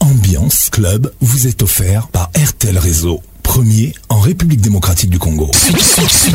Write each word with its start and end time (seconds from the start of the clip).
ambiance 0.00 0.68
club 0.70 1.12
vous 1.20 1.46
est 1.46 1.62
offert 1.62 2.08
par 2.08 2.30
RTL 2.34 2.78
Réseau 2.78 3.20
premier 3.54 3.92
en 4.08 4.18
République 4.18 4.62
démocratique 4.62 5.10
du 5.10 5.18
Congo. 5.18 5.50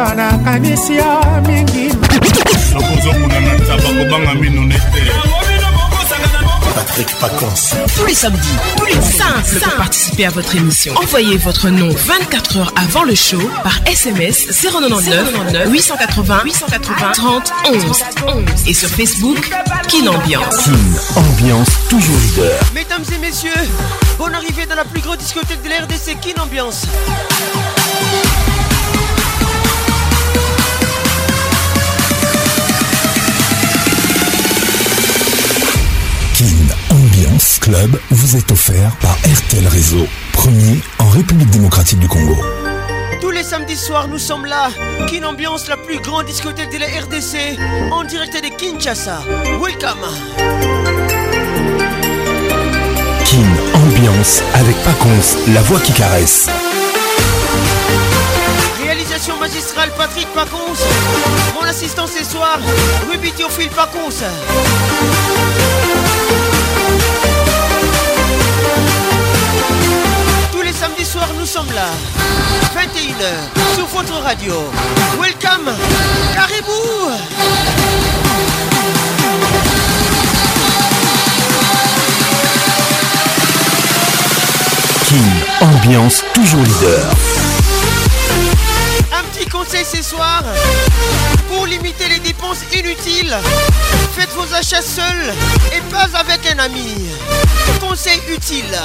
kobanga 3.97 4.33
Patrick 6.75 7.09
Paconce. 7.19 7.73
Tous 7.97 8.05
les 8.05 8.13
samedis, 8.13 8.39
tous 8.77 8.85
les 8.85 8.93
simple 9.01 9.59
pour 9.61 9.73
participer 9.75 10.25
à 10.25 10.29
votre 10.29 10.55
émission. 10.55 10.93
Envoyez 10.95 11.37
votre 11.37 11.69
nom 11.69 11.89
24 11.89 12.57
heures 12.57 12.73
avant 12.77 13.03
le 13.03 13.13
show 13.15 13.39
par 13.63 13.77
SMS 13.87 14.47
099 14.63 15.33
880 15.69 16.41
880 16.45 17.11
30 17.13 17.51
11 17.67 17.83
11 18.27 18.43
et 18.67 18.73
sur 18.73 18.89
Facebook 18.89 19.49
Kin 19.87 20.07
Ambiance. 20.07 20.69
Ambiance 21.15 21.67
toujours 21.89 22.17
leader. 22.27 22.59
Mesdames 22.73 23.03
et 23.13 23.17
messieurs, 23.17 23.51
bonne 24.17 24.33
arrivée 24.35 24.65
dans 24.65 24.75
la 24.75 24.85
plus 24.85 25.01
grande 25.01 25.17
discothèque 25.17 25.61
de 25.63 25.69
l'RDC 25.69 26.19
Kin 26.21 26.41
Ambiance. 26.41 26.83
Club 37.61 37.99
vous 38.09 38.37
est 38.37 38.51
offert 38.51 38.95
par 39.01 39.15
RTL 39.17 39.67
Réseau, 39.67 40.07
premier 40.33 40.79
en 40.97 41.07
République 41.09 41.49
démocratique 41.51 41.99
du 41.99 42.07
Congo. 42.07 42.35
Tous 43.21 43.29
les 43.29 43.43
samedis 43.43 43.75
soirs, 43.75 44.07
nous 44.07 44.17
sommes 44.17 44.45
là. 44.45 44.69
Kin 45.07 45.23
Ambiance, 45.23 45.67
la 45.69 45.77
plus 45.77 45.99
grande 46.01 46.25
discothèque 46.25 46.71
de 46.71 46.79
la 46.79 46.87
RDC, 46.87 47.59
en 47.91 48.03
direct 48.03 48.33
de 48.33 48.49
Kinshasa. 48.49 49.21
Welcome. 49.63 50.05
Kin 53.25 53.75
Ambiance 53.75 54.41
avec 54.55 54.75
Pacons, 54.83 55.53
la 55.53 55.61
voix 55.61 55.79
qui 55.81 55.91
caresse. 55.93 56.47
Réalisation 58.83 59.37
magistrale 59.39 59.91
Patrick 59.97 60.27
Pacons. 60.33 60.81
Mon 61.59 61.67
assistant 61.67 62.07
ce 62.07 62.23
soir, 62.25 62.59
Ruby 63.11 63.31
Théophile 63.31 63.69
Pacons. 63.69 64.09
Ce 71.03 71.07
soir, 71.13 71.27
nous 71.39 71.47
sommes 71.47 71.71
là. 71.73 71.87
21h 72.77 73.75
sur 73.75 73.85
votre 73.87 74.21
radio. 74.21 74.53
Welcome, 75.19 75.71
Caribou. 76.31 76.71
King, 85.07 85.17
ambiance 85.59 86.23
toujours 86.35 86.61
leader 86.61 87.15
conseil 89.51 89.83
ce 89.83 90.01
soir 90.01 90.41
pour 91.49 91.65
limiter 91.67 92.07
les 92.07 92.19
dépenses 92.19 92.61
inutiles. 92.73 93.35
Faites 94.15 94.29
vos 94.33 94.51
achats 94.53 94.81
seuls 94.81 95.33
et 95.75 95.81
pas 95.93 96.07
avec 96.17 96.39
un 96.53 96.59
ami. 96.59 96.95
Conseil 97.81 98.21
utile. 98.29 98.77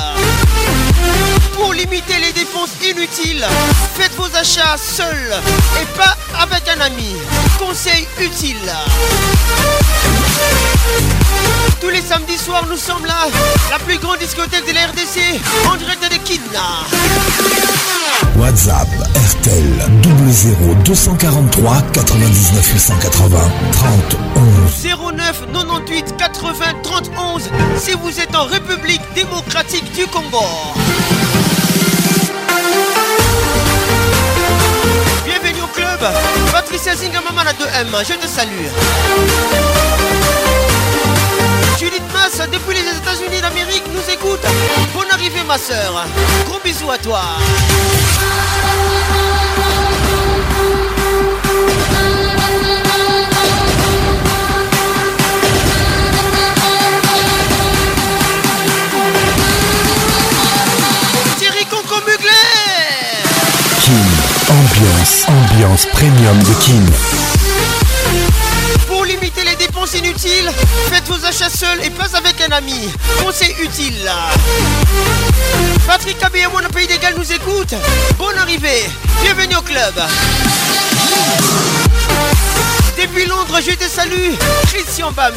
Pour 1.55 1.73
limiter 1.73 2.19
les 2.19 2.33
dépenses 2.33 2.71
inutiles, 2.85 3.47
faites 3.97 4.13
vos 4.17 4.27
achats 4.37 4.77
seuls 4.77 5.35
et 5.81 5.85
pas 5.97 6.17
avec 6.41 6.63
un 6.69 6.81
ami. 6.81 7.17
Conseil 7.59 8.07
utile. 8.21 8.71
Tous 11.81 11.89
les 11.89 12.03
samedis 12.03 12.39
soirs, 12.39 12.67
nous 12.69 12.77
sommes 12.77 13.07
là, 13.07 13.29
la 13.71 13.79
plus 13.79 13.99
grande 13.99 14.19
discothèque 14.19 14.67
de 14.67 14.73
la 14.73 14.87
RDC, 14.89 15.41
en 15.73 15.77
direct 15.77 16.03
WhatsApp 18.35 18.89
RTL 19.15 19.89
00 20.03 20.83
243 20.85 21.63
99 21.93 22.89
880 22.99 23.37
30 23.73 24.19
11 24.85 25.47
09 25.53 25.53
98 25.53 26.17
80 26.19 26.77
30 26.83 27.11
11 27.35 27.51
si 27.79 27.93
vous 27.93 28.21
êtes 28.21 28.35
en 28.35 28.45
République 28.45 29.01
démocratique 29.15 29.85
du 29.97 30.07
Congo. 30.07 30.43
Bienvenue 35.25 35.63
au 35.63 35.77
club. 35.77 36.01
Patricia 36.53 36.95
Zingamama 36.95 37.45
la 37.45 37.53
2M, 37.53 38.07
je 38.07 38.15
te 38.15 38.27
salue 38.27 40.16
depuis 42.53 42.75
les 42.75 42.81
États-Unis 42.81 43.41
d'Amérique 43.41 43.85
nous 43.93 44.13
écoute. 44.13 44.41
Bonne 44.95 45.11
arrivée 45.13 45.43
ma 45.47 45.59
soeur. 45.59 46.07
Gros 46.49 46.59
bisous 46.65 46.91
à 46.91 46.99
toi. 46.99 47.21
Thierry 61.39 61.65
Conco 61.67 61.97
Mugler. 62.07 63.27
Kim, 63.81 64.07
ambiance, 64.49 65.27
ambiance 65.29 65.87
premium 65.87 66.39
de 66.41 66.55
Kim. 66.65 66.87
Limitez 69.07 69.43
limiter 69.43 69.45
les 69.45 69.67
dépenses 69.67 69.95
inutiles, 69.95 70.51
faites 70.91 71.07
vos 71.07 71.25
achats 71.25 71.49
seuls 71.49 71.79
et 71.85 71.91
pas 71.91 72.17
avec 72.17 72.41
un 72.41 72.51
ami. 72.51 72.91
Conseil 73.25 73.55
utile. 73.63 74.11
Patrick 75.87 76.21
Abiyamon, 76.25 76.59
le 76.59 76.69
pays 76.69 76.89
des 76.89 76.99
Galles, 76.99 77.15
nous 77.17 77.33
écoute. 77.33 77.73
Bonne 78.19 78.37
arrivée. 78.37 78.85
Bienvenue 79.23 79.55
au 79.55 79.61
club. 79.63 79.95
Depuis 83.01 83.27
Londres, 83.27 83.61
je 83.65 83.75
te 83.77 83.85
salue. 83.85 84.33
Christian 84.73 85.13
Bams. 85.13 85.35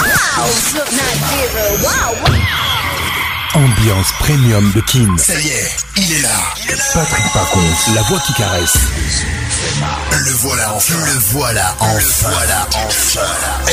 wow. 0.79 2.15
Wow, 2.23 3.65
Ambiance 3.65 4.13
premium 4.21 4.71
de 4.77 4.81
Kin. 4.83 5.13
Ça 5.19 5.33
y 5.41 5.49
est, 5.49 5.77
il 5.97 6.13
est 6.13 6.23
là. 6.23 6.29
Patrick 6.95 7.25
Pacons, 7.33 7.95
la 7.97 8.03
voix 8.03 8.21
qui 8.25 8.33
caresse. 8.35 8.73
Le 10.13 10.33
voilà 10.35 10.73
enfin. 10.77 10.95
Le 11.05 11.19
voilà 11.33 11.75
enfin. 11.81 11.97
Le 12.29 12.35
voilà 12.35 12.67
enfin. 12.87 13.21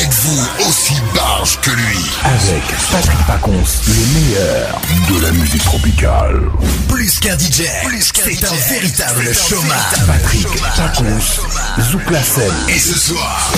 Êtes-vous 0.01 0.43
aussi 0.67 0.95
barge 1.13 1.59
que 1.61 1.69
lui 1.69 1.97
Avec 2.23 2.63
Patrick 2.91 3.19
Pacons, 3.27 3.63
le 3.87 4.19
meilleur 4.19 4.81
de 5.11 5.25
la 5.27 5.31
musique 5.33 5.63
tropicale. 5.63 6.41
Plus 6.89 7.19
qu'un 7.19 7.37
DJ, 7.37 7.63
Plus 7.85 8.11
c'est 8.15 8.43
un 8.45 8.53
véritable 8.73 9.31
chômage. 9.35 9.93
Patrick 10.07 10.47
Pacons, 10.47 11.91
Zouk 11.91 12.09
la 12.09 12.19
Et 12.73 12.79
ce 12.79 12.97
soir. 12.97 13.51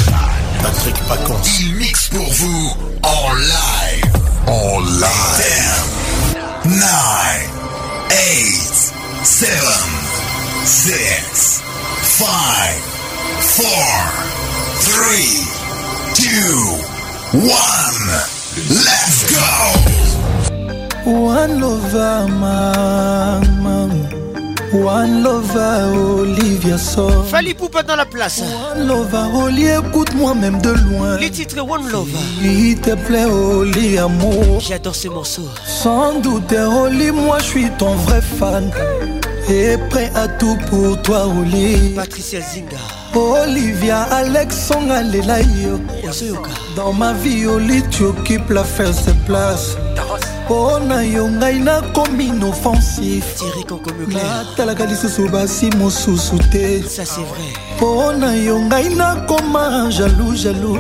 Il 1.57 1.73
mixe 1.75 2.09
pour 2.09 2.29
vous 2.33 2.73
en 3.03 3.33
live. 3.33 4.12
En 4.47 4.80
live. 4.81 5.80
10, 6.65 6.75
9, 6.75 7.47
8, 8.12 8.91
7, 9.24 9.47
6, 10.65 11.62
5, 12.03 12.19
4, 13.57 13.74
3, 14.83 15.15
2, 17.41 17.47
1. 17.47 17.50
Let's 18.69 19.33
go! 20.97 21.12
One 21.12 21.59
lover, 21.59 22.25
man. 22.31 24.24
One 24.75 25.24
lover, 25.24 25.95
Olivia 26.19 26.77
sort. 26.77 27.25
Fali 27.27 27.54
Poupa 27.54 27.81
dans 27.81 27.95
la 27.95 28.04
place. 28.06 28.44
One 28.74 28.88
lover, 28.88 29.24
Oli, 29.33 29.68
écoute-moi 29.68 30.36
même 30.36 30.62
de 30.62 30.72
loin. 30.72 31.18
Les 31.18 31.30
titres 31.30 31.62
One 31.62 31.89
lover. 31.89 32.12
S'il 32.42 32.81
te 32.81 32.94
plaît, 32.94 33.24
Oli, 33.25 33.98
amour. 33.98 34.60
J'adore 34.60 34.94
ce 34.94 35.07
morceau. 35.07 35.44
Sans 35.66 36.19
doute, 36.19 36.51
Oli, 36.54 37.10
moi, 37.13 37.38
je 37.39 37.44
suis 37.45 37.69
ton 37.77 37.92
vrai 37.95 38.19
fan. 38.22 38.69
Et 39.50 39.77
prêt 39.92 40.12
à 40.13 40.27
tout 40.27 40.57
pour 40.69 41.01
toi, 41.04 41.25
Oli. 41.28 41.94
Patricia 41.95 42.42
Zinga. 42.42 42.78
Olivia 43.16 44.04
Alex, 44.12 44.71
Alexandre 44.71 44.94
Alelaïo. 44.95 45.80
Dans 46.75 46.92
ma 46.92 47.13
vie, 47.13 47.45
Oli, 47.45 47.81
tu 47.92 48.04
occupes 48.04 48.50
la 48.50 48.66
faire 48.66 48.92
place 49.25 49.78
place 49.78 49.78
mpo 50.45 50.80
na 50.80 51.01
yo 51.01 51.27
ngai 51.31 51.59
nakomi 51.59 52.27
inoffensif 52.27 53.25
natalaka 54.15 54.86
lisusu 54.86 55.30
basi 55.30 55.69
mosusu 55.75 56.38
te 56.53 56.83
mpo 57.75 58.12
na 58.13 58.30
yo 58.33 58.59
ngai 58.59 58.94
nakoma 58.95 59.89
jalou 59.89 60.36
jalou 60.36 60.77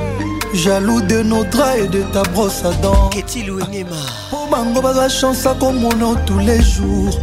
jaloux 0.53 1.01
de 1.01 1.23
nos 1.23 1.43
draps 1.45 1.79
et 1.79 1.87
de 1.87 2.01
ta 2.13 2.21
brosse 2.23 2.63
à 2.65 2.71
dents 2.83 3.09
mpo 3.17 4.37
bango 4.51 4.81
baza 4.81 5.09
chance 5.09 5.45
akomona 5.47 6.13
tous 6.27 6.39
les 6.39 6.61
jours 6.61 7.17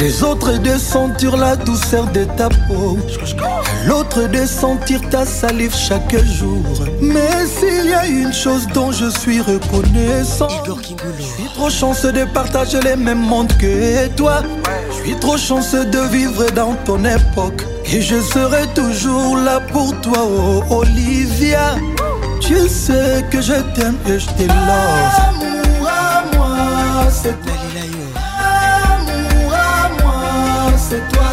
Les 0.00 0.22
autres 0.22 0.52
de 0.56 0.78
sentir 0.78 1.36
la 1.36 1.56
douceur 1.56 2.06
de 2.06 2.24
ta 2.24 2.48
peau. 2.66 2.96
L'autre 3.86 4.22
de 4.28 4.46
sentir 4.46 4.98
ta 5.10 5.26
salive 5.26 5.76
chaque 5.76 6.16
jour. 6.24 6.62
Mais 7.02 7.44
s'il 7.44 7.90
y 7.90 7.92
a 7.92 8.06
une 8.06 8.32
chose 8.32 8.66
dont 8.72 8.92
je 8.92 9.10
suis 9.10 9.42
reconnaissant, 9.42 10.48
je 10.48 11.22
suis 11.24 11.44
trop 11.54 11.68
chanceux 11.68 12.12
de 12.12 12.24
partager 12.24 12.80
les 12.80 12.96
mêmes 12.96 13.18
mondes 13.20 13.52
que 13.58 14.08
toi. 14.16 14.42
Je 14.96 15.04
suis 15.10 15.16
trop 15.16 15.36
chanceux 15.36 15.84
de 15.84 16.00
vivre 16.08 16.46
dans 16.56 16.74
ton 16.86 17.04
époque. 17.04 17.66
Et 17.84 18.00
je 18.00 18.22
serai 18.22 18.66
toujours 18.74 19.36
là 19.36 19.60
pour 19.70 19.94
toi, 20.00 20.22
oh 20.24 20.62
Olivia. 20.70 21.74
Tu 22.40 22.56
sais 22.70 23.22
que 23.30 23.42
je 23.42 23.60
t'aime 23.74 23.98
et 24.08 24.18
je 24.18 24.26
t'ai 24.30 24.46
moi, 24.46 25.90
c'est 30.90 30.98
toi 31.12 31.29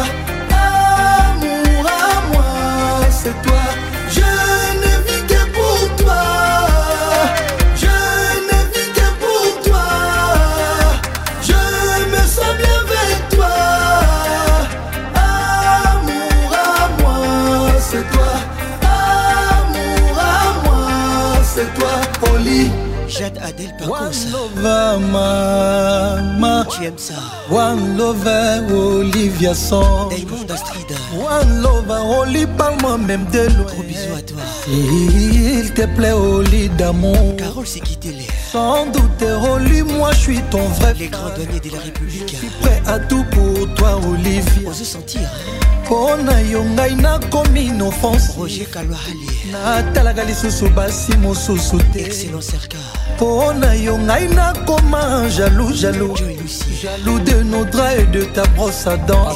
One 23.88 24.12
Lover, 24.30 24.98
Mama. 25.10 26.66
Tu 26.70 26.84
aimes 26.84 26.98
ça. 26.98 27.14
One 27.50 27.96
Lover, 27.96 28.60
Olivia 28.70 29.54
Son. 29.54 30.10
Astrid. 30.50 30.92
One 31.18 31.62
Lover, 31.62 32.02
Oli, 32.18 32.46
parle-moi 32.46 32.98
même 32.98 33.24
de 33.32 33.46
loin. 33.56 33.64
Gros 33.66 33.82
bisous 33.84 34.12
à 34.18 34.20
toi. 34.20 34.42
Il 34.68 35.72
te 35.72 35.86
plaît, 35.96 36.12
Oli 36.12 36.68
d'amour. 36.68 37.16
Carole 37.38 37.66
c'est 37.66 37.80
quittée 37.80 38.12
les. 38.12 38.26
Sans 38.52 38.84
doute, 38.92 39.24
Oli, 39.54 39.80
moi 39.80 40.12
je 40.12 40.18
suis 40.18 40.40
ton 40.50 40.60
vrai. 40.80 40.92
Les 40.92 41.08
grands 41.08 41.30
des 41.30 41.46
de 41.46 41.74
la 41.74 41.80
République. 41.80 42.28
Je 42.28 42.36
suis 42.36 42.50
prêt 42.60 42.82
à 42.86 42.98
tout 42.98 43.24
pour 43.30 43.74
toi, 43.74 43.98
Olivia. 44.06 44.68
Ose 44.68 44.82
sentir. 44.86 45.22
Hein 45.22 45.67
mpo 45.88 46.16
na 46.16 46.40
yo 46.40 46.64
ngai 46.64 46.94
nakomi 46.94 47.58
Excellent, 49.50 50.26
lisusu 50.26 50.68
basi 50.68 51.16
mosusu 51.16 51.78
te 51.92 52.08
mpo 53.16 53.52
na 53.52 53.72
yo 53.74 53.96
ngai 53.98 54.28
nakoma 54.28 55.28
jaloux 55.34 55.72
jaloux 55.72 56.14
jaloux 56.82 57.18
de 57.20 57.42
nos 57.44 57.64
draps 57.64 57.94
et 57.98 58.06
de 58.10 58.24
ta 58.24 58.42
brosse 58.54 58.86
à 58.86 58.96
dents 58.98 59.34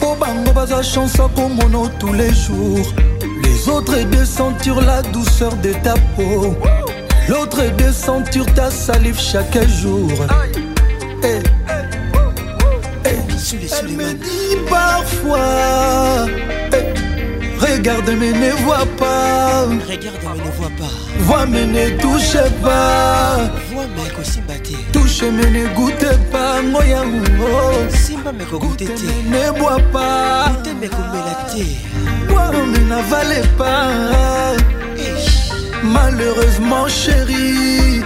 mpo 0.00 0.16
bango 0.16 0.50
bazwa 0.52 0.82
chance 0.82 1.20
akomono 1.20 1.88
tous 2.00 2.12
les 2.12 2.34
jours 2.34 2.84
les 3.44 3.68
autres 3.68 3.96
deux 4.10 4.74
de 4.74 4.86
la 4.86 5.02
douceur 5.02 5.54
de 5.62 5.72
ta 5.84 5.94
peau 6.16 6.56
l'autre 7.28 7.62
deux 7.78 8.40
de 8.44 8.50
ta 8.54 8.70
salive 8.72 9.20
chaque 9.20 9.68
jour 9.68 10.10
eh, 11.24 11.42
elle 13.50 13.88
me 13.88 14.12
dit 14.12 14.56
parfois 14.68 15.38
eh, 16.70 17.58
Regarde 17.58 18.10
mais 18.20 18.32
ne 18.32 18.50
vois 18.64 18.84
pas 18.98 19.62
Regarde 19.88 20.36
ne 20.38 20.50
vois 20.58 20.72
pas 20.76 20.94
Vois 21.20 21.46
mais 21.46 21.64
ne 21.64 21.98
touche 21.98 22.36
pas 22.62 23.36
Vois 23.72 23.84
Touche 24.92 25.22
mais 25.22 25.50
ne 25.50 25.66
goûte 25.74 26.06
pas 26.30 26.56
Simba 27.96 28.32
goûte 28.52 28.82
mais 28.82 29.38
ne 29.38 29.58
bois 29.58 29.78
pas 29.92 30.50
Goûte 30.50 30.76
mais 30.82 30.90
Bois 32.30 32.50
mais 33.28 33.48
pas 33.56 34.56
Malheureusement 35.84 36.86
chérie 36.86 38.02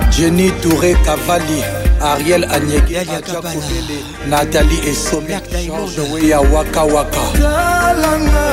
jenny 0.10 0.52
touré 0.62 0.94
cavali 1.06 1.64
ariel 2.12 2.44
anyegeajakobele 2.52 4.00
nathalie 4.30 4.90
esome 4.92 5.40
george 5.68 6.02
weya 6.14 6.40
wakawaka 6.40 7.22
talanga 7.40 8.46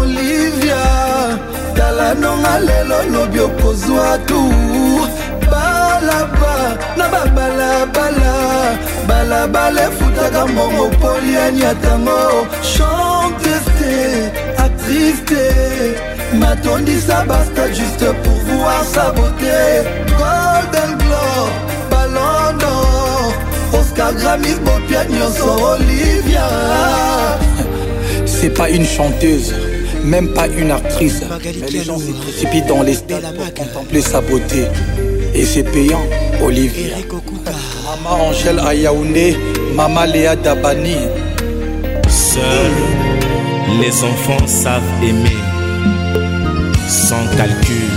olivia 0.00 0.84
tala 1.76 2.14
nonga 2.14 2.58
lelo 2.60 3.02
lobi 3.12 3.40
okozwa 3.40 4.18
tu 4.28 4.40
balaba 5.50 6.54
na 6.96 7.08
babalabala 7.08 8.34
balabala 9.08 9.82
efutaka 9.88 10.46
mbongo 10.46 10.88
poliani 11.00 11.64
atango 11.64 12.46
chanteste 12.76 14.25
drifté 14.86 15.36
dit 16.84 17.00
ça 17.00 17.24
basta 17.26 17.68
juste 17.68 18.04
pour 18.22 18.56
voir 18.58 18.84
sa 18.84 19.10
beauté 19.10 19.82
Golden 20.10 20.98
Globe, 20.98 21.90
Ballon 21.90 22.58
d'Or 22.58 23.32
Oscar 23.80 24.12
Grammy, 24.14 24.48
Bopia 24.64 25.04
Nyonso, 25.04 25.50
Olivia 25.76 26.46
C'est 28.26 28.50
pas 28.50 28.70
une 28.70 28.86
chanteuse 28.86 29.52
même 30.04 30.28
pas 30.34 30.46
une 30.46 30.70
actrice. 30.70 31.22
Mais 31.42 31.50
les 31.68 31.82
gens 31.82 31.98
se 31.98 32.12
précipitent 32.12 32.68
dans 32.68 32.84
les 32.84 32.94
stades 32.94 33.24
pour 33.34 33.52
contempler 33.52 34.00
sa 34.00 34.20
beauté. 34.20 34.66
Et 35.34 35.44
c'est 35.44 35.64
payant, 35.64 36.00
Olivier. 36.44 36.92
Mama 38.04 38.22
Angèle 38.22 38.60
Ayaoune, 38.60 39.34
Mama 39.74 40.06
Léa 40.06 40.36
Dabani. 40.36 40.94
Seul. 42.08 42.70
Les 43.80 44.04
enfants 44.04 44.46
savent 44.46 44.84
aimer 45.02 45.42
sans 46.88 47.26
calcul. 47.36 47.90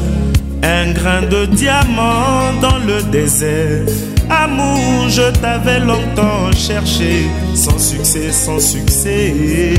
un 0.63 0.92
grain 0.92 1.22
de 1.22 1.46
diamant 1.46 2.51
dans 2.62 2.80
le 2.80 3.04
désert. 3.04 3.86
Amour, 4.32 5.08
je 5.10 5.32
t'avais 5.39 5.80
longtemps 5.80 6.51
cherché, 6.54 7.30
sans 7.54 7.77
succès, 7.77 8.32
sans 8.34 8.60
succès. 8.60 9.75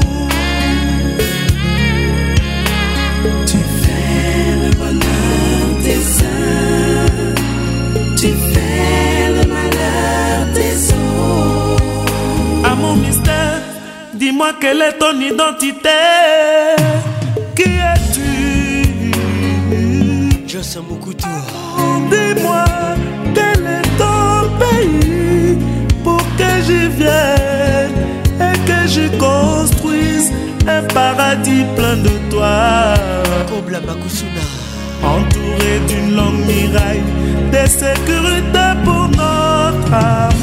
Tu 3.50 3.58
fais 3.82 4.56
le 4.62 4.70
bonheur 4.76 5.80
des 5.88 6.02
uns. 6.36 8.12
Tu 8.20 8.28
fais 8.52 9.40
le 9.40 9.44
malheur 9.54 10.42
des 10.54 10.94
autres. 10.94 12.14
Amour 12.72 12.98
mystère, 12.98 13.62
dis-moi 14.16 14.50
quelle 14.60 14.82
est 14.82 14.98
ton 15.00 15.18
identité. 15.18 16.59
Joss 20.60 20.78
Moukoutouar. 20.90 21.44
Rendez-moi 21.78 22.66
quel 23.34 23.66
est 23.78 23.90
ton 23.98 24.50
pays 24.60 25.58
pour 26.04 26.18
que 26.38 26.52
j'y 26.66 26.88
vienne 27.00 27.96
et 28.48 28.58
que 28.68 28.90
je 28.90 29.08
construise 29.18 30.32
un 30.68 30.82
paradis 30.94 31.64
plein 31.78 31.96
de 31.96 32.12
toi. 32.30 32.96
Kobla 33.50 33.80
Makusuna. 33.80 34.44
Entouré 35.02 35.80
d'une 35.88 36.16
longue 36.18 36.46
miraille, 36.46 37.04
des 37.54 37.68
sécurités 37.68 38.76
pour 38.84 39.08
notre 39.16 39.94
âme. 39.94 40.39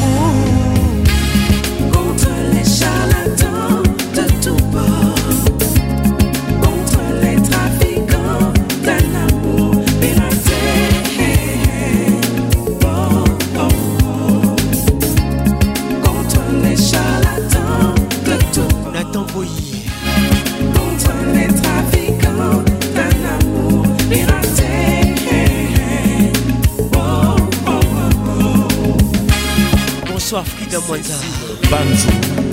Banjo 31.71 32.09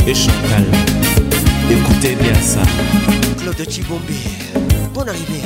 et 0.05 0.13
Chantal. 0.13 0.63
Écoutez 1.70 2.15
bien 2.15 2.34
ça. 2.41 2.60
Claude 3.41 3.67
Chibombi 3.67 4.17
bonne 4.93 5.10
arrivée. 5.10 5.41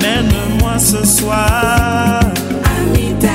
Amène-moi 0.00 0.78
ce 0.80 1.04
soir. 1.06 2.20
Amida. 2.64 3.28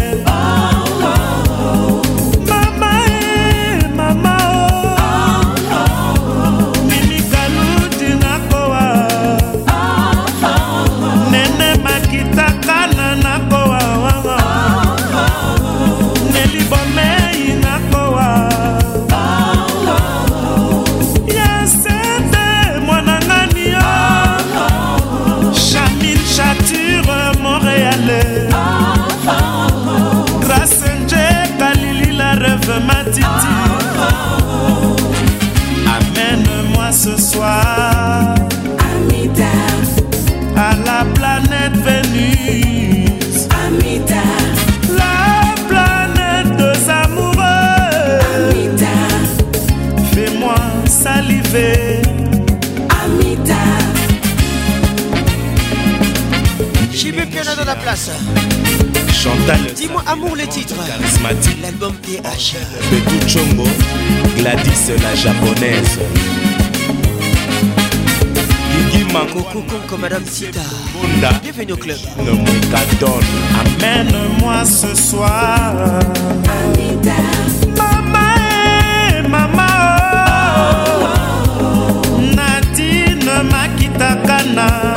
Chantal. 59.13 59.59
Dis-moi 59.77 60.03
amour 60.09 60.35
les 60.35 60.49
titres 60.49 60.75
Charismatique. 60.89 61.57
L'album 61.63 61.95
PH. 62.03 62.55
Betou 62.91 63.29
Chombo. 63.29 63.63
Gladys 64.39 64.91
la 65.03 65.15
japonaise. 65.15 66.01
Coucou 69.33 69.97
Madame 69.99 70.25
Sita. 70.27 70.61
Bienvenue 71.45 71.73
au 71.75 71.77
club. 71.77 71.97
me 72.19 72.33
Moukadon. 72.33 73.21
Amène-moi 73.79 74.65
ce 74.65 74.93
soir. 75.01 75.57
Anita. 76.51 77.13
Maman, 77.77 79.29
maman. 79.29 79.63
Oh. 81.61 82.21
Nadine 82.35 83.49
Makita 83.49 84.17
Kana. 84.27 84.96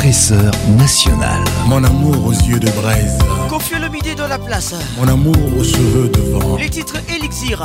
Professeur 0.00 0.50
national. 0.78 1.44
Mon 1.66 1.84
amour 1.84 2.28
aux 2.28 2.32
yeux 2.32 2.58
de 2.58 2.70
braise. 2.70 3.18
Confie 3.50 3.78
le 3.78 3.90
midi 3.90 4.14
dans 4.14 4.28
la 4.28 4.38
place. 4.38 4.74
Mon 4.96 5.06
amour 5.06 5.36
aux 5.58 5.62
cheveux 5.62 6.08
de 6.08 6.20
vent. 6.22 6.56
Les 6.56 6.70
titres 6.70 6.96
Elixir. 7.14 7.60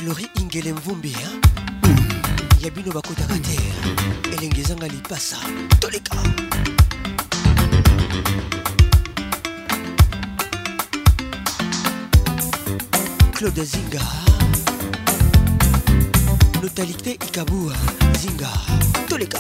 Lori 0.04 0.26
Ingele 0.44 0.74
Mvumbi. 0.74 1.14
Hein. 1.16 1.64
Mm. 1.90 2.64
Yabino 2.66 2.92
Bakota 2.92 3.22
Kate. 3.28 4.34
Elengezanga 4.40 4.88
Lipasa. 4.88 5.38
Toleka. 5.80 6.16
claude 13.44 13.66
zinga 13.66 14.02
notalité 16.64 17.12
ikabua 17.12 17.74
zinga 18.22 18.50
toleka 19.10 19.40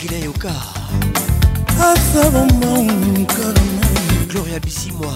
gilayoka 0.00 0.52
gloria 4.28 4.60
bisimwa 4.60 5.12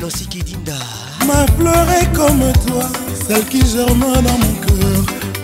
nancy 0.00 0.24
kidinda 0.30 0.78
Ma 1.26 1.42
pleuré 1.58 2.06
comme 2.14 2.52
toi, 2.68 2.86
celle 3.26 3.44
qui 3.46 3.58
germe 3.66 4.06
dans 4.26 4.38
mon 4.42 4.54
cœur, 4.64 5.02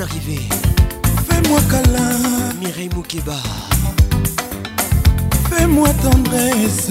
arrivée. 0.01 0.41
Fais-moi 1.29 1.59
câlin. 1.69 2.53
Mireille 2.59 2.89
Moukeba. 2.95 3.35
Fais-moi 5.51 5.89
tendresse. 6.01 6.89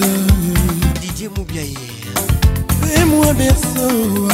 Didier 1.01 1.29
Moubiaye. 1.35 1.73
Fais-moi 2.83 3.33
berceau. 3.33 4.27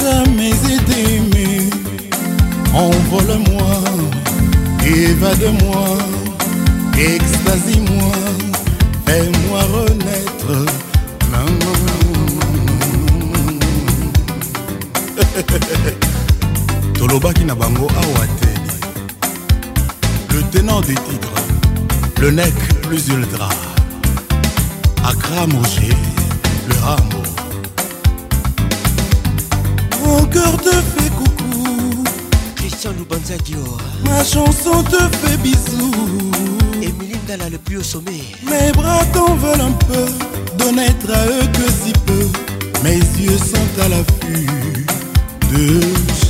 Jamais 0.00 0.50
été 0.50 1.14
aimé. 1.16 1.68
Envole-moi. 2.74 3.82
Évade-moi. 4.84 5.98
Extasie-moi. 6.96 8.12
Fais-moi 9.06 9.60
renaître. 9.72 10.72
tolobaki 16.98 17.44
na 17.44 17.54
bango 17.54 17.88
awa 17.90 18.26
te 18.40 20.34
le 20.34 20.42
tenant 20.52 20.80
du 20.80 20.94
titre 20.94 21.32
le 22.20 22.30
nec 22.30 22.54
plus 22.82 23.08
ultra 23.08 23.48
akram 25.04 25.50
roger 25.58 25.96
le 26.68 26.74
rambo 26.84 27.22
mon 30.04 30.24
cœur 30.26 30.56
te 30.58 30.70
fait 30.70 31.10
coucou 31.18 32.04
christian 32.54 32.92
lubanzagio 32.92 33.64
ma 34.04 34.22
chanson 34.24 34.84
te 34.84 35.02
fait 35.16 35.36
bisou 35.38 35.90
Émilie 36.80 37.18
Ndala 37.24 37.50
le 37.50 37.58
plus 37.58 37.78
au 37.78 37.82
sommet 37.82 38.22
mes 38.48 38.70
bras 38.72 39.04
t'en 39.12 39.34
veulent 39.34 39.60
un 39.70 39.72
peu 39.88 40.06
de 40.64 40.70
n'être 40.76 41.10
à 41.12 41.26
eux 41.26 41.46
que 41.52 41.70
si 41.82 41.92
peu 42.06 42.26
mes 42.84 42.98
yeux 43.20 43.36
sont 43.38 43.82
à 43.84 43.88
l'affût 43.88 44.86
de 45.52 45.80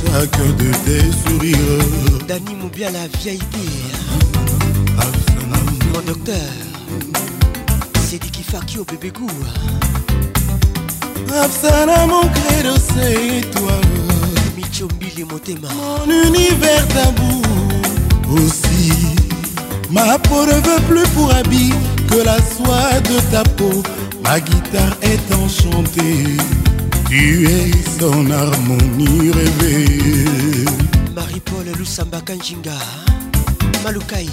chacun 0.05 0.49
de 0.57 0.71
tes 0.83 1.07
sourires. 1.25 2.27
bien 2.75 2.91
la 2.91 3.07
vieille 3.19 3.37
pire. 3.37 3.97
Ah, 4.99 5.03
ah, 5.03 5.57
mon 5.93 6.01
docteur, 6.01 6.35
c'est 8.09 8.17
qui 8.19 8.43
fait 8.43 8.79
au 8.79 8.83
bébé 8.85 9.11
goût. 9.11 9.27
Absana 11.33 12.05
mon 12.07 12.21
credo 12.21 12.75
c'est 12.75 13.49
toi 13.51 13.71
Michombi 14.57 15.07
les 15.15 15.23
motema 15.23 15.69
Mon 15.71 16.03
univers 16.11 16.85
tabou 16.89 17.41
aussi 18.33 18.91
Ma 19.89 20.19
peau 20.19 20.45
ne 20.45 20.55
veut 20.55 20.81
plus 20.89 21.07
pour 21.15 21.33
habit 21.33 21.71
que 22.09 22.17
la 22.25 22.35
soie 22.35 22.99
de 23.05 23.21
ta 23.31 23.43
peau 23.51 23.81
Ma 24.21 24.41
guitare 24.41 24.97
est 25.03 25.33
enchantée 25.33 26.25
tu 27.11 27.45
es 27.45 27.71
son 27.99 28.31
harmonie 28.31 29.31
rêvée. 29.33 30.63
Marie-Paul 31.13 31.65
Lusamba 31.77 32.21
Kanjinga, 32.21 32.71
Malukaï 33.83 34.29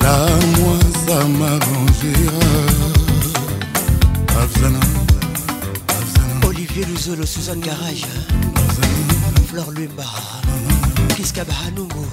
Là, 0.02 0.18
moi, 0.60 0.78
ça 1.08 1.26
m'arrangera. 1.26 2.58
Afzana, 4.44 4.80
Olivier 6.48 6.86
Luzolo, 6.86 7.26
Suzanne 7.26 7.62
Garage. 7.62 8.06
Afzana. 8.56 9.46
Flore 9.50 9.72
Lumba. 9.74 10.04
Kiska 11.16 11.44
Bahanungu. 11.44 12.06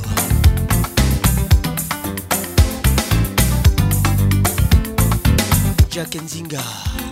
Jack 5.91 6.15
Nzinga. 6.23 6.61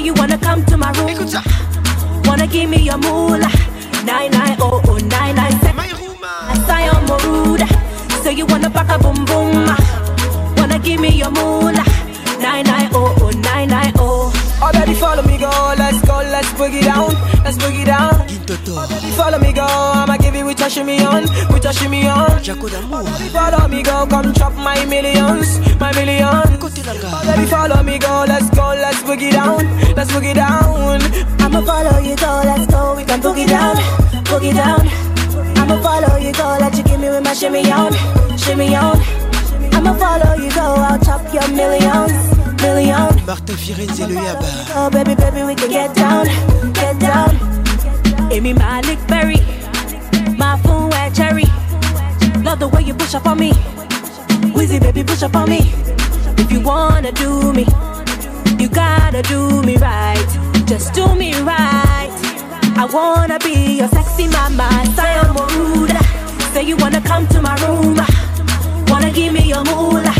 you 0.00 0.14
wanna 0.14 0.36
come 0.36 0.64
to 0.66 0.76
my 0.76 0.90
room. 0.98 1.16
Wanna 2.24 2.46
give 2.48 2.68
me 2.68 2.78
your 2.82 2.98
moolah. 2.98 3.46
9900997. 4.04 5.76
My 5.76 5.92
room. 5.92 6.16
Asaya 6.50 6.92
Moruda. 7.06 8.22
Say 8.24 8.32
you 8.32 8.46
wanna 8.46 8.68
pack 8.68 8.88
a 8.90 8.98
boom 9.00 9.24
boom. 9.24 9.66
Ah. 9.68 10.54
Wanna 10.56 10.78
give 10.80 10.98
me 10.98 11.10
your 11.10 11.30
moolah. 11.30 11.84
9900990. 12.40 13.92
Oh 14.00 14.70
baby, 14.72 14.94
follow 14.94 15.22
me, 15.22 15.38
go. 15.38 15.50
Let's 15.78 16.00
go, 16.04 16.16
let's 16.16 16.48
boogie 16.58 16.82
down, 16.82 17.14
let's 17.44 17.56
boogie 17.58 17.86
down. 17.86 18.26
Oh 18.70 19.14
follow 19.16 19.38
me, 19.38 19.52
go. 19.52 19.64
I'ma 19.68 20.16
give 20.16 20.34
you 20.34 20.46
with 20.46 20.58
your 20.58 20.68
shimmy 20.68 21.00
on, 21.04 21.24
with 21.52 21.62
your 21.62 21.72
shimmy 21.72 22.08
on. 22.08 22.40
Oh 22.42 23.28
follow 23.32 23.68
me, 23.68 23.82
go. 23.84 24.04
Come 24.08 24.34
chop 24.34 24.52
my 24.54 24.84
millions, 24.86 25.60
my 25.78 25.92
millions. 25.94 26.41
Baby, 27.42 27.50
follow 27.50 27.82
me, 27.82 27.98
go, 27.98 28.24
let's 28.28 28.48
go, 28.50 28.66
let's 28.68 29.02
boogie 29.02 29.32
down, 29.32 29.66
let's 29.96 30.12
boogie 30.12 30.32
down. 30.32 31.02
I'ma 31.42 31.60
follow 31.66 31.98
you, 31.98 32.14
go, 32.14 32.40
let's 32.44 32.66
go, 32.70 32.94
we 32.94 33.02
can 33.02 33.20
boogie 33.20 33.48
down, 33.48 33.74
boogie 34.30 34.54
down. 34.54 34.86
I'ma 35.58 35.82
follow 35.82 36.18
you, 36.18 36.32
go, 36.34 36.56
let 36.60 36.76
you 36.76 36.84
give 36.84 37.00
me 37.00 37.08
with 37.08 37.24
my 37.24 37.32
shimmy 37.34 37.68
on, 37.72 37.90
shimmy 38.38 38.76
on. 38.76 38.96
I'ma 39.74 39.92
follow 39.94 40.36
you, 40.40 40.50
go, 40.54 40.60
I'll 40.86 41.00
top 41.00 41.22
your 41.34 41.48
millions, 41.48 42.12
millions. 42.62 43.26
Martin 43.26 43.56
Firenze 43.56 44.06
le 44.06 44.14
Yaba. 44.14 44.46
Oh, 44.76 44.88
baby, 44.90 45.16
baby, 45.16 45.42
we 45.42 45.56
can 45.56 45.68
get 45.68 45.92
down, 45.96 46.26
get 46.74 46.96
down. 47.00 47.34
Amy 48.30 48.52
Malik 48.52 49.04
Berry, 49.08 49.40
my 50.38 50.56
phone, 50.62 50.92
cherry. 51.12 51.46
Love 52.44 52.60
the 52.60 52.68
way 52.68 52.82
you 52.82 52.94
push 52.94 53.16
up 53.16 53.26
on 53.26 53.36
me. 53.36 53.50
wizzy 54.54 54.78
baby, 54.78 55.02
push 55.02 55.24
up 55.24 55.34
on 55.34 55.48
me 55.50 55.72
you 56.52 56.60
wanna 56.60 57.10
do 57.12 57.52
me, 57.54 57.62
you 58.58 58.68
gotta 58.68 59.22
do 59.22 59.62
me 59.62 59.76
right. 59.78 60.28
Just 60.66 60.92
do 60.92 61.14
me 61.14 61.32
right. 61.40 62.12
I 62.76 62.84
wanna 62.92 63.38
be 63.38 63.78
your 63.78 63.88
sexy 63.88 64.28
mama, 64.28 64.68
Sayo 64.96 65.22
Moruda. 65.36 66.00
Say 66.52 66.64
you 66.64 66.76
wanna 66.76 67.00
come 67.00 67.26
to 67.28 67.40
my 67.40 67.54
room, 67.64 67.96
wanna 68.88 69.10
give 69.12 69.32
me 69.32 69.44
your 69.48 69.64
moolah. 69.64 70.14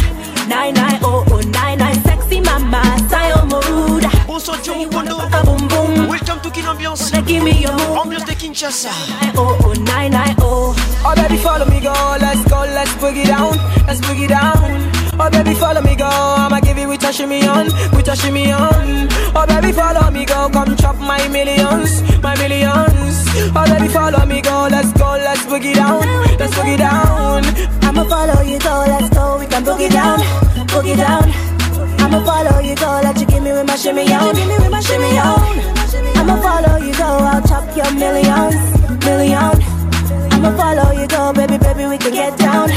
Nine 0.48 0.74
nine 0.74 1.00
oh 1.04 1.24
oh 1.30 1.40
nine 1.58 1.78
nine. 1.78 2.00
sexy 2.02 2.40
mama, 2.40 2.80
Sayo 3.10 3.46
Moruda. 3.50 4.10
Bonsoir, 4.26 4.56
Joe 4.64 4.88
Kondo. 4.88 5.18
Boom 5.44 5.68
boom. 5.68 6.08
Welcome 6.08 6.40
to 6.40 6.50
Kin 6.50 6.64
Ambiance. 6.64 7.12
Wanna 7.12 7.26
give 7.26 7.42
me 7.44 7.60
your 7.60 7.72
moolah. 7.76 8.00
Ambiance 8.04 8.24
de 8.24 8.34
Kinshasa. 8.34 8.92
99090. 9.34 10.34
Oh, 10.40 10.74
oh, 10.74 10.74
oh. 11.04 11.04
oh 11.04 11.36
follow 11.42 11.66
me, 11.66 11.80
go. 11.80 11.92
Let's 12.18 12.42
go, 12.50 12.60
let's 12.76 12.92
boogie 13.02 13.26
down, 13.26 13.56
let's 13.86 14.00
boogie 14.00 14.28
down. 14.28 15.01
Oh 15.18 15.28
baby, 15.28 15.52
follow 15.54 15.82
me, 15.82 15.94
go. 15.94 16.08
I'ma 16.08 16.60
give 16.60 16.78
you 16.78 16.88
with 16.88 17.04
a 17.04 17.12
shimmy 17.12 17.44
on, 17.46 17.66
with 17.92 18.08
a 18.08 18.16
shimmy 18.16 18.50
on. 18.50 19.08
Oh 19.36 19.44
baby, 19.46 19.70
follow 19.72 20.10
me, 20.10 20.24
go. 20.24 20.48
Come 20.48 20.74
chop 20.76 20.96
my 20.96 21.20
millions, 21.28 22.00
my 22.24 22.32
millions. 22.40 23.16
Oh 23.52 23.64
baby, 23.68 23.88
follow 23.92 24.24
me, 24.24 24.40
go. 24.40 24.68
Let's 24.70 24.90
go, 24.96 25.10
let's 25.20 25.44
boogie 25.44 25.74
down, 25.74 26.00
let's 26.40 26.54
boogie 26.54 26.78
down. 26.78 27.44
I'ma 27.84 28.04
follow 28.08 28.40
you, 28.40 28.58
go. 28.58 28.84
Let's 28.88 29.10
go, 29.10 29.38
we 29.38 29.44
can 29.46 29.62
boogie 29.62 29.90
down, 29.92 30.18
boogie 30.72 30.96
down. 30.96 31.28
I'ma 32.00 32.18
follow 32.24 32.58
you, 32.60 32.74
go. 32.76 32.88
Let 33.04 33.20
you 33.20 33.26
give 33.26 33.42
me 33.42 33.52
with 33.52 33.66
my 33.66 33.76
shimmy 33.76 34.10
on, 34.14 34.34
give 34.34 34.48
me 34.48 34.56
with 34.64 34.70
my 34.70 34.80
shimmy 34.80 35.18
on. 35.20 35.44
I'ma 36.16 36.40
follow 36.40 36.78
you, 36.86 36.92
go. 36.96 37.04
I'll 37.20 37.42
chop 37.44 37.68
your 37.76 37.92
millions, 37.92 38.56
million. 39.04 39.54
I'ma 40.32 40.50
follow 40.56 40.90
you, 40.98 41.06
go, 41.06 41.32
baby, 41.34 41.58
baby, 41.58 41.84
we 41.86 41.98
can 41.98 42.12
get 42.14 42.38
down. 42.38 42.72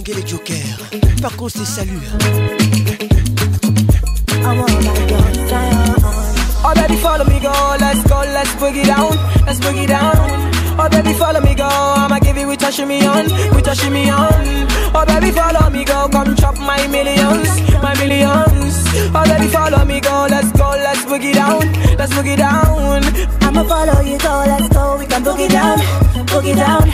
distinguer 0.00 0.20
les 0.20 0.26
jokers. 0.26 1.22
Par 1.22 1.36
contre, 1.36 1.52
c'est 1.58 1.64
salut. 1.80 2.00
Oh 6.64 6.72
baby, 6.74 6.96
follow 6.96 7.24
me, 7.24 7.38
go. 7.40 7.52
Let's 7.78 8.02
go, 8.04 8.22
let's 8.32 8.50
boogie 8.58 8.84
down. 8.86 9.16
Let's 9.46 9.60
boogie 9.60 9.86
down. 9.86 10.14
Oh 10.78 10.88
baby, 10.90 11.14
follow 11.14 11.40
me, 11.42 11.54
go. 11.54 11.66
I'ma 11.68 12.18
give 12.18 12.36
you 12.36 12.48
with 12.48 12.62
a 12.64 12.72
shimmy 12.72 13.06
on, 13.06 13.26
with 13.54 13.68
a 13.68 13.74
shimmy 13.76 14.10
on. 14.10 14.68
Oh 14.96 15.04
baby, 15.06 15.30
follow 15.30 15.70
me, 15.70 15.84
go. 15.84 16.08
Come 16.08 16.34
chop 16.36 16.58
my 16.58 16.88
millions, 16.88 17.48
my 17.80 17.94
millions. 17.94 18.74
Oh 19.14 19.22
baby, 19.24 19.46
follow 19.46 19.84
me, 19.84 20.00
go. 20.00 20.26
Let's 20.28 20.50
go, 20.52 20.70
let's 20.70 21.04
boogie 21.04 21.34
down, 21.34 21.70
let's 21.96 22.12
boogie 22.14 22.36
down. 22.36 23.00
I'ma 23.44 23.62
follow 23.62 24.00
you, 24.00 24.18
go. 24.18 24.42
Let's 24.44 24.68
go, 24.74 24.96
we 24.98 25.06
can 25.06 25.22
boogie 25.22 25.48
down, 25.50 25.78
boogie 26.26 26.56
down. 26.56 26.90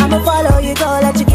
I'ma 0.00 0.18
follow 0.24 0.58
you, 0.58 0.74
go. 0.74 0.98
Let 1.00 1.18
you 1.20 1.23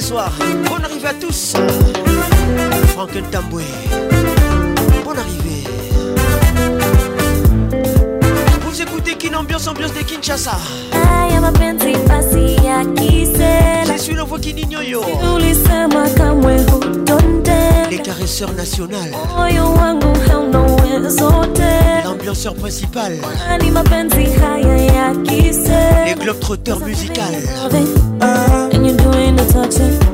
soir. 0.00 0.30
Bonne 0.70 0.84
arrivée 0.84 1.08
à 1.08 1.14
tous. 1.14 1.54
Franck 2.88 3.14
Ntamboué. 3.16 3.64
Bonne 5.04 5.18
arrivée. 5.18 5.64
Vous 8.62 8.82
écoutez 8.82 9.14
Kin 9.14 9.34
Ambiance, 9.38 9.66
ambiance 9.66 9.92
de 9.94 10.02
Kinshasa. 10.02 10.56
Je 13.86 13.98
suis 14.00 14.14
le 14.14 14.22
voix 14.22 14.38
Kininyoyo. 14.38 15.02
Les 17.90 17.98
caresseurs 17.98 18.52
nationales. 18.52 19.12
L'ambianceur 22.04 22.54
principal. 22.54 23.12
Les 26.06 26.14
globetrotteurs 26.14 26.80
musicales. 26.80 28.63
doing 28.96 29.34
the 29.36 29.44
toxic. 29.46 30.13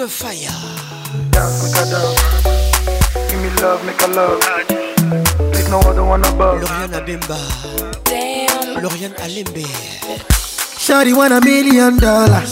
être 0.00 0.06
fire. 0.08 0.34
Give 3.28 3.38
me 3.40 3.50
love, 3.60 3.84
make 3.84 4.00
a 4.02 4.08
love. 4.08 4.38
Please 5.52 5.68
no 5.68 5.80
other 5.80 6.04
one 6.04 6.24
above. 6.26 6.60
Lauriane 6.60 6.94
Abemba. 6.96 7.36
Lauriane 8.80 9.14
Alembe. 9.18 9.66
Shawty 10.78 11.14
want 11.14 11.32
a 11.32 11.40
million 11.40 11.98
dollars. 11.98 12.50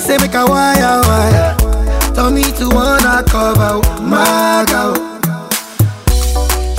Say 0.00 0.16
make 0.18 0.34
a 0.34 0.44
wire 0.46 1.00
wire. 1.02 1.56
Tell 2.14 2.30
me 2.30 2.44
to 2.58 2.68
wanna 2.68 3.22
cover 3.28 3.72
my 4.02 4.64
girl. 4.68 4.94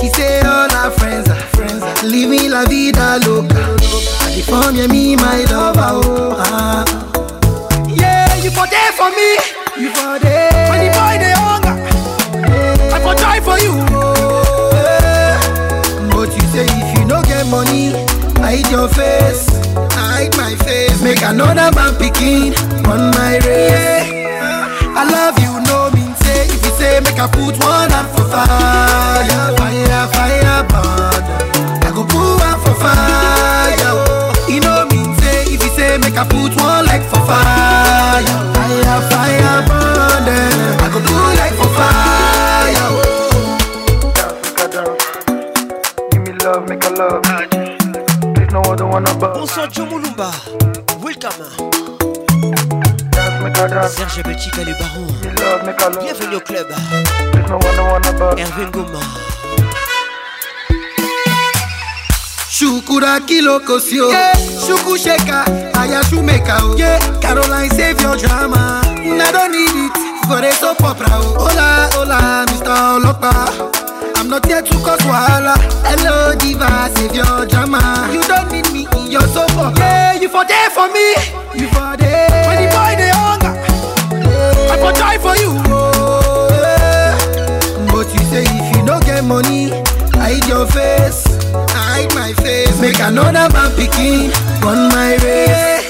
He 0.00 0.08
say 0.10 0.40
all 0.40 0.70
our 0.72 0.90
friends 0.90 1.28
are 1.28 1.40
friends. 1.54 1.82
Are 1.82 2.06
living 2.06 2.50
la 2.50 2.64
vida 2.66 3.18
loca. 3.24 3.76
I 4.20 4.40
form 4.42 4.76
you 4.76 4.88
me 4.88 5.16
my 5.16 5.44
lover. 5.44 6.06
Oh, 6.06 6.36
ah. 6.36 6.84
Yeah, 7.88 8.34
you 8.42 8.50
for 8.50 8.66
there 8.66 8.92
for 8.92 9.10
me. 9.10 9.53
You 9.76 9.90
for 9.90 10.20
there. 10.20 10.50
When 10.70 10.86
the 10.86 10.94
boy 10.94 11.18
they 11.18 11.34
hunger, 11.34 11.74
I 12.94 12.98
for 13.02 13.14
die 13.18 13.40
for 13.42 13.58
you. 13.58 13.74
Yeah. 14.78 16.12
But 16.14 16.30
you 16.30 16.46
say 16.54 16.64
if 16.70 16.98
you 17.00 17.04
no 17.04 17.20
get 17.22 17.42
money, 17.50 17.90
hide 18.38 18.70
your 18.70 18.86
face, 18.86 19.50
hide 19.98 20.30
my 20.36 20.54
face. 20.62 21.02
Make 21.02 21.22
another 21.22 21.74
man 21.74 21.98
picking 21.98 22.54
on 22.86 23.10
my 23.18 23.40
race. 23.42 24.14
I 24.94 25.02
love 25.10 25.42
you, 25.42 25.58
no 25.66 25.90
mean 25.90 26.14
say. 26.22 26.46
If 26.46 26.62
you 26.62 26.70
say 26.78 27.00
make 27.02 27.18
I 27.18 27.26
put 27.26 27.58
one 27.58 27.90
up 27.90 28.06
for 28.14 28.22
fire, 28.30 29.26
fire, 29.58 30.06
fire, 30.14 30.62
burn. 30.70 31.82
I 31.82 31.90
go 31.90 32.06
put 32.06 32.14
one 32.14 32.60
for 32.62 32.78
fire. 32.78 34.38
You 34.46 34.60
know 34.62 34.86
mean 34.86 35.18
say. 35.18 35.50
If 35.52 35.64
you 35.66 35.70
say 35.74 35.98
make 35.98 36.14
I 36.14 36.22
put 36.22 36.54
one 36.62 36.86
leg 36.86 37.02
for 37.10 37.18
fire, 37.26 38.22
fire, 38.22 39.10
fire. 39.10 39.63
Chomulumba, 49.74 50.30
welcome. 51.02 51.44
Serge 53.96 54.22
Belchika 54.22 54.62
le 54.62 54.72
baron. 54.78 55.96
Bienvenue 56.00 56.36
au 56.36 56.38
club. 56.40 56.68
Hervé 58.38 58.66
Ngoma. 58.70 59.00
Shukura 62.48 63.18
kilokosio 63.26 64.10
yeah. 64.10 64.32
Shuku 64.64 64.96
sheka 64.96 65.44
ayashumeka 65.80 66.56
o 66.64 66.76
yeah. 66.78 67.00
Caroline 67.20 67.68
save 67.70 68.00
your 68.00 68.16
drama 68.16 68.80
I 68.84 69.32
don't 69.32 69.50
need 69.50 69.74
it 69.74 70.24
for 70.28 70.38
a 70.38 70.52
soap 70.52 70.82
opera 70.84 71.18
o 71.18 71.34
Hola 71.36 71.88
hola 71.96 72.46
Mr. 72.46 72.94
Olopa 72.94 73.48
I'm 74.18 74.30
not 74.30 74.46
here 74.46 74.62
to 74.62 74.74
cause 74.84 75.00
wahala 75.02 75.56
Hello 75.82 76.32
diva 76.36 76.88
save 76.94 77.16
your 77.16 77.44
drama 77.46 78.08
You 78.12 78.22
don't 78.22 78.48
need 78.52 78.73
You're 79.10 79.20
so 79.28 79.46
far. 79.48 79.72
Yeah, 79.76 80.14
you 80.14 80.28
for 80.28 80.44
there 80.46 80.70
for 80.70 80.88
me. 80.88 81.10
You 81.54 81.68
for 81.68 81.96
there. 81.96 82.30
When 82.48 82.56
the 82.64 82.72
boy 82.72 82.94
they 82.96 83.12
hunger, 83.12 83.52
yeah. 84.12 84.72
I 84.72 84.78
for 84.80 84.92
try 84.96 85.18
for 85.18 85.36
you. 85.36 85.50
Oh, 85.68 86.48
yeah. 86.50 87.12
But 87.92 88.08
you 88.14 88.20
say 88.32 88.44
if 88.48 88.76
you 88.76 88.84
don't 88.86 89.04
get 89.04 89.22
money, 89.24 89.68
hide 90.16 90.46
your 90.48 90.64
face. 90.66 91.24
hide 91.76 92.14
my 92.14 92.32
face. 92.42 92.80
Make 92.80 92.98
another 93.00 93.52
man 93.52 93.70
picking 93.76 94.32
on 94.64 94.88
my 94.88 95.18
way. 95.22 95.84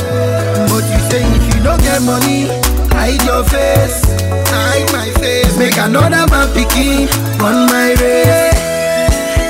But 0.70 0.86
you 0.86 1.02
say 1.10 1.26
if 1.34 1.44
you 1.50 1.60
don't 1.66 1.82
get 1.82 1.98
money, 2.06 2.46
hide 2.94 3.18
your 3.26 3.42
face, 3.50 3.98
hide 4.54 4.86
my 4.94 5.10
face. 5.18 5.58
Make 5.58 5.78
another 5.82 6.30
man 6.30 6.46
picking 6.54 7.10
on 7.42 7.66
my 7.74 7.90
race. 7.98 8.54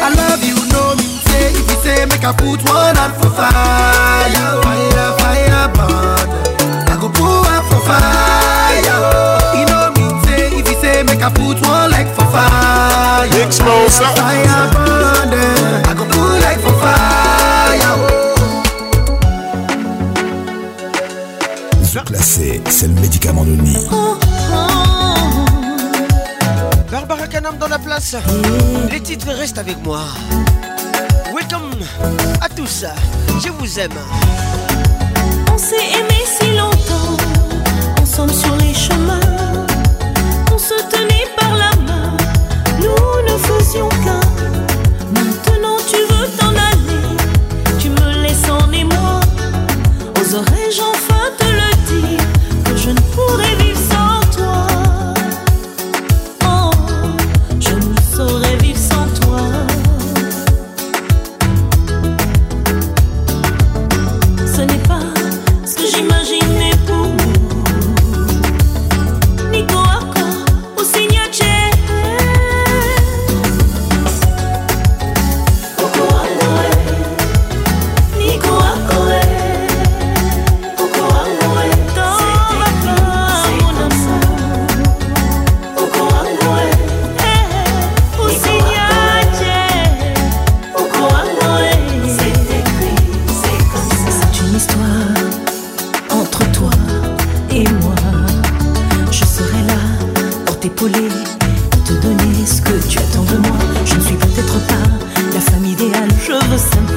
I 0.01 0.09
love 0.09 0.41
you, 0.41 0.57
know 0.73 0.97
me. 0.97 1.05
Say 1.29 1.53
if 1.53 1.61
you 1.61 1.79
say 1.85 2.07
make 2.09 2.25
I 2.25 2.33
put 2.33 2.65
one 2.65 2.97
out 2.97 3.13
for 3.21 3.29
fire, 3.37 4.33
fire, 4.65 5.13
fire, 5.21 5.69
but 5.77 6.25
I 6.89 6.97
go 6.97 7.13
put 7.13 7.21
one 7.21 7.65
for 7.69 7.81
fire. 7.85 8.81
You 9.53 9.69
know 9.69 9.93
me. 9.93 10.09
Say 10.25 10.57
if 10.57 10.65
you 10.67 10.81
say 10.81 11.03
make 11.05 11.21
I 11.21 11.29
put 11.29 11.61
one 11.69 11.91
like 11.93 12.09
for 12.17 12.25
fire. 12.33 12.74
Explosive. 13.25 14.03
Fire 14.17 14.71
burning. 14.71 15.41
c'est 22.21 22.87
le 22.87 22.95
médicament 23.01 23.45
de 23.45 23.51
nuit. 23.51 23.77
Barbara 26.91 27.27
Canam 27.29 27.57
dans 27.59 27.69
la 27.69 27.79
place. 27.79 28.15
Les 28.91 29.01
titres 29.01 29.29
restent 29.33 29.59
avec 29.59 29.83
moi. 29.85 30.01
Welcome 31.35 31.71
à 32.43 32.49
tous. 32.51 32.85
Je 33.43 33.49
vous 33.51 33.79
aime. 33.81 33.91
On 35.51 35.57
s'est 35.57 35.77
aimé 35.99 36.25
si 36.39 36.55
longtemps. 36.57 37.17
Ensemble 38.03 38.35
sur 38.35 38.57
les 38.57 38.75
chemins. 38.75 39.14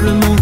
le 0.08 0.14
monde 0.14 0.37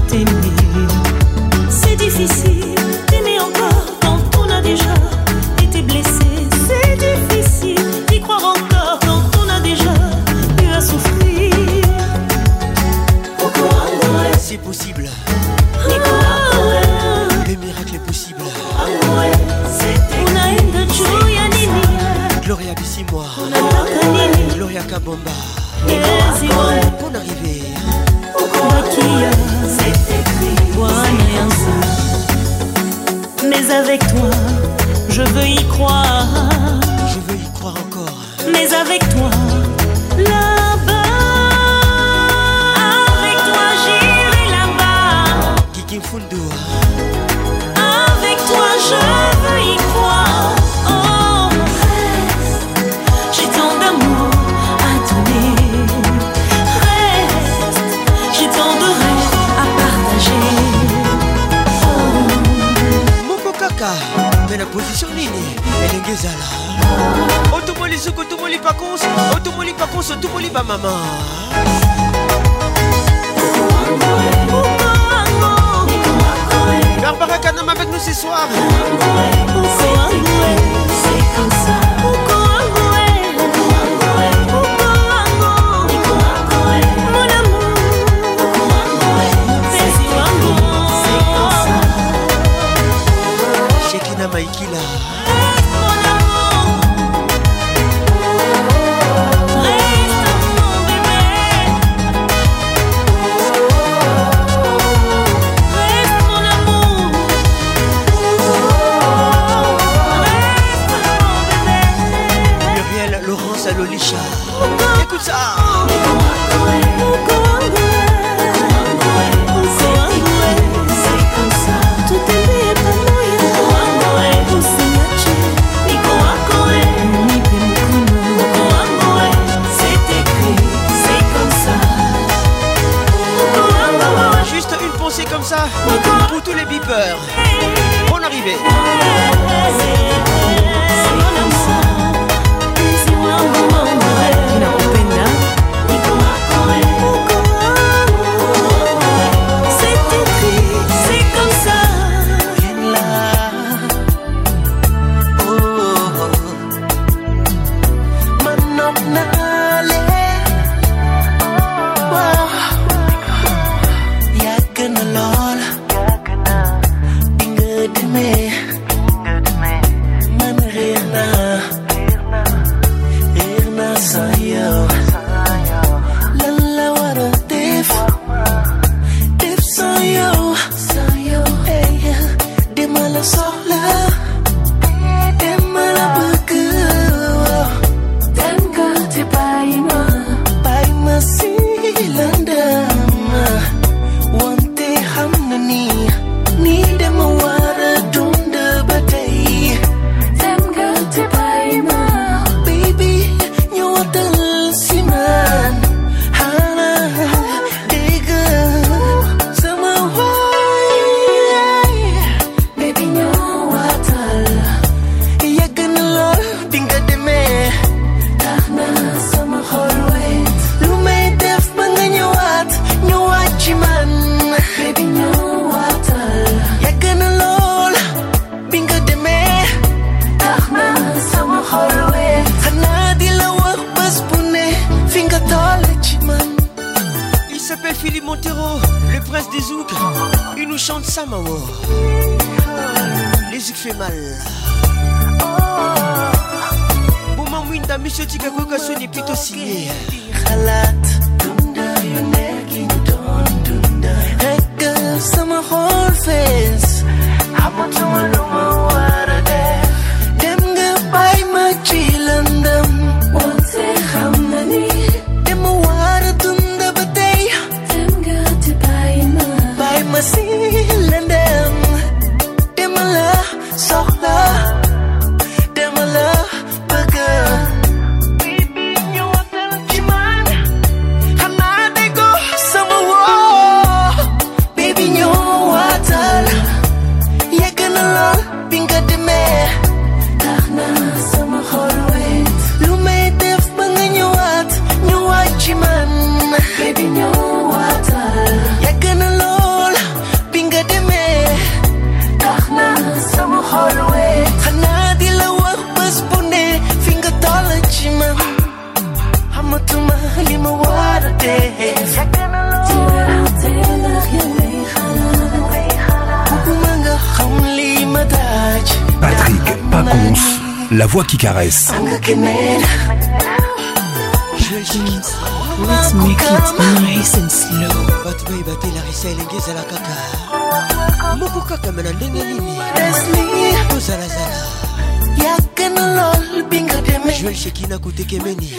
Joël 337.40 337.54
Shekina 337.56 337.98
côté 337.98 338.24
Kemeni 338.24 338.72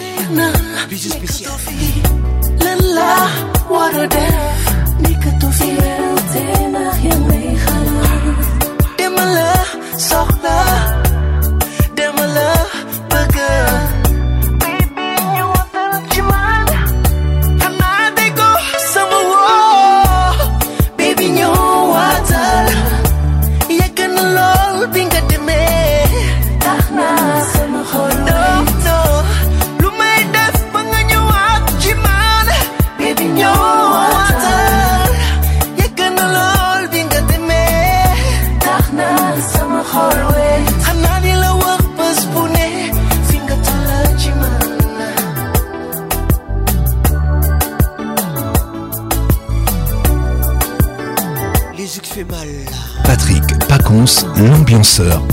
Bisous 0.89 1.11
spécial 1.11 1.53
Lala 2.59 3.26
Warode 3.68 4.14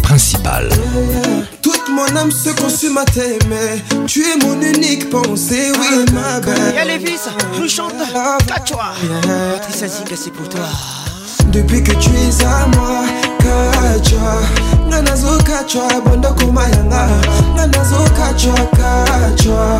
principal. 0.02 0.68
Toute 1.62 1.88
mon 1.90 2.18
âme 2.18 2.32
se 2.32 2.50
consume 2.50 2.98
à 2.98 3.06
t'aimer. 3.06 3.82
Tu 4.08 4.20
es 4.22 4.38
mon 4.46 4.60
unique 4.62 5.10
pensée, 5.10 5.72
oui, 5.80 6.06
ah, 6.06 6.12
ma 6.12 6.46
belle. 6.46 6.76
Y'a 6.76 6.84
Lévis, 6.86 7.16
nous 7.60 7.70
chante 7.70 7.94
Kachwa. 8.48 8.94
Patricia 9.56 9.88
Zinga, 9.88 10.16
c'est 10.22 10.32
pour 10.32 10.50
toi. 10.50 10.66
Depuis 11.48 11.82
que 11.82 11.94
tu 11.94 12.10
es 12.10 12.44
à 12.46 12.68
moi, 12.76 13.06
Kachwa. 13.40 14.42
Nanazo 14.90 15.38
Kachwa, 15.44 15.88
Bondoko 16.06 16.46
Kumayana. 16.48 17.08
Nanazo 17.56 17.98
Kachwa, 18.18 18.56
Kachwa. 18.76 19.80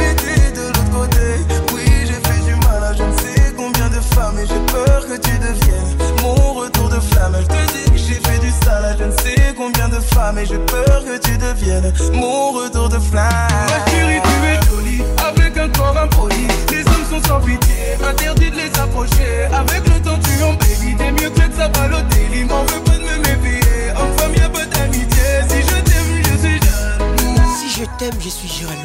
que 5.06 5.16
tu 5.18 5.32
deviennes 5.40 5.96
mon 6.22 6.54
retour 6.54 6.90
de 6.90 7.00
flamme. 7.00 7.36
Je 7.40 7.46
te 7.48 7.74
dis 7.74 7.92
que 7.92 7.98
j'ai 7.98 8.16
fait 8.20 8.40
du 8.40 8.52
sale 8.64 8.96
je 9.00 9.06
ne 9.06 9.12
sais 9.18 9.54
combien 9.56 9.88
de 9.88 10.00
femmes. 10.00 10.38
Et 10.38 10.46
j'ai 10.46 10.58
peur 10.58 11.04
que 11.06 11.18
tu 11.18 11.38
deviennes 11.38 11.94
mon 12.14 12.52
retour 12.52 12.90
de 12.90 13.00
flamme. 13.00 13.30
Ma 13.68 13.92
curie 13.92 14.20
tu 14.22 14.48
es 14.48 14.60
jolie, 14.76 15.04
avec 15.26 15.58
un 15.58 15.70
corps 15.70 15.98
impoli. 15.98 16.48
Les 16.72 16.82
hommes 16.88 17.06
sont 17.10 17.28
sans 17.28 17.40
pitié, 17.40 17.96
interdit 18.06 18.52
de 18.52 18.56
les 18.58 18.80
approcher. 18.80 19.48
Avec 19.54 19.86
le 19.88 20.00
temps, 20.02 20.20
tu 20.24 20.44
en 20.44 20.50
embellis. 20.50 20.96
T'es 20.98 21.12
mieux 21.12 21.30
que 21.30 21.42
ça 21.56 21.68
va 21.70 21.86
au 21.98 22.02
délit. 22.10 22.44
M'en 22.46 22.64
veux 22.64 22.82
pas 22.82 22.94
de 22.94 23.00
me 23.00 23.18
méfier. 23.24 23.60
En 23.96 24.18
femme, 24.20 24.34
y'a 24.36 24.50
pas 24.50 24.66
d'amitié. 24.66 25.08
Si 25.48 25.62
je 25.62 25.82
t'aime, 25.82 26.32
je 26.34 26.38
suis 26.42 26.48
jaloux. 26.60 27.38
Si 27.60 27.70
je 27.72 27.84
t'aime, 27.98 28.20
je 28.20 28.30
suis 28.30 28.50
jaloux. 28.50 28.80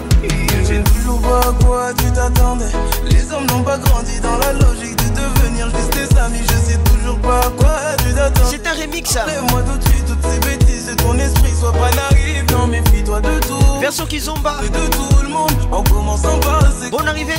Je 0.67 0.74
ne 0.76 0.84
toujours 0.84 1.21
pas 1.21 1.39
à 1.41 1.63
quoi 1.63 1.84
tu 1.97 2.05
t'attendais. 2.11 2.65
Les 3.05 3.32
hommes 3.32 3.45
n'ont 3.47 3.63
pas 3.63 3.78
grandi 3.78 4.19
dans 4.21 4.38
la 4.38 4.53
logique 4.53 4.95
de 4.95 5.09
devenir 5.19 5.67
juste 5.69 5.93
des 6.11 6.17
amis. 6.19 6.39
Je 6.49 6.71
sais 6.71 6.80
toujours 6.80 7.19
pas 7.19 7.41
quoi 7.57 7.78
tu 7.99 8.13
t'attendais. 8.15 8.47
C'est 8.49 8.65
un 8.67 8.74
remix. 8.82 9.13
Lève-moi 9.28 9.61
tout 9.61 9.78
de 9.78 9.84
suite 9.84 10.05
toutes 10.07 10.24
ces 10.24 10.39
bêtises 10.49 10.88
de 10.88 10.93
ton 10.95 11.13
qu'ils 14.09 14.21
De 14.21 14.87
tout 14.89 15.21
le 15.21 15.29
monde, 15.29 15.51
en 15.71 15.83
commençant 15.83 16.39
par 16.39 16.63
Bonne 16.91 17.07
arrivée. 17.07 17.33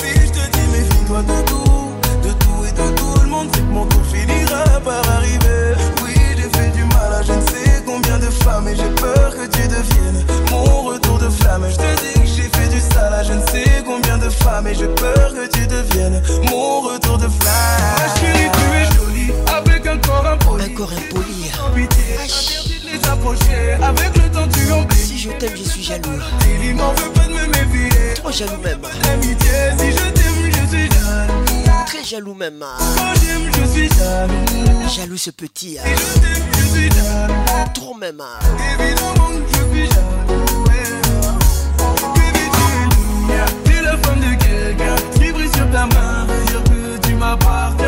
Si 0.00 0.12
je 0.14 0.28
te 0.28 0.32
dis, 0.32 0.68
méfie-toi 0.70 1.22
de 1.22 1.42
tout, 1.46 2.28
de 2.28 2.32
tout 2.34 2.64
et 2.64 2.70
de 2.72 2.94
tout 2.96 3.20
le 3.22 3.26
monde, 3.26 3.48
c'est 3.52 3.62
mon 3.64 3.84
tour 3.84 4.00
finira 4.12 4.64
par 4.84 5.02
arriver. 5.16 5.74
Oui, 6.04 6.14
j'ai 6.36 6.48
fait 6.56 6.70
du 6.70 6.84
mal 6.84 7.12
à 7.18 7.22
je 7.22 7.32
ne 7.32 7.40
sais 7.48 7.82
combien 7.84 8.16
de 8.18 8.30
femmes 8.30 8.68
et 8.68 8.76
j'ai 8.76 8.88
peur 8.94 9.34
que 9.34 9.46
tu 9.46 9.66
deviennes 9.66 10.22
mon 10.52 10.82
retour 10.82 11.18
de 11.18 11.28
flamme. 11.28 11.64
Je 11.68 11.76
te 11.76 12.00
dis 12.00 12.20
que 12.20 12.26
j'ai 12.26 12.48
fait 12.48 12.68
du 12.70 12.80
sale 12.80 13.12
à 13.14 13.24
je 13.24 13.32
ne 13.32 13.46
sais 13.46 13.82
combien 13.84 14.18
de 14.18 14.30
femmes 14.30 14.68
et 14.68 14.74
j'ai 14.76 14.86
peur 14.88 15.32
que 15.34 15.50
tu 15.52 15.66
deviennes 15.66 16.22
mon 16.48 16.80
retour 16.82 17.18
de 17.18 17.26
flamme. 17.26 17.98
Ma 17.98 18.20
chérie, 18.20 18.50
tu 18.52 18.76
es 18.76 18.84
jolie 18.98 19.32
avec 19.52 19.84
un 19.86 19.98
corps 19.98 20.24
impoli. 20.26 20.64
Un 20.66 20.74
corps 20.76 20.92
impoli 20.92 21.50
tu 22.98 23.08
t'approchais. 23.08 23.78
Avec 23.82 24.14
le 24.16 24.30
temps, 24.30 24.48
tu 24.52 24.72
oublies. 24.72 24.96
Si 24.98 25.18
je 25.18 25.30
t'aime, 25.30 25.56
je 25.56 25.62
suis 25.68 25.82
jaloux. 25.82 26.18
Il 26.62 26.74
m'en 26.76 26.92
veut 26.94 27.10
pas 27.14 27.26
de 27.26 27.32
me 27.32 27.46
méfier. 27.46 28.14
Trop 28.14 28.30
jaloux 28.30 28.60
même. 28.62 28.80
L'amitié, 29.04 29.72
si 29.78 29.92
je 29.92 30.10
t'aime, 30.12 30.50
je 30.50 30.66
suis 30.66 30.90
jaloux. 30.90 31.86
Très 31.86 32.04
jaloux 32.04 32.34
même. 32.34 32.60
Quand 32.96 33.12
j'aime, 33.22 33.50
je 33.54 33.70
suis 33.70 33.88
jaloux. 33.96 34.88
Jaloux 34.94 35.16
ce 35.16 35.30
petit. 35.30 35.78
Hein. 35.78 35.82
Si 35.84 35.92
je 35.92 36.20
t'aime, 36.20 36.44
je 36.52 36.66
suis 36.78 36.90
jaloux. 36.90 37.68
Trop 37.74 37.94
même. 37.94 38.20
Évidemment, 38.78 39.28
je 39.52 39.78
suis 39.78 39.86
jaloux. 39.86 40.64
Baby, 42.14 43.64
tu 43.64 43.72
es 43.76 43.82
la 43.82 43.96
femme 43.98 44.20
de 44.20 44.42
quelqu'un. 44.42 44.96
Ce 45.14 45.18
qui 45.18 45.32
brille 45.32 45.48
sur 45.54 45.70
ta 45.70 45.86
main 45.86 46.26
veut 46.26 46.44
dire 46.46 46.62
que 46.64 47.06
tu 47.06 47.14
m'appartiens. 47.14 47.87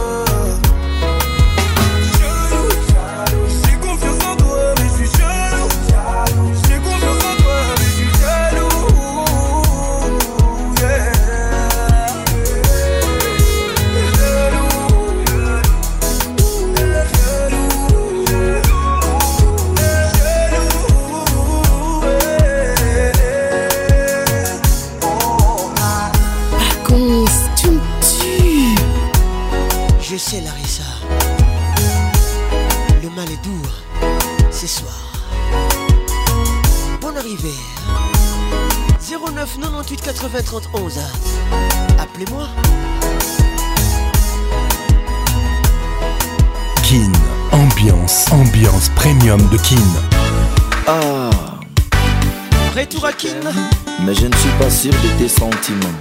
48 39.83 40.01
80 40.23 40.39
31 40.43 40.99
Appelez-moi. 41.99 42.47
Kin, 46.83 47.11
ambiance, 47.51 48.31
ambiance 48.31 48.89
premium 48.89 49.39
de 49.49 49.57
Kin. 49.57 49.81
Ah. 50.85 51.31
Retour 52.77 53.07
à 53.07 53.13
Kin. 53.13 53.29
Mais 54.05 54.13
je 54.13 54.27
ne 54.27 54.35
suis 54.35 54.49
pas 54.59 54.69
sûr 54.69 54.91
de 54.91 55.07
tes 55.17 55.27
sentiments. 55.27 55.97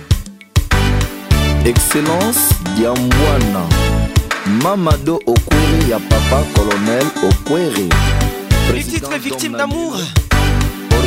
Excellence 1.65 2.51
Diamwana. 2.77 3.65
Mamado 4.63 5.21
Okwere 5.27 5.89
ya 5.89 5.99
papa 5.99 6.43
colonel 6.55 7.07
Okwere. 7.23 7.89
Les 8.75 8.85
titres 8.85 9.17
victimes 9.17 9.57
d'amour. 9.57 9.97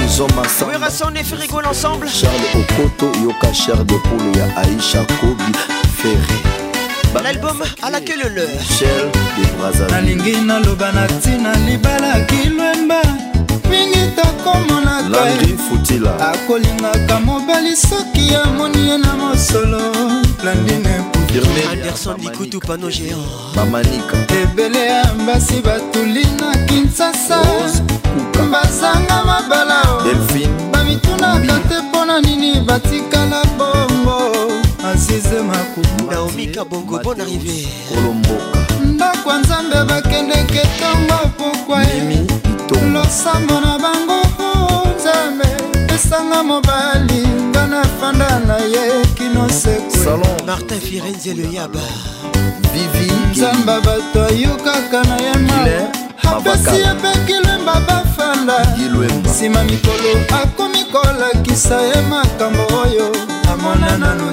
prison 0.06 0.28
masambafrigo 0.36 1.62
l'ensemble 1.62 2.08
charles 2.10 2.54
okoto 2.56 3.08
yoka 3.24 3.54
cher 3.54 3.78
de 3.86 3.96
poule 3.96 4.38
ya 4.38 4.46
aisha 4.62 5.00
kobi 5.20 5.52
ferre 5.98 6.22
l'album 7.24 7.64
à 7.82 7.90
laquelle 7.90 8.32
leur 8.36 8.48
nalingi 9.92 10.36
naloba 10.46 10.92
na 10.92 11.08
ntina 11.08 11.54
libala 11.70 12.20
kilwemba 12.28 13.02
mingi 13.70 14.10
tokomonaka 14.18 15.26
akolingaka 16.34 17.20
mobali 17.20 17.76
soki 17.76 18.36
amoni 18.44 18.90
ye 18.90 18.98
na 18.98 19.14
mosolo 19.14 19.80
landine 20.44 21.03
anderson 21.72 22.18
likutu 22.22 22.60
pano 22.60 22.90
géant 22.90 23.22
mamanika 23.56 24.18
ebele 24.42 24.86
ya 24.88 25.14
mbasi 25.14 25.62
batuli 25.64 26.26
na 26.40 26.58
kinsasa 26.66 27.40
bazanga 28.52 29.26
mabala 29.26 29.84
bamitunaka 30.72 31.60
te 31.70 31.80
mpona 31.90 32.22
nini 32.22 32.60
batikala 32.62 33.44
bongo 33.58 34.36
azize 34.86 35.36
makunaomi 35.42 36.48
kabongo 36.48 37.00
bon 37.00 37.18
arrivé 37.22 37.68
kolomboka 37.90 38.60
ndako 38.86 39.30
ya 39.30 39.38
nzambe 39.40 39.84
bakendeke 39.94 40.62
ntongo 40.76 41.28
pokwa 41.38 41.84
losambo 42.94 43.54
na 43.60 43.80
bango 43.80 44.22
oh 44.40 44.84
nzambe 44.96 45.48
esanga 45.96 46.44
mobali 46.44 47.28
nga 47.50 47.68
na 47.68 47.84
fanda 48.00 48.40
na 48.48 48.58
ye 48.58 49.03
martin 50.46 50.80
firenze 50.80 51.34
loyaba 51.34 51.80
nzamba 53.32 53.80
bato 53.82 54.26
ayokaka 54.30 55.04
na 55.04 55.18
yama 55.22 55.90
apesi 56.22 56.82
epekilemba 56.82 57.74
bafanda 57.74 58.78
nsima 59.26 59.64
mikolo 59.64 60.24
akomi 60.42 60.84
kolakisa 60.92 61.82
ye 61.82 62.02
makambo 62.10 62.64
oyo 62.84 63.16
amona 63.54 63.98
nano 63.98 64.32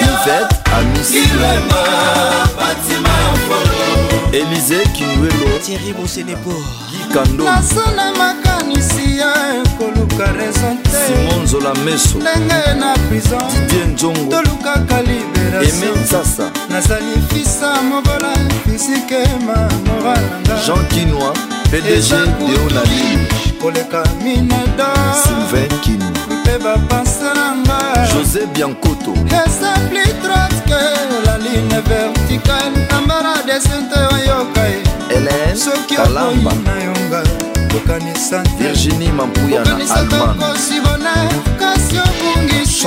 yvette 0.00 0.56
amisilema 0.76 1.82
batima 2.58 3.14
elize 4.32 4.84
kinwelo 4.86 5.58
tieri 5.66 5.94
mosenepo 6.00 6.52
gikandonasona 6.90 8.04
makanisi 8.12 9.18
ya 9.18 9.32
ekoluka 9.66 10.26
resontesimon 10.40 11.46
zola 11.46 11.74
meso 11.84 12.18
ndenge 12.18 12.80
na 12.80 12.94
prison 13.08 13.42
didie 13.68 13.84
nzongo 13.84 14.32
tolukaka 14.36 15.02
liberaeme 15.02 15.86
nsasa 16.04 16.50
nazali 16.70 17.18
fisa 17.34 17.82
mobola 17.82 18.36
fisikema 18.70 19.56
moral 19.86 20.20
nanga 20.20 20.58
jean 20.66 20.86
kinoi 20.86 21.36
pdg 21.70 22.48
deonalini 22.50 23.28
koleka 23.64 24.04
minedasilvekin 24.24 26.02
mpe 26.42 26.54
bapense 26.64 27.24
na 27.38 27.46
nga 27.64 27.78
josé 28.14 28.42
biancoto 28.54 29.12
eza 29.44 29.70
pli 29.90 30.04
traske 30.22 30.80
la 31.26 31.34
ligne 31.44 31.78
verticale 31.88 32.76
nambala 32.90 33.34
desinte 33.46 34.00
oyoka 34.14 34.64
ye 34.72 35.56
soki 35.64 35.96
okoyi 35.96 36.44
na 36.66 36.74
yonga 36.86 37.22
kokanisa 37.72 38.42
virginie 38.58 39.12
mampuya 39.12 39.64
na 39.64 39.72
allemanokosi 39.94 40.76
boner 40.84 41.28
kasi 41.60 41.96
obungisi 42.06 42.86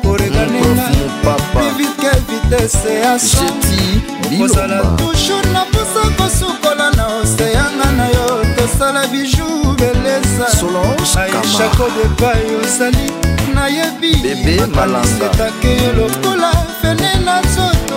dese 2.57 2.93
ya 3.01 3.19
sokozala 3.19 4.83
toujours 4.99 5.47
na 5.53 5.65
posa 5.65 6.11
kosukola 6.17 6.91
na 6.97 7.07
oseyanga 7.09 7.91
na 7.97 8.07
yo 8.09 8.45
tosala 8.57 9.07
biju 9.07 9.45
belezaaichako 9.81 11.87
depai 11.97 12.43
ozali 12.65 13.13
nayebi 13.55 14.37
makansetake 14.61 15.71
yo 15.85 15.93
lokola 15.97 16.51
fene 16.81 17.11
na 17.25 17.37
nzoto 17.41 17.97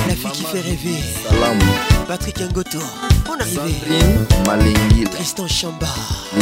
la 0.07 0.15
fille 0.15 0.31
qui 0.31 0.43
fait 0.45 0.61
rêver. 0.61 1.03
Patrick 2.07 2.39
Ngoto, 2.39 2.79
on 3.29 3.33
arrive. 3.39 3.75
Tristan 5.11 5.47
Chamba. 5.47 5.85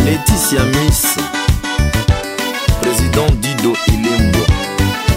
Laetitia 0.06 0.64
Miss, 0.64 1.18
président 2.82 3.28
Dido 3.42 3.74
Ilembo. 3.90 4.40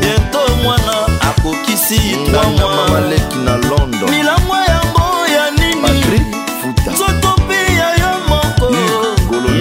biento 0.00 0.38
mwana 0.62 0.92
akokisi 1.20 1.98
twamwaleki 2.32 3.36
na 3.44 3.56
london 3.56 4.10
milango 4.10 4.56
yango 4.56 5.04
ya 5.36 5.50
nini 5.50 6.26
nzoto 6.92 7.42
mpe 7.44 7.72
ya 7.74 7.90
yo 7.90 8.12
moko 8.28 8.72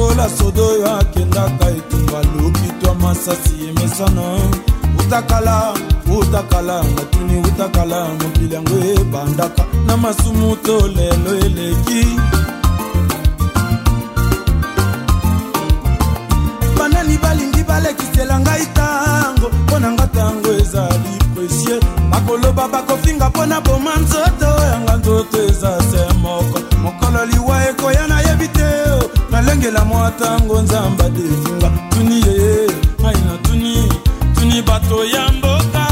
lokola 0.10 0.30
sodo 0.38 0.68
oyo 0.68 0.98
akendaka 0.98 1.70
etumba 1.70 2.22
lokitwa 2.42 2.96
masasi 2.96 3.70
emesano 3.70 4.40
utakala 5.00 5.74
utakala 6.18 6.84
ngatuni 6.84 7.38
utakala 7.42 8.06
mokili 8.10 8.56
yango 8.56 8.78
ebandaka 9.02 9.66
na 9.86 9.98
masumu 9.98 10.56
to 10.56 10.88
lelo 10.88 11.32
eleki 11.46 12.06
banani 16.78 17.18
balingi 17.22 17.64
balekisela 17.64 18.40
ngai 18.40 18.66
tango 18.76 19.48
mpo 19.64 19.80
na 19.80 19.92
nga 19.92 20.08
tango 20.08 20.50
ezali 20.60 21.14
presie 21.36 21.80
bakoloba 22.12 22.68
bakofinga 22.68 23.30
mpo 23.30 23.46
na 23.46 23.62
boma 23.62 23.92
nzoto 24.02 24.46
yanga 24.68 24.94
nzoto 24.98 25.38
eza 25.44 25.72
se 25.92 26.02
moko 26.22 26.60
mokololi 26.84 27.39
tangela 29.60 29.86
mwa 29.86 30.10
ntango 30.10 30.62
nzamba 30.62 31.04
tefinga 31.04 31.72
tuni 31.90 32.16
yeye 32.28 32.68
ngai 33.02 33.14
na 33.26 33.38
tuni 33.44 33.90
tuni 34.36 34.62
bato 34.62 35.06
ya 35.06 35.32
mboka 35.32 35.86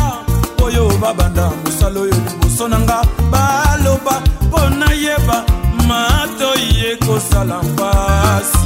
oyo 0.64 0.92
babanda 1.02 1.52
mosala 1.66 2.00
oyo 2.00 2.14
liboso 2.14 2.68
na 2.68 2.80
nga 2.80 3.02
baloba 3.32 4.22
mpo 4.42 4.70
nayeba 4.70 5.44
matoi 5.88 6.92
ekosala 6.92 7.64
mpasi 7.64 8.58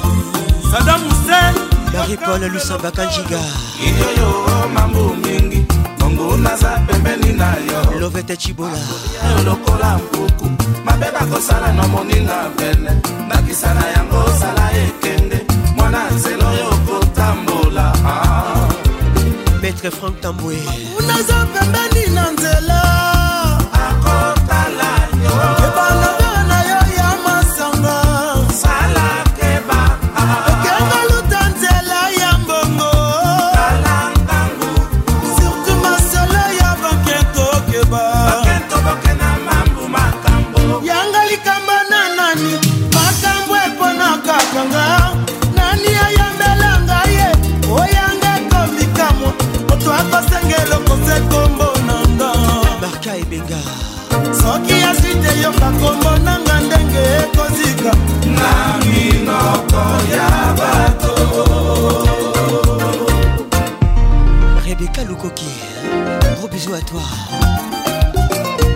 sadam 0.71 1.01
husen 1.01 1.53
maripol 1.99 2.49
lusambaka 2.53 3.05
njiga 3.05 3.39
iyoyo 3.85 4.49
mambo 4.73 5.15
mingi 5.15 5.65
mbu 6.21 6.35
naza 6.45 6.69
pembeni 6.87 7.31
na 7.39 7.49
yo 7.69 7.99
lovete 7.99 8.35
cibola 8.41 8.79
lokola 9.45 9.89
mpuku 9.97 10.47
mabe 10.85 11.05
bakosala 11.15 11.67
nomoni 11.77 12.19
na 12.29 12.39
bele 12.57 12.91
ndakisa 13.25 13.73
na 13.73 13.83
yango 13.95 14.17
osala 14.27 14.63
ekende 14.83 15.39
mwana 15.75 16.01
nzela 16.15 16.45
oyo 16.51 16.65
okotambola 16.75 17.85
ah. 18.09 18.69
maître 19.61 19.89
frank 19.97 20.17
tambwe 20.23 20.55
naza 21.07 21.39
pembeni 21.53 22.03
na 22.15 22.25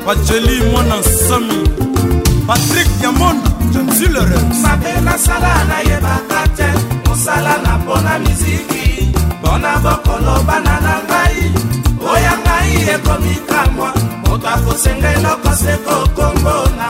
bajeli 0.06 0.62
mwana 0.72 0.96
nsomi 0.98 1.70
patrik 2.48 2.88
yamon 3.04 3.38
jansillerer 3.74 4.44
mabe 4.64 4.94
nasala 5.06 5.52
nayebaka 5.70 6.42
te 6.58 6.70
mosala 7.10 7.54
na 7.64 7.74
mpona 7.82 8.14
miziki 8.24 8.86
mpona 9.40 9.72
bokolobana 9.84 10.76
na 10.86 10.94
ngai 11.08 11.40
oya 12.12 12.34
ngai 12.44 12.72
ekomikamwa 12.94 13.90
moto 14.24 14.48
akosenga 14.56 15.08
eloko 15.18 15.50
sekokongo 15.62 16.56
na 16.80 16.85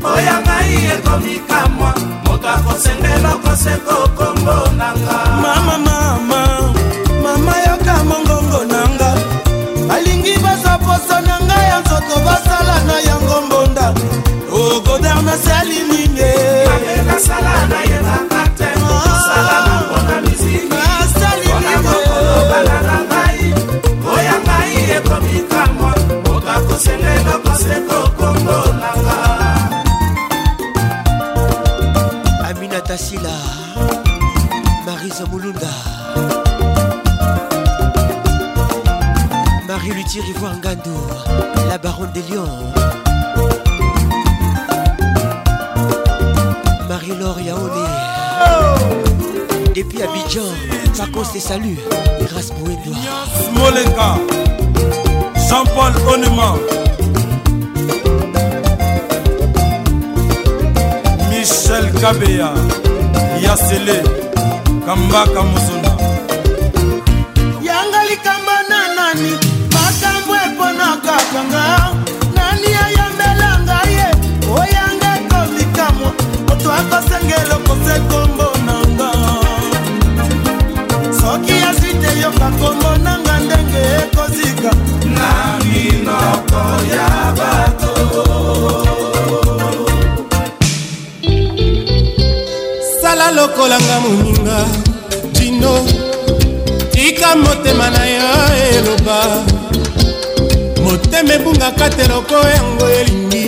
Oya 0.04 0.38
ngai 0.42 0.98
ekomi 0.98 1.40
kamwa. 1.50 1.94
Moto 2.26 2.48
akosengela 2.50 3.30
okose 3.36 3.74
koko. 3.88 4.25
la 41.70 41.78
baronne 41.78 42.12
de 42.14 42.22
Lyon 42.22 42.48
Marie-Laure 46.90 47.40
Yaoné. 47.42 47.88
Depuis 49.76 50.02
Abidjan, 50.02 50.44
Pacons 50.98 51.30
les 51.34 51.40
salut, 51.40 51.78
Grâce 52.28 52.52
pour 52.52 52.68
Edouard. 52.70 54.18
Jean-Paul 55.48 55.94
Oneman. 56.12 56.56
Michel 61.30 61.92
Kabea. 62.02 62.54
Yassele. 63.44 64.04
Kamba 64.86 65.26
Moussouna. 65.26 65.85
akanganga 71.36 71.90
nani 72.36 72.68
ayambela 72.86 73.50
ngai 73.66 73.92
ye 73.98 74.08
oyanga 74.60 75.12
komikamwa 75.30 76.10
moto 76.48 76.70
akosengela 76.80 77.56
okose 77.60 77.96
kombo 78.10 78.48
nanga 78.66 79.10
soki 81.20 81.56
azwi 81.70 81.92
te 82.02 82.10
yoka 82.22 82.48
kombo 82.60 82.90
nanga 83.06 83.36
ndenge 83.46 83.84
ekozika 84.04 84.72
na 85.16 85.30
minoko 85.66 86.62
ya 86.96 87.10
bato 87.40 87.92
sala 93.02 93.28
lokolanga 93.38 93.96
moninga 94.04 94.58
tino 95.36 95.74
tika 96.94 97.36
motema 97.36 97.90
na 97.90 98.06
yo 98.06 98.24
eloba 98.76 99.18
motema 100.96 101.34
ebungaka 101.34 101.90
te 101.90 102.08
loko 102.08 102.36
yango 102.48 102.88
elingi 102.90 103.46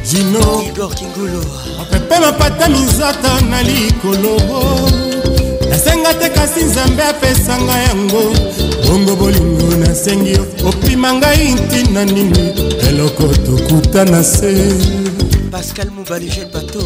jino 0.09 0.61
igor 0.69 0.93
kingolo 0.95 1.41
apepe 1.81 2.19
mapata 2.19 2.69
mizata 2.69 3.41
na 3.49 3.61
likolo 3.61 4.29
nasenga 5.95 6.13
te 6.19 6.29
kasi 6.29 6.63
nzambe 6.63 7.03
apesanga 7.03 7.73
yango 7.79 8.33
bongo 8.87 9.15
bolingo 9.15 9.75
nasengi 9.75 10.31
yo 10.31 10.45
opima 10.65 11.13
ngai 11.13 11.55
ntina 11.55 12.05
nini 12.05 12.49
eloko 12.87 13.23
tokuta 13.27 14.05
na 14.05 14.23
se 14.23 14.53
pascal 15.51 15.91
mobali 15.91 16.29
jeune 16.29 16.49
bato 16.53 16.79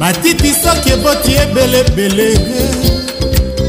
matiti 0.00 0.52
soki 0.52 0.90
eboti 0.90 1.32
ebelebele 1.32 2.28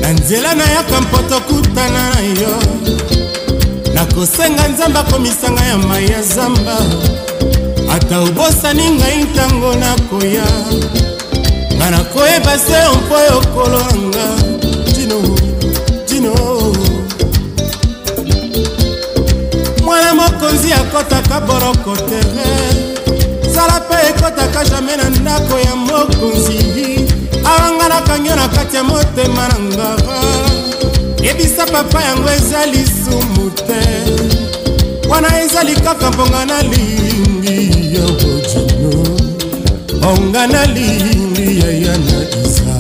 na 0.02 0.14
nzela 0.14 0.54
nayaka 0.56 1.02
mpoto 1.02 1.40
kutana 1.42 1.90
na 2.10 2.22
yo 2.42 2.58
nakosenga 3.94 4.68
nzambe 4.68 5.00
akomisanga 5.00 5.64
ya 5.64 5.78
mai 5.78 6.08
ya 6.10 6.22
zamba 6.22 6.78
ata 7.94 8.20
obosani 8.20 8.90
ngai 8.90 9.24
ntango 9.24 9.76
nakoya 9.76 10.44
nga 11.84 11.90
nakoyeba 11.92 12.58
se 12.58 12.78
mpo 12.96 13.16
yokolo 13.30 13.80
yanga 13.92 14.26
dino 14.96 15.20
dino 16.08 16.34
mwana 19.86 20.14
mokonzi 20.16 20.72
akɔtaka 20.80 21.38
boroko 21.48 21.94
tere 22.10 22.48
sala 23.54 23.76
mpe 23.84 23.96
ekɔtaka 24.10 24.60
jamai 24.70 24.98
na 25.00 25.06
ndako 25.10 25.56
ya 25.66 25.76
mokonzi 25.76 26.58
awanga 27.52 27.86
nakangi 27.94 28.30
yo 28.30 28.36
na 28.36 28.48
kati 28.56 28.76
ya 28.76 28.84
motema 28.84 29.44
na 29.52 29.58
ngara 29.68 30.20
yebisa 31.26 31.66
papa 31.72 32.00
yango 32.08 32.30
eza 32.38 32.60
lisumu 32.72 33.46
te 33.68 33.82
wana 35.10 35.28
ezali 35.44 35.74
kaka 35.86 36.08
mbonga 36.12 36.42
nalingi 36.50 37.58
yo 37.96 38.06
bodino 38.20 39.04
mbonga 40.00 40.48
nalingi 40.54 41.23
yaya 41.60 41.94
na 41.94 42.20
isa 42.46 42.74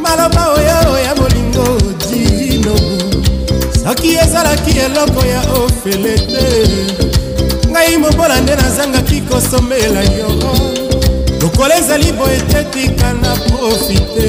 maloba 0.00 0.48
oyo 0.56 0.96
ya 1.04 1.12
bolingo 1.14 1.64
dinobu 2.08 3.24
soki 3.84 4.14
ezalaki 4.16 4.72
eloko 4.80 5.20
ya 5.28 5.40
ofele 5.60 6.14
te 6.30 6.44
ngai 7.68 7.98
mobola 8.00 8.40
nde 8.40 8.54
nazangaki 8.60 9.18
kosomela 9.28 10.02
yo 10.18 10.28
lokola 11.40 11.72
ezali 11.80 12.08
boye 12.18 12.40
te 12.50 12.60
tika 12.72 13.08
na 13.22 13.30
profite 13.44 14.26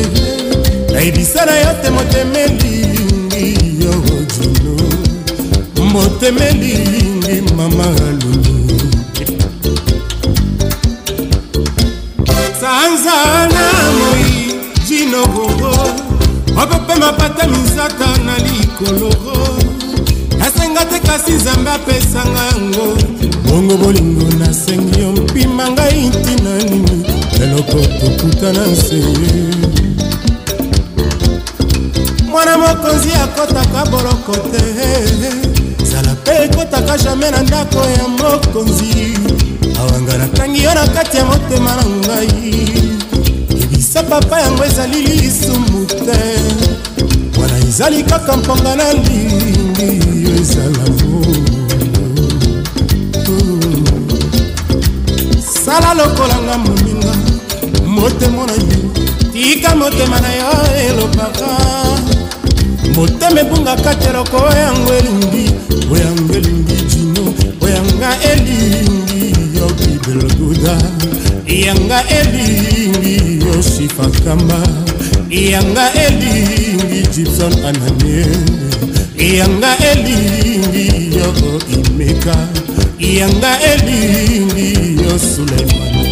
nayebisa 0.93 1.41
na 1.47 1.55
yo 1.63 1.71
te 1.81 1.89
motemelingi 1.95 3.49
yo 3.83 3.93
jino 4.27 4.75
motemelingi 5.93 7.53
mama 7.55 7.83
alumi 8.09 8.50
anza 12.71 13.47
na 13.55 13.67
moi 13.97 14.55
jinogoro 14.87 15.77
opepema 16.63 17.13
pata 17.13 17.47
minzaka 17.47 18.07
na 18.25 18.37
likoloro 18.37 19.37
nasenga 20.37 20.85
te 20.85 20.99
kasi 20.99 21.31
nzambe 21.33 21.71
apesanga 21.71 22.39
yango 22.51 22.87
bongo 23.45 23.75
bolingo 23.77 24.25
nasengi 24.39 24.99
yo 25.01 25.11
mpima 25.11 25.65
ngai 25.71 26.07
ntina 26.15 26.51
nini 26.57 27.05
eloko 27.43 27.79
tokutana 27.99 28.63
nse 28.73 28.99
mwana 32.29 32.53
mokonzi 32.61 33.09
akɔtaka 33.23 33.81
boloko 33.91 34.33
te 34.51 34.63
zala 35.89 36.11
mpe 36.19 36.31
ekɔtaka 36.45 36.93
jamai 37.03 37.31
na 37.33 37.41
ndako 37.47 37.79
ya 37.97 38.05
mokonzi 38.19 38.91
nga 40.11 40.17
natangi 40.21 40.63
yo 40.67 40.71
na 40.75 40.83
kati 40.87 41.17
ya 41.17 41.25
motema 41.25 41.71
na 41.79 41.83
ngai 41.87 42.51
ebisa 43.63 44.03
papa 44.03 44.35
yango 44.43 44.63
ezali 44.67 44.99
lisumu 45.07 45.79
te 46.05 46.19
wana 47.39 47.57
ezali 47.67 48.03
kaka 48.03 48.37
mponga 48.37 48.73
na 48.79 48.87
lingi 48.93 49.91
yo 50.23 50.31
ezala 50.41 50.83
sala 55.63 55.89
lokolanga 55.99 56.55
moninga 56.65 57.13
motema 57.95 58.43
na 58.51 58.55
yo 58.67 58.79
tika 59.33 59.75
motema 59.79 60.17
na 60.25 60.31
yo 60.39 60.51
elobaka 60.87 61.51
motema 62.95 63.37
ebungaka 63.43 63.91
te 64.01 64.09
loko 64.15 64.37
oyango 64.49 64.89
elingi 64.99 65.45
oyanga 65.93 66.33
elingi 66.37 66.77
jino 66.91 67.23
oyanga 67.65 68.09
elingi 68.31 68.90
yanga 70.65 71.09
yanga 71.47 71.99
elingi 72.19 73.45
yosifa 73.45 74.07
nkama 74.07 74.67
yanga 75.29 75.93
elingi 75.93 77.07
gibson 77.15 77.65
ananie 77.65 78.25
yanga 79.37 79.77
elingi 79.91 81.17
yo 81.17 81.33
imeka 81.77 82.35
yanga 82.99 83.59
elingi 83.61 84.67
yo 85.03 85.19
suleimano 85.19 86.05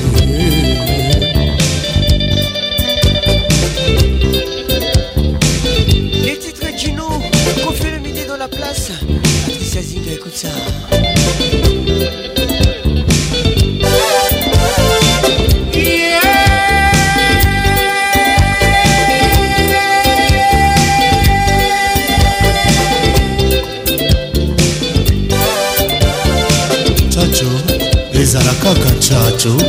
partout. 29.38 29.62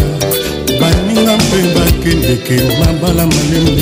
baninga 0.80 1.34
mpe 1.42 1.58
bakendeke 1.74 2.56
mabala 2.78 3.26
malemu 3.32 3.75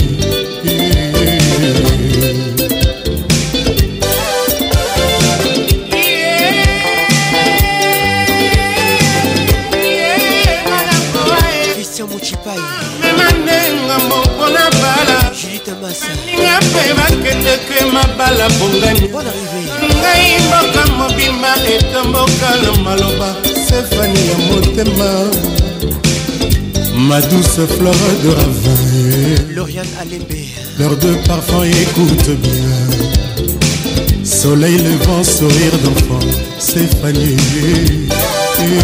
douce 27.35 27.61
fleur 27.67 27.95
de 28.23 28.29
ravin. 28.29 29.55
Lauriane 29.55 29.87
l'épée, 30.11 30.47
L'heure 30.79 30.97
de 30.97 31.15
parfum, 31.27 31.65
écoute 31.65 32.31
bien. 32.41 34.25
Soleil 34.25 34.79
levant, 34.79 35.23
sourire 35.25 35.79
d'enfant, 35.85 36.27
c'est 36.59 36.87
Fanny. 37.01 37.37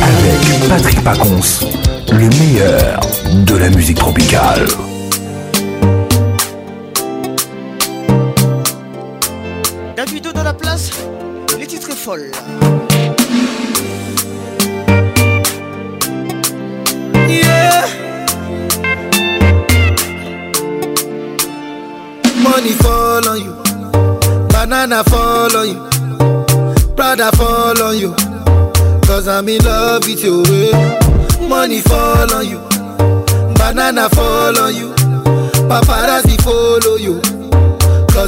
Avec 0.02 0.68
Patrick 0.68 1.04
Pacons, 1.04 1.40
le 2.12 2.28
meilleur 2.38 3.00
de 3.46 3.56
la 3.56 3.70
musique 3.70 3.98
tropicale. 3.98 4.66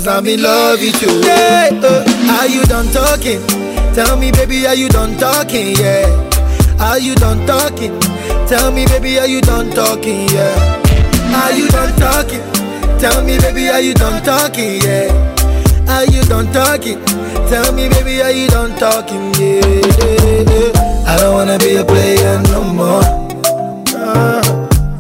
Cause 0.05 0.17
I'm 0.19 0.27
in 0.27 0.43
love 0.43 0.81
with 0.81 1.01
you. 1.01 1.15
Yeah, 1.23 1.69
uh, 1.71 2.43
are 2.43 2.49
you 2.49 2.61
done 2.65 2.91
talking? 2.91 3.39
Tell 3.95 4.17
me, 4.17 4.33
baby, 4.33 4.67
are 4.67 4.75
you 4.75 4.89
done 4.89 5.17
talking? 5.17 5.77
Yeah. 5.77 6.11
Are 6.81 6.99
you 6.99 7.15
done 7.15 7.47
talking? 7.47 8.01
Tell 8.49 8.73
me, 8.73 8.85
baby, 8.87 9.21
are 9.21 9.29
you 9.29 9.41
done 9.43 9.71
talking? 9.71 10.27
Yeah. 10.31 11.43
Are 11.45 11.53
you 11.53 11.69
done 11.69 11.95
talking? 12.01 12.43
Tell 12.99 13.23
me, 13.23 13.39
baby, 13.39 13.69
are 13.71 13.79
you 13.81 13.95
done 13.95 14.21
talking? 14.25 14.83
Yeah. 14.83 15.07
Are 15.89 16.05
you 16.07 16.23
done 16.23 16.53
talking? 16.53 16.99
Tell 17.49 17.73
me, 17.73 17.89
baby, 17.91 18.23
are 18.23 18.33
you 18.33 18.49
done 18.49 18.77
talking? 18.81 19.33
Yeah. 19.39 21.07
I 21.07 21.17
don't 21.21 21.33
wanna 21.33 21.59
be 21.61 21.77
a 21.77 21.85
player 21.85 22.43
no 22.51 22.65
more. 22.65 23.03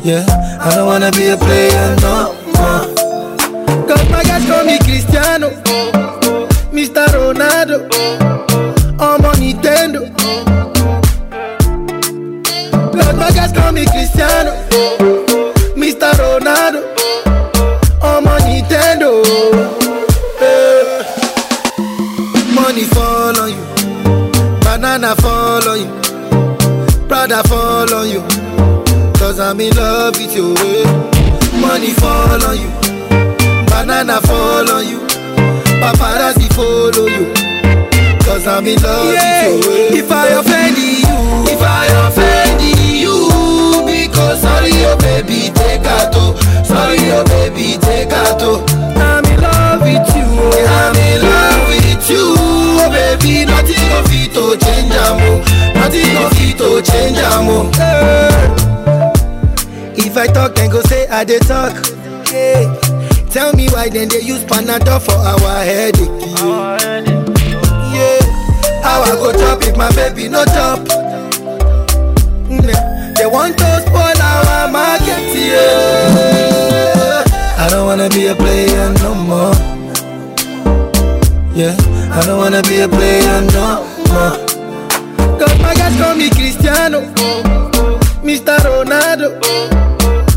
Yeah. 0.04 0.22
I 0.62 0.76
don't 0.76 0.86
wanna 0.86 1.10
be 1.10 1.26
a 1.30 1.36
player 1.36 1.96
no 2.02 2.21
Ronaldo, 7.34 7.88
I'm 9.00 9.24
on 9.24 9.34
Nintendo. 9.36 10.02
my 12.92 13.12
Vegas 13.12 13.52
call 13.52 13.72
me 13.72 13.86
Cristiano. 13.86 14.50
Mr. 15.74 16.12
Ronaldo. 16.22 16.82
I'm 18.02 18.26
on 18.26 18.38
Nintendo. 18.42 19.24
Yeah. 20.42 21.04
Money 22.54 22.84
fall 22.92 23.40
on 23.40 23.48
you. 23.48 24.42
Banana 24.60 25.16
fall 25.16 25.68
on 25.70 25.80
you. 25.80 26.98
brother 27.08 27.42
fall 27.44 27.94
on 27.94 28.10
you. 28.10 28.20
Cause 29.14 29.40
I'm 29.40 29.58
in 29.62 29.74
love 29.74 30.16
with 30.18 30.36
you. 30.36 30.52
Money 31.58 31.92
fall 31.94 32.44
on 32.44 32.58
you. 32.60 32.68
Banana 33.70 34.20
fall 34.20 34.70
on 34.70 34.86
you. 34.86 35.01
paparazzi 35.82 36.46
follow 36.54 37.06
you. 37.10 37.26
Cause 38.22 38.46
I'm 38.46 38.66
in 38.70 38.78
love 38.82 39.12
yeah. 39.12 39.50
with 39.50 39.66
you. 39.66 39.98
If 39.98 40.12
I 40.12 40.26
offend 40.38 40.78
you, 40.78 41.50
if 41.50 41.60
I 41.60 41.86
offend 42.06 42.62
you, 42.62 43.18
because 43.84 44.40
sorry, 44.42 44.70
your 44.78 44.94
oh 44.94 45.04
baby, 45.04 45.50
take 45.50 45.82
a 45.82 45.98
toe. 46.14 46.30
Sorry, 46.62 47.02
your 47.10 47.26
oh 47.26 47.32
baby, 47.34 47.76
take 47.82 48.12
a 48.14 48.24
toe. 48.38 48.62
I'm 48.94 49.24
in 49.26 49.40
love 49.42 49.82
with 49.82 50.06
you. 50.14 50.30
I'm 50.78 50.94
in 51.10 51.18
love 51.20 51.66
with 51.74 52.06
you, 52.08 52.26
oh 52.38 52.86
baby. 52.94 53.44
Nothing 53.44 53.90
of 53.98 54.06
it 54.14 54.30
to 54.38 54.44
change, 54.62 54.94
amo. 55.02 55.30
Nothing 55.74 56.14
of 56.22 56.32
it 56.38 56.54
to 56.62 56.68
change, 56.86 57.18
amo. 57.34 57.58
Yeah. 57.82 58.54
If 59.98 60.16
I 60.16 60.26
talk 60.28 60.58
and 60.58 60.70
go 60.70 60.80
say 60.82 61.08
I 61.08 61.24
did 61.24 61.42
talk. 61.42 61.74
Yeah. 62.30 62.81
Tell 63.32 63.50
me 63.54 63.66
why 63.70 63.88
then 63.88 64.10
they 64.10 64.20
use 64.20 64.44
Panadol 64.44 65.00
for 65.00 65.12
our 65.14 65.64
headache. 65.64 66.06
Yeah. 66.36 68.20
How 68.84 69.00
I 69.00 69.12
go 69.16 69.32
chop 69.32 69.62
if 69.62 69.74
my 69.74 69.90
baby 69.96 70.28
no 70.28 70.44
chop? 70.44 70.80
Mm-hmm. 72.28 73.14
They 73.16 73.24
want 73.24 73.56
to 73.56 73.80
spoil 73.80 74.22
our 74.22 74.70
market. 74.70 75.32
Yeah. 75.34 77.24
I 77.56 77.68
don't 77.70 77.86
wanna 77.86 78.10
be 78.10 78.26
a 78.26 78.34
player 78.36 78.92
no 79.00 79.14
more. 79.14 79.54
Yeah. 81.56 81.74
I 82.12 82.22
don't 82.26 82.36
wanna 82.36 82.60
be 82.60 82.80
a 82.80 82.86
player 82.86 83.40
no 83.50 83.80
more. 84.12 85.38
Cause 85.40 85.58
my 85.58 85.72
guys 85.72 85.96
call 85.96 86.14
me 86.16 86.28
Cristiano, 86.28 87.00
Mr. 88.22 88.58
Ronaldo, 88.60 89.32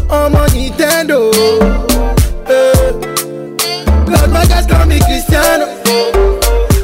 on 0.09 0.31
my 0.31 0.47
Nintendo 0.55 1.93
podcast 4.55 4.69
call 4.69 4.85
me 4.87 4.99
Cristiano, 4.99 5.65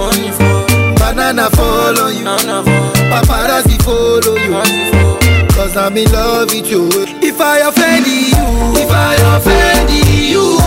banana 0.96 1.50
fall 1.50 1.98
on 1.98 2.14
you, 2.16 2.24
Paparazzi 3.10 3.76
follow 3.82 4.34
you. 4.36 5.29
Cause 5.72 5.84
I'm 5.88 5.96
in 5.98 6.10
love 6.10 6.48
with 6.50 6.68
you 6.68 6.88
If 7.22 7.40
I 7.40 7.60
offend 7.60 8.04
you 8.04 8.34
If 8.74 8.90
I 8.90 9.14
offend 9.38 9.88
you 10.10 10.58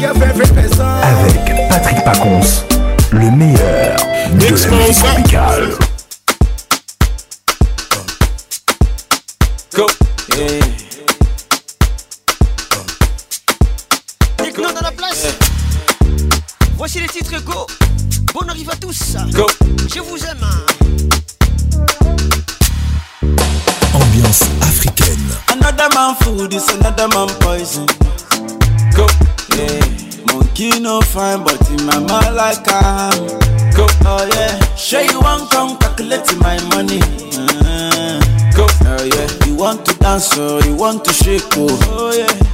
Your 0.00 0.10
every 0.22 0.46
person. 0.46 0.86
Avec 1.02 1.68
Patrick 1.68 2.04
Pacons, 2.04 2.64
le 3.12 3.30
meilleur 3.30 3.96
de 4.34 4.44
la 4.46 4.50
musique 4.50 5.02
tropicale. 5.02 5.70
Go. 9.74 9.86
Yeah. 10.36 10.87
non 14.62 14.72
dans 14.72 14.80
la 14.82 14.92
place. 14.92 15.26
Voici 16.76 17.00
les 17.00 17.08
titres 17.08 17.40
Go. 17.44 17.66
Bon 18.34 18.48
arrive 18.48 18.70
à 18.70 18.76
tous. 18.76 19.14
Go. 19.32 19.46
Je 19.94 20.00
vous 20.00 20.18
aime. 20.18 20.46
Ambiance 23.94 24.42
africaine. 24.62 25.30
Another 25.52 25.88
man 25.94 26.14
food 26.20 26.52
is 26.54 26.68
another 26.70 27.08
man 27.08 27.28
poison. 27.40 27.86
Go. 28.94 29.06
Yeah. 29.56 29.80
Monkey 30.32 30.80
no 30.80 31.00
fine, 31.00 31.42
but 31.44 31.58
in 31.70 31.86
my 31.86 31.98
mind 31.98 32.34
like 32.34 32.66
I'm. 32.68 33.26
Go. 33.76 33.86
Oh 34.06 34.28
yeah. 34.34 34.58
Sure 34.76 35.00
you 35.02 35.20
want 35.20 35.50
come 35.50 35.76
calculate 35.78 36.36
my 36.40 36.58
money. 36.74 37.00
go. 38.54 38.64
Uh-huh. 38.64 38.96
Oh 38.98 39.04
yeah. 39.04 39.46
You 39.46 39.54
want 39.54 39.84
to 39.86 39.94
dance 39.98 40.36
or 40.36 40.58
oh, 40.58 40.60
you 40.64 40.74
want 40.74 41.04
to 41.04 41.12
shake? 41.12 41.42
Oh, 41.56 41.66
oh 41.90 42.12
yeah. 42.12 42.47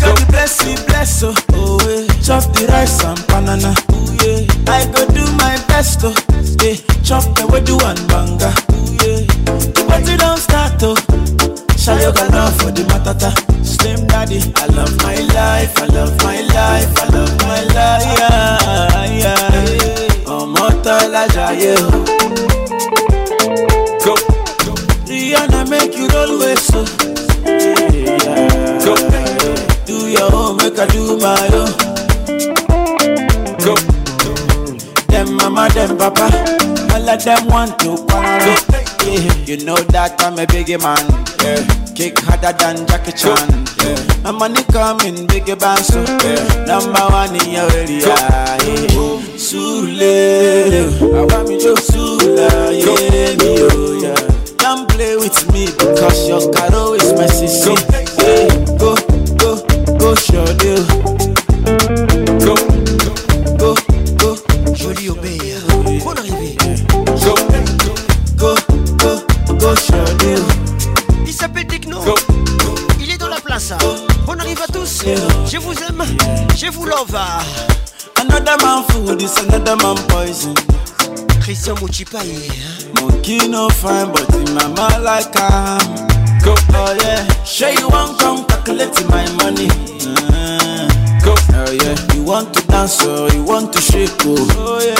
God 0.00 0.26
bless 0.28 0.64
you, 0.66 0.74
bless 0.86 1.22
oh, 1.22 1.34
oh 1.54 1.78
eh. 1.88 2.04
yeah. 2.06 2.12
Chop 2.20 2.42
the 2.52 2.66
rice 2.70 3.00
and 3.04 3.18
banana, 3.28 3.72
ooh 3.92 4.10
yeah. 4.20 4.40
I 4.68 4.84
go 4.92 5.06
do 5.12 5.24
my 5.40 5.56
best 5.68 6.04
oh, 6.04 6.14
yeah. 6.60 6.76
Chop 7.02 7.24
the 7.36 7.44
wedu 7.50 7.76
and 7.84 7.98
banga, 8.08 8.52
ooh 8.72 8.90
yeah. 9.00 9.20
The 9.76 9.80
party 9.88 10.14
don't 10.16 10.38
start 10.40 10.80
oh. 10.82 10.96
Shayoga 11.76 12.28
now 12.30 12.50
for 12.58 12.70
the 12.70 12.82
matata. 12.90 13.30
Slim 13.64 14.06
daddy, 14.08 14.40
I 14.56 14.58
love 14.76 14.94
my 15.02 15.16
life, 15.34 15.78
I 15.80 15.80
love 15.86 16.16
my 16.22 16.40
life, 16.40 17.00
I 17.00 17.00
love 17.14 17.34
my 17.42 17.60
life, 17.76 18.12
yeah, 18.18 19.06
yeah. 19.22 20.26
Ọmọ 20.36 20.66
tọ́lá 20.84 21.24
jayé 21.34 21.74
o. 21.82 21.84
Oh. 21.94 21.98
Go. 24.04 24.14
Rihanna 25.08 25.60
make 25.70 25.94
you 25.96 26.06
roll 26.08 26.32
waist 26.40 26.66
so. 26.72 26.80
Oh. 26.84 27.04
make 30.76 30.88
I 30.90 30.92
do 30.92 31.16
balo. 31.18 31.64
Go. 33.64 33.74
Them 35.08 35.34
mama, 35.36 35.68
them 35.72 35.96
papa, 35.96 36.24
all 36.94 37.08
of 37.08 37.24
them 37.24 37.46
want 37.48 37.78
to 37.80 37.96
party. 38.06 38.82
Yeah. 39.08 39.56
You 39.56 39.64
know 39.64 39.76
that 39.94 40.16
I'm 40.20 40.34
a 40.38 40.44
biggie 40.44 40.78
man. 40.78 41.02
Yeah. 41.42 41.94
Kick 41.94 42.18
harder 42.20 42.52
than 42.58 42.86
Jackie 42.88 43.12
Chan. 43.12 43.48
Yeah. 43.80 44.22
My 44.22 44.32
money 44.32 44.64
coming, 44.64 45.26
biggie 45.28 45.58
band 45.58 45.80
so 45.82 46.04
oh. 46.06 46.24
yeah. 46.24 46.64
number 46.66 47.00
one 47.08 47.34
in 47.36 47.50
your 47.52 47.72
area. 47.72 48.06
Yeah. 48.10 48.86
Sule, 49.38 50.02
I 50.02 51.36
want 51.36 51.48
me 51.48 51.58
to 51.60 51.76
Sula, 51.76 52.72
yeah, 52.72 53.36
me, 53.38 53.56
oh, 53.60 54.00
yeah. 54.02 54.56
Don't 54.58 54.88
play 54.90 55.16
with 55.16 55.40
me 55.52 55.66
because 55.66 56.28
your 56.28 56.52
caro 56.52 56.92
is 56.92 57.12
my 57.14 57.26
sister. 57.26 58.05
Go 60.66 60.74
Go, 62.42 62.54
go, 63.54 63.74
go, 64.18 64.36
joli 64.74 65.08
obey. 65.10 65.38
Bonne 66.04 66.18
arrivée. 66.18 66.56
Go, 67.24 67.36
go, 68.36 68.54
go, 69.46 69.56
go, 69.58 69.66
Chanel. 69.76 70.42
Il 71.24 71.32
s'appelle 71.32 71.68
Techno. 71.68 72.00
Go, 72.02 72.16
go, 72.16 72.74
Il 73.00 73.12
est 73.12 73.16
dans 73.16 73.28
la 73.28 73.36
place. 73.36 73.74
Bonne 74.26 74.40
arrivée 74.40 74.60
à 74.68 74.72
tous. 74.72 75.02
Je 75.48 75.56
vous 75.58 75.74
aime, 75.88 76.02
je 76.58 76.66
vous 76.72 76.84
love. 76.84 77.14
Another 78.20 78.56
man 78.60 78.82
food 78.88 79.22
is 79.22 79.36
another 79.44 79.76
man 79.76 79.94
poison. 80.08 80.52
Christian 81.40 81.76
Mouchipaye. 81.80 82.18
Hein. 82.48 83.00
Monkey 83.00 83.46
no 83.48 83.68
fine, 83.70 84.10
but 84.10 84.26
in 84.34 84.52
my 84.52 84.66
mind 84.74 85.04
like 85.04 85.26
I'm. 85.36 85.78
Go, 86.42 86.56
oh 86.74 86.96
yeah. 87.02 87.24
show 87.44 87.68
you 87.68 87.88
one 87.88 88.16
come 88.18 88.44
calculating 88.46 89.06
my 89.06 89.30
money 89.44 89.68
yeah. 91.72 91.94
You 92.14 92.22
want 92.22 92.54
to 92.54 92.66
dance, 92.68 92.98
oh, 93.02 93.28
you 93.32 93.42
want 93.42 93.72
to 93.72 93.80
shake, 93.80 94.10
oh, 94.24 94.36
oh 94.58 94.80
yeah. 94.84 94.94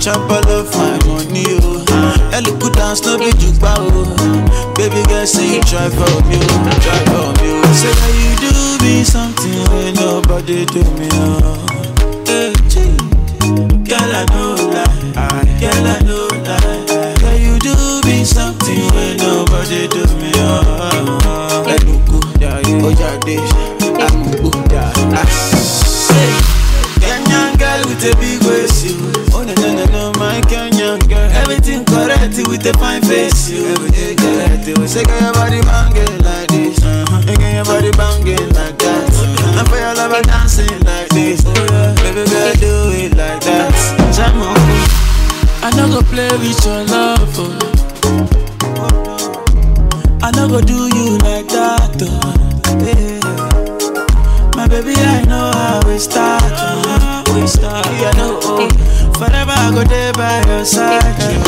chop 0.05 0.21
all 0.29 0.49
of 0.59 0.69
my 0.77 0.93
money, 1.09 1.45
oh. 1.65 2.29
I 2.31 2.39
look 2.41 2.59
good, 2.59 2.73
dance, 2.73 3.01
no 3.01 3.17
be 3.17 3.31
jukba, 3.41 3.73
oh. 3.75 4.73
Baby 4.77 5.01
girl, 5.09 5.25
say 5.25 5.55
you 5.55 5.61
try 5.63 5.89
for 5.89 6.11
me, 6.29 6.37
oh. 6.37 6.79
Try 6.85 7.01
for 7.09 7.27
me, 7.41 7.49
oh. 7.57 7.73
Say 7.73 7.89
that 7.89 8.13
you 8.21 8.35
do 8.45 8.85
me 8.85 9.03
something 9.03 9.65
when 9.71 9.95
nobody 9.95 10.65
do 10.67 10.83
me, 10.99 11.09
oh. 11.25 11.65
Hey, 12.29 12.53
eh, 12.53 12.97
girl, 13.89 14.13
I 14.21 14.23
know 14.29 14.55
that. 14.73 14.91
Girl, 15.59 15.87
I 15.97 16.04
The 32.65 32.73
fine 32.81 33.03
face. 33.03 33.51
You 33.51 33.67
every 33.77 33.91
day, 33.91 34.15
girl. 34.15 34.47
They 34.65 34.73
will 34.73 34.87
say, 34.87 35.03
your 35.05 35.29
body 35.37 35.61
banging 35.61 36.17
like 36.25 36.47
this. 36.49 36.81
Uh-huh. 36.81 37.21
Girl, 37.21 37.61
your 37.61 37.61
body 37.69 37.91
banging 37.93 38.41
like 38.57 38.73
that. 38.81 39.05
Uh-huh. 39.05 39.59
And 39.61 39.69
for 39.69 39.77
your 39.77 39.93
love, 39.93 40.09
i 40.09 40.17
lover 40.17 40.21
dancing 40.25 40.73
like 40.81 41.05
this. 41.13 41.45
Uh-huh. 41.45 41.93
Baby, 42.01 42.25
girl, 42.25 42.53
do 42.57 42.89
it 42.97 43.11
like 43.13 43.37
that. 43.45 43.69
Jam 44.17 44.41
on. 44.41 44.57
I 45.61 45.69
not 45.77 45.93
go 45.93 46.01
play 46.09 46.25
with 46.41 46.57
your 46.65 46.81
love. 46.89 47.29
Oh. 47.37 47.53
I 50.25 50.33
not 50.33 50.49
go 50.49 50.57
do 50.59 50.89
you 50.97 51.19
like 51.21 51.45
that. 51.53 52.01
Oh. 52.01 52.09
Yeah. 52.81 53.21
My 54.57 54.65
baby, 54.67 54.95
I 54.97 55.21
know 55.29 55.51
how 55.53 55.85
we 55.87 55.99
start. 56.01 56.41
Oh. 56.41 56.81
Uh-huh. 56.81 57.23
We 57.39 57.45
start. 57.45 57.85
Yeah, 58.01 58.09
I 58.09 58.17
know. 58.17 58.39
Oh. 58.41 58.65
Forever 59.21 59.53
I 59.53 59.69
go 59.69 59.83
there 59.85 60.11
by 60.13 60.41
your 60.49 60.65
side. 60.65 61.03
Yeah. 61.21 61.44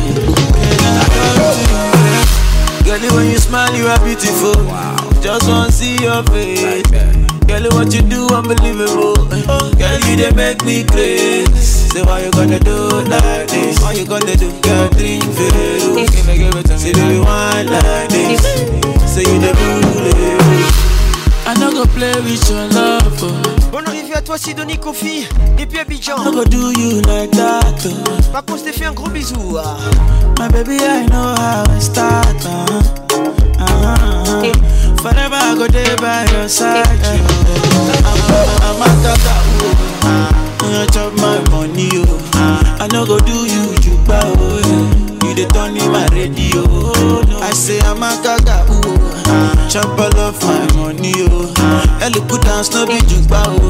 Girl, 2.84 3.16
when 3.16 3.30
you 3.30 3.38
smile, 3.38 3.74
you 3.76 3.86
are 3.86 3.98
beautiful. 4.04 4.54
Wow. 4.66 5.03
Just 5.24 5.48
wanna 5.48 5.72
see 5.72 5.96
your 6.02 6.22
face. 6.24 6.84
Girl, 7.48 7.64
what 7.72 7.94
you 7.94 8.02
do, 8.02 8.28
unbelievable. 8.28 9.16
Girl, 9.24 10.01
you 10.05 10.30
make 10.36 10.62
me 10.66 10.84
Say, 11.56 12.02
why 12.02 12.20
you 12.26 12.30
gonna 12.32 12.59
do 12.60 13.01
like 13.09 13.48
this? 13.48 13.80
Why 13.80 13.92
you 13.94 14.05
gonna 14.06 14.36
do 14.36 14.51
dream 14.92 15.24
like 15.96 16.12
this? 16.12 16.76
Say, 16.76 16.90
you 19.24 19.42
play 21.86 22.18
with 22.20 22.51
your 22.51 22.68
love. 22.74 23.22
Oh. 23.22 23.76
arrivée 23.86 24.14
à 24.16 24.20
toi 24.20 24.36
Sidonie 24.36 24.76
Kofi 24.76 25.26
puis 25.56 25.66
Abidjan. 25.80 26.16
I'm 26.18 26.44
do 26.51 26.72
you 26.78 27.01
like 27.02 27.30
that. 27.30 27.86
Oh. 27.86 28.84
un 28.86 28.92
gros 28.92 29.09
bisou. 29.09 29.56
Ah. 29.56 29.76
My 30.38 30.48
baby, 30.48 30.76
I 30.82 31.06
know 31.06 31.34
how 31.34 31.64
start. 31.80 32.26
Oh. 32.44 33.20
Uh-huh, 33.56 34.44
uh-huh. 34.44 34.84
Forever 35.05 35.36
I 35.36 35.52
go 35.55 35.66
there 35.68 35.97
by 35.98 36.24
your 36.32 36.48
side. 36.48 36.86
I'm 37.05 38.81
a 38.81 38.89
tata, 39.05 39.36
ooh. 39.60 39.76
You 40.64 40.89
chop 40.97 41.12
my 41.20 41.44
money, 41.52 41.90
oh. 42.09 42.16
I 42.81 42.89
no 42.90 43.05
go 43.05 43.18
do 43.20 43.44
you, 43.44 43.76
you 43.85 43.98
bow. 44.09 44.32
You 44.32 45.36
the 45.36 45.44
turn 45.52 45.76
in 45.76 45.93
my 45.93 46.06
radio. 46.09 46.64
I 47.39 47.51
say 47.52 47.78
I'm 47.81 48.01
a 48.02 48.16
tata, 48.24 48.64
ooh. 48.72 48.97
Chop 49.68 49.93
all 49.93 50.16
of 50.18 50.40
my 50.43 50.64
money, 50.74 51.12
oh. 51.28 51.52
Hello, 52.01 52.24
put 52.24 52.40
down, 52.40 52.64
no 52.72 52.86
be 52.89 52.97
you 53.12 53.20
bow. 53.28 53.60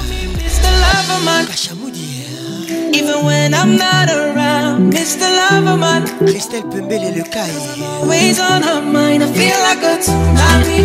It's 0.47 0.59
the 0.63 0.71
love 0.83 1.79
Moody. 1.79 1.99
Even 2.99 3.25
when 3.25 3.53
I'm 3.53 3.77
not 3.77 4.09
around, 4.09 4.91
Mr. 4.91 5.19
the 5.23 5.29
love 5.41 5.65
of 5.73 5.79
mine. 5.79 6.03
Christelle 6.29 6.67
Pembele 6.71 7.09
le 7.17 7.23
Kai. 7.33 7.51
Always 8.01 8.37
on 8.39 8.61
her 8.63 8.81
mind, 8.81 9.23
I 9.23 9.27
feel 9.37 9.59
like 9.69 9.83
a 9.91 9.97
tsunami. 10.03 10.79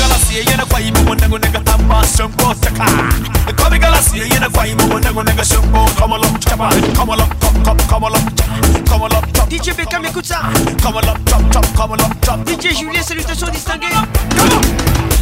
see 0.31 0.39
you 0.39 0.57
na 0.57 0.65
kwa 0.65 0.79
ibu 0.81 1.01
mo 1.03 1.15
nango 1.15 1.37
nega 1.39 1.59
tamba 1.59 2.01
shongo 2.17 2.53
seka 2.63 2.85
The 3.45 3.53
komi 3.53 3.75
ah. 3.77 3.79
gala 3.79 3.97
see 4.01 4.19
you 4.23 4.39
na 4.39 4.49
kwa 4.49 4.63
ibu 4.67 4.87
mo 4.87 4.99
nango 4.99 5.23
nega 5.23 5.43
shongo 5.43 5.81
Come 5.99 6.13
along 6.15 6.39
chapa, 6.39 6.69
come 6.95 7.09
along 7.09 7.31
top, 7.41 7.55
come, 7.65 7.77
come 7.91 8.03
along 8.03 8.27
chapa, 8.37 8.83
come 8.89 9.01
along 9.01 9.25
top 9.35 9.49
DJ 9.51 9.75
Beckham 9.75 10.05
écoute 10.05 10.25
ça 10.25 10.41
Come 10.81 10.97
along 10.97 11.19
top, 11.25 11.43
top, 11.51 11.65
come 11.75 11.93
along 11.93 12.13
top 12.21 12.39
DJ 12.47 12.73
Julien 12.79 13.01
salutations 13.03 13.49
distinguées 13.49 13.93
Come 14.35 14.49
on 14.49 14.61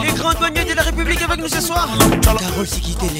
Les 0.00 0.12
grandes 0.12 0.36
de 0.38 0.74
la 0.76 0.82
République 0.82 1.20
avec 1.22 1.40
nous 1.40 1.48
ce 1.48 1.60
soir. 1.60 1.88
La 2.24 2.32
Russie 2.56 2.80
qui 2.80 2.94
come, 2.94 3.10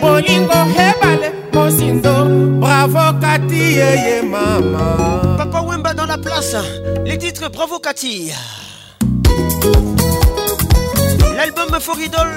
bolingo 0.00 0.54
hebale 0.76 1.32
mosindo 1.52 2.24
bravo 2.60 3.18
kati 3.20 3.74
yeye 3.74 4.22
mama 4.22 5.36
papa 5.38 5.60
wemba 5.60 5.92
dans 5.94 6.06
la 6.06 6.18
place 6.18 6.56
les 7.04 7.18
titres 7.18 7.50
bravo 7.50 7.78
kati 7.78 8.32
l'album 11.36 11.80
foridol 11.80 12.30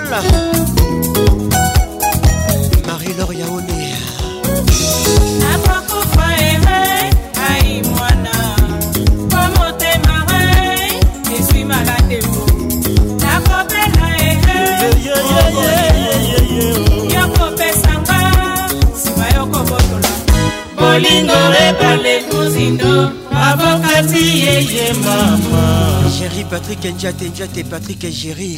mindo 22.76 23.12
avokati 23.32 24.40
yeye 24.44 24.94
mama 24.94 26.10
géri 26.20 26.44
patrik 26.50 26.86
enjate 26.86 27.26
enjate 27.26 27.64
patrik 27.72 28.02
géri 28.12 28.52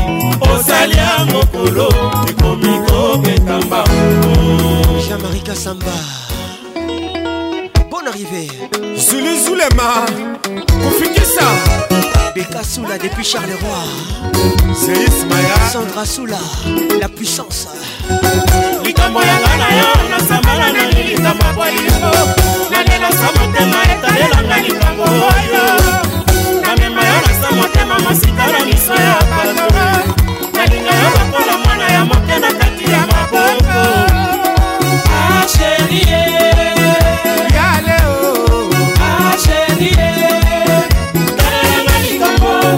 osali 0.52 0.96
ya 0.98 1.12
mokolo 1.32 1.86
ekomi 2.30 2.74
kobeta 2.88 3.54
mbango 3.62 3.98
jean-marie 5.06 5.42
kasamba 5.46 5.94
bon 7.90 8.06
arrivé 8.10 8.44
zuluzulema 9.06 9.88
kofikisa 10.84 11.46
beka 12.34 12.62
soula 12.66 12.98
depuis 12.98 13.30
charleroi 13.30 13.86
seismaya 14.84 15.56
sandra 15.72 16.02
soula 16.06 16.38
la 17.00 17.06
puissance 17.08 17.68
likambo 18.82 19.20
yanga 19.22 19.52
na 19.62 19.66
yo 19.78 19.90
nasambala 20.10 20.66
na 20.74 20.82
lilisama 20.90 21.46
bwalingo 21.54 22.39
sa 23.20 23.28
motema 23.36 23.80
etalelanga 23.94 24.56
likambo 24.64 25.04
oyo 25.32 25.64
namema 26.64 27.02
yo 27.08 27.18
na 27.26 27.32
sa 27.42 27.48
motema 27.56 27.94
mosika 28.04 28.44
na 28.52 28.58
miso 28.66 28.94
ya 29.06 29.14
bato 29.32 29.68
nalinga 30.56 30.92
yo 31.02 31.08
lokola 31.18 31.54
mwana 31.64 31.86
ya 31.94 32.02
moke 32.10 32.36
na 32.44 32.50
kati 32.58 32.84
ya 32.92 33.02
maboko 33.10 33.80
asherie 35.38 36.20
ah, 42.52 42.68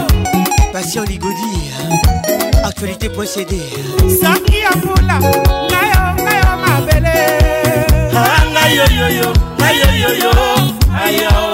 patient 0.73 1.05
ligodi 1.11 1.51
actualité 2.69 3.07
procédé 3.17 3.61
sangi 4.21 4.57
ya 4.65 4.71
mbula 4.77 5.15
ngayo 5.69 6.03
ngayo 6.21 6.49
mabele 6.63 7.15
ah, 8.17 8.41
ngayoyoyo 8.53 9.52
ayo 9.73 9.89
yo 10.01 10.09
yo 10.21 10.31
ayo. 11.03 11.52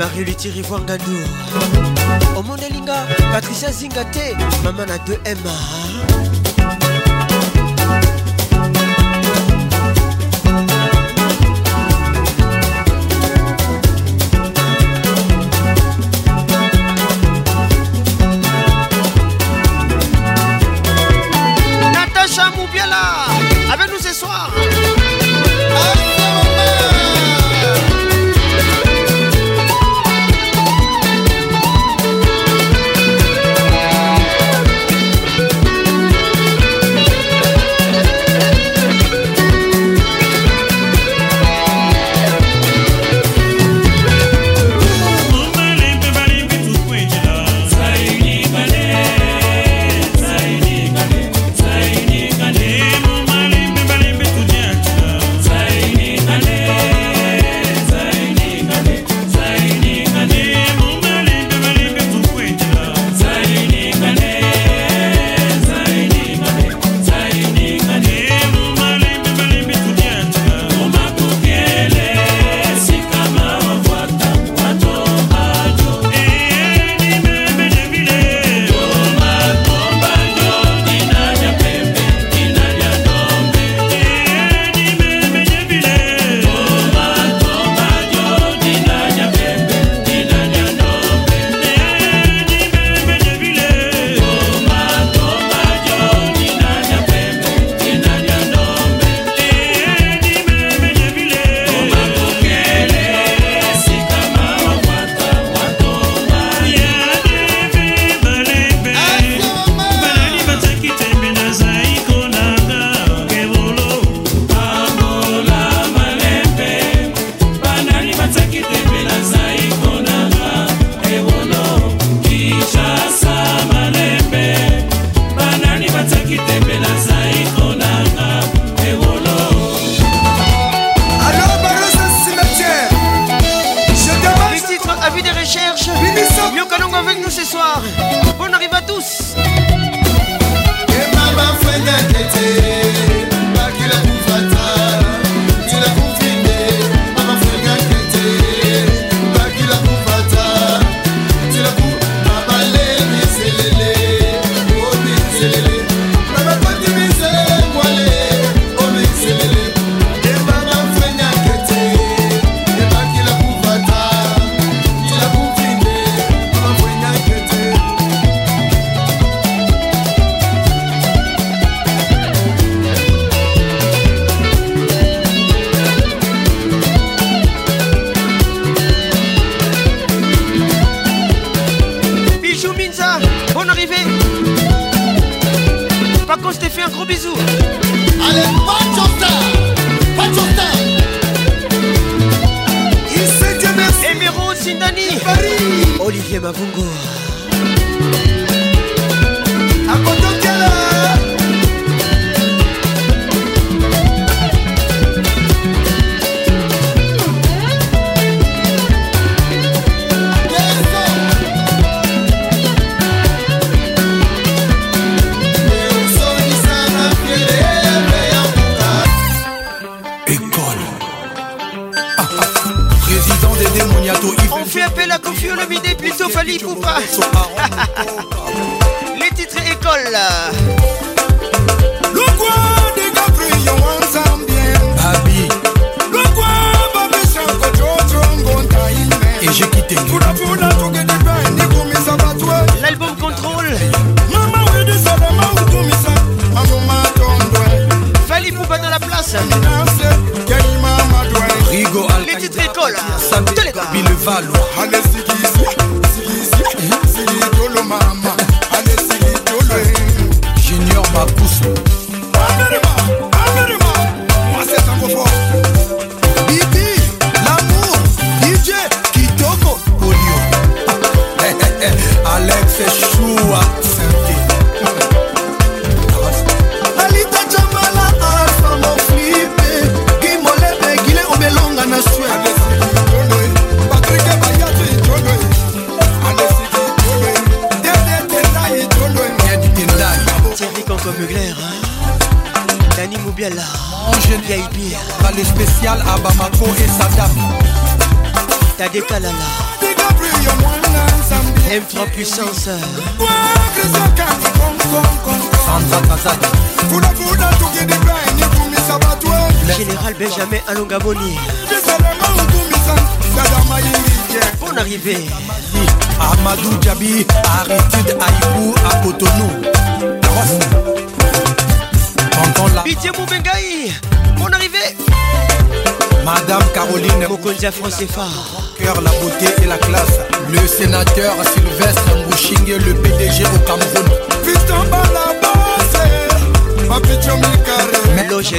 marie 0.00 0.24
lutiri 0.24 0.62
vwangando 0.62 1.24
omona 2.38 2.64
elinga 2.66 2.96
patricia 3.32 3.70
zinga 3.72 4.04
te 4.04 4.34
mama 4.64 4.84
na 4.86 4.96
2 4.96 5.36
ma 5.44 5.56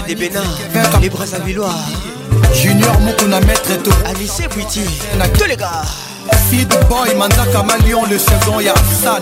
Mohamed 0.01 0.07
des 0.07 0.15
Bénin, 0.15 0.43
les 1.01 1.09
Brazzavillois. 1.09 1.73
Junior 2.59 2.99
Moukouna 3.01 3.39
Maître 3.41 3.71
Eto, 3.71 3.91
Alice 4.07 4.39
a 4.41 5.27
tous 5.27 5.45
les 5.47 5.55
gars. 5.55 5.83
Feed 6.49 6.67
Boy, 6.89 7.15
Manda 7.15 7.45
Malion, 7.63 8.05
le 8.05 8.17
second 8.17 8.59
y'a 8.59 8.73
sale. 9.01 9.21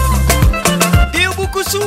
Koussou 1.51 1.81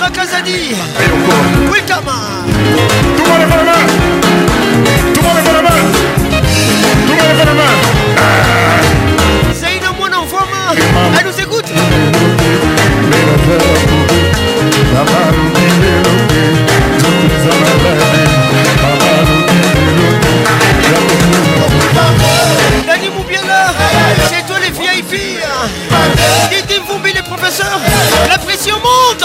Maître 0.00 0.12
Kazadi 0.14 0.72
Welcome 1.70 2.12
Tout 3.16 3.22
le 3.22 3.28
monde 3.28 3.40
lève 3.40 3.48
la 3.50 3.62
main 3.62 3.86
Tout 5.14 5.20
le 5.20 5.22
monde 5.22 5.36
lève 5.36 5.52
la 5.52 5.62
main 5.62 5.78
Tout 6.30 6.40
le 7.06 7.12
monde 7.12 7.24
lève 7.28 7.44
la 7.44 7.52
main 7.52 7.74
Zayn 9.52 9.84
en 9.86 9.94
forme 10.26 10.76
elle 11.18 11.26
nous 11.26 11.38
écoute 11.38 11.70
Dani 22.86 23.08
Moubiala, 23.16 23.62
c'est 24.30 24.44
toi 24.46 24.56
les 24.64 24.70
vieilles 24.70 25.04
filles 25.08 25.40
Dites-vous 26.68 26.98
bien 27.00 27.12
les 27.14 27.22
professeurs, 27.22 27.80
la 28.30 28.38
pression 28.38 28.76
monte 28.76 29.24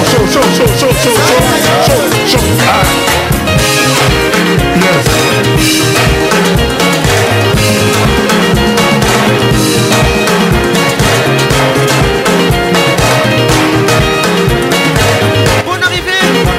arrivée, 15.83 16.13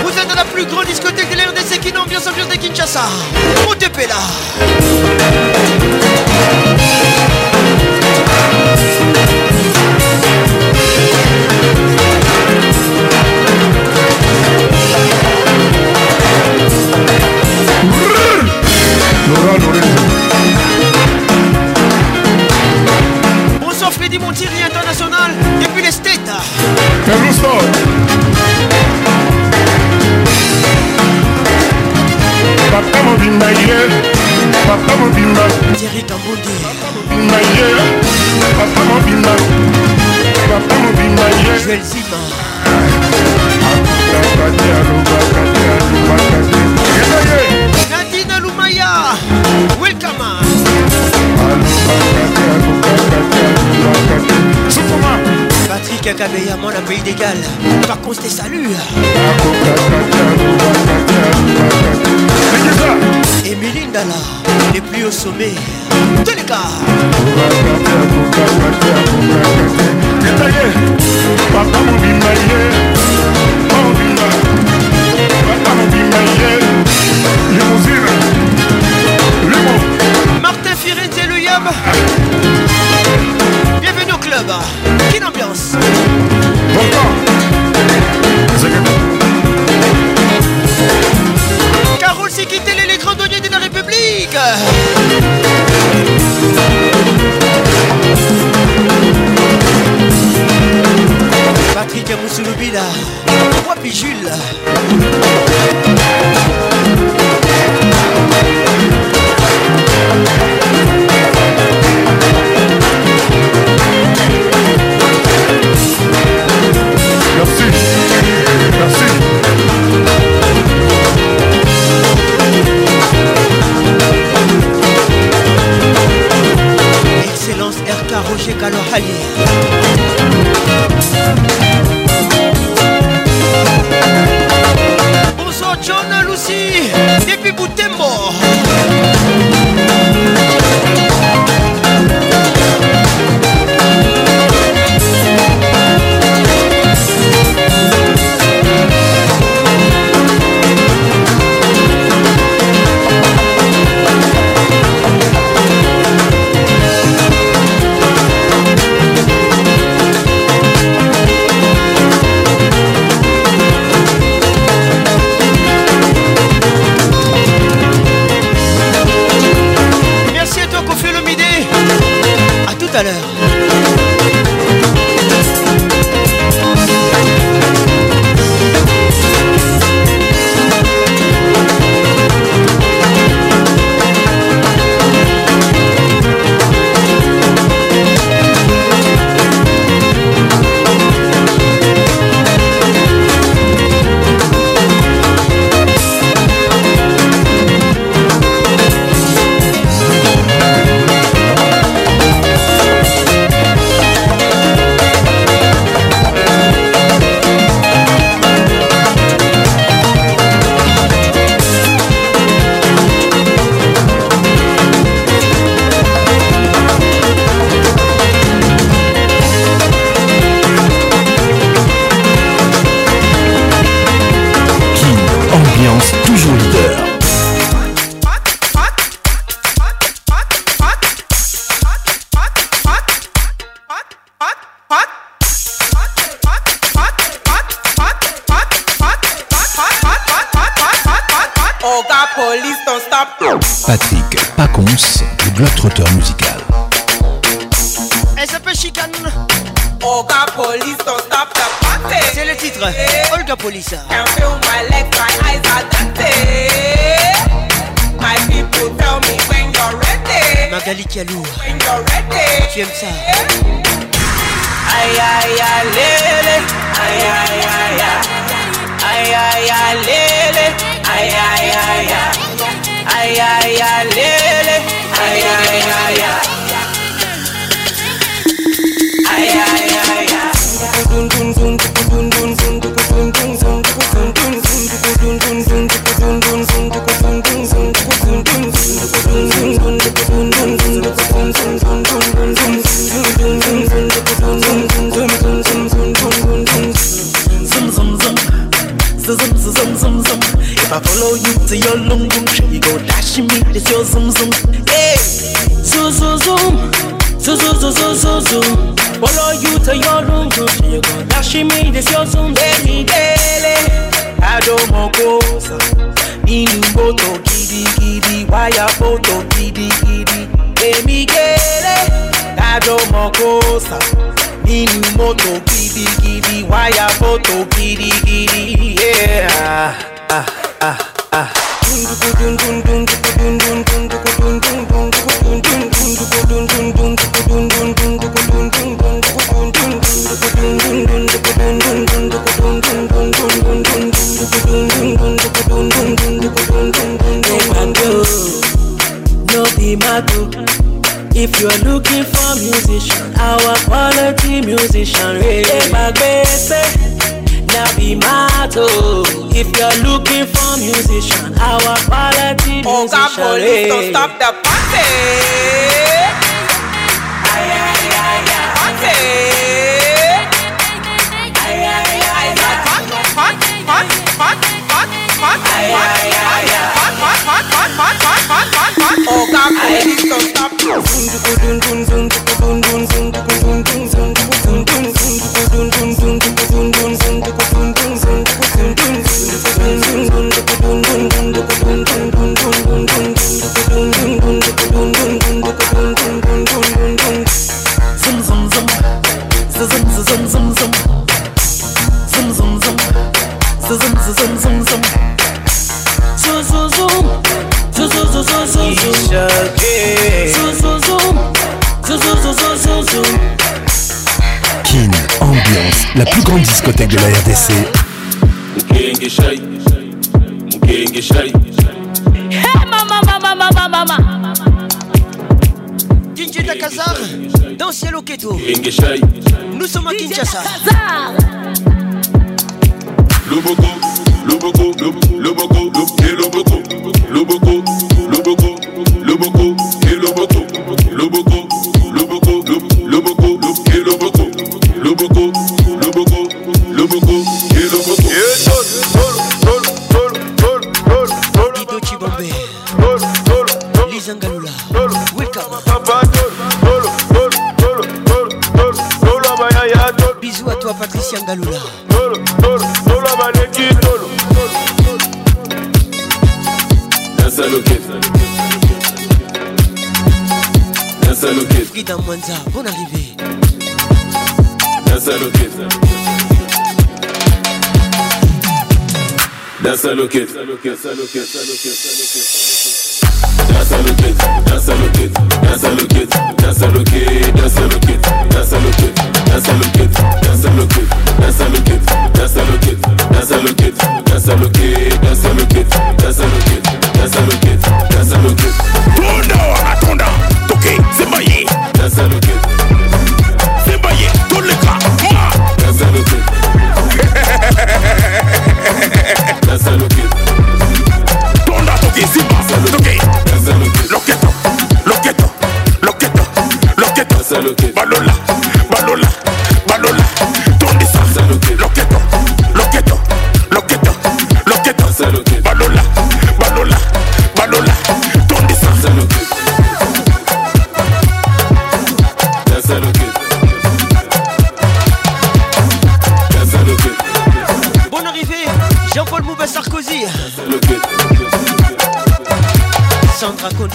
vous 0.04 0.10
êtes 0.12 0.32
à 0.32 0.36
la 0.36 0.44
plus 0.46 0.66
grande 0.66 0.86
discothèque 0.86 1.28
de 1.32 1.78
qui 1.86 1.92
n'ambiance 1.92 2.28
ambiance 2.28 2.48
de 2.50 2.56
Kinshasa. 2.56 3.02
On 3.68 3.72
là. 3.72 4.65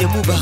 Mike 0.03 0.11
Mouba. 0.15 0.35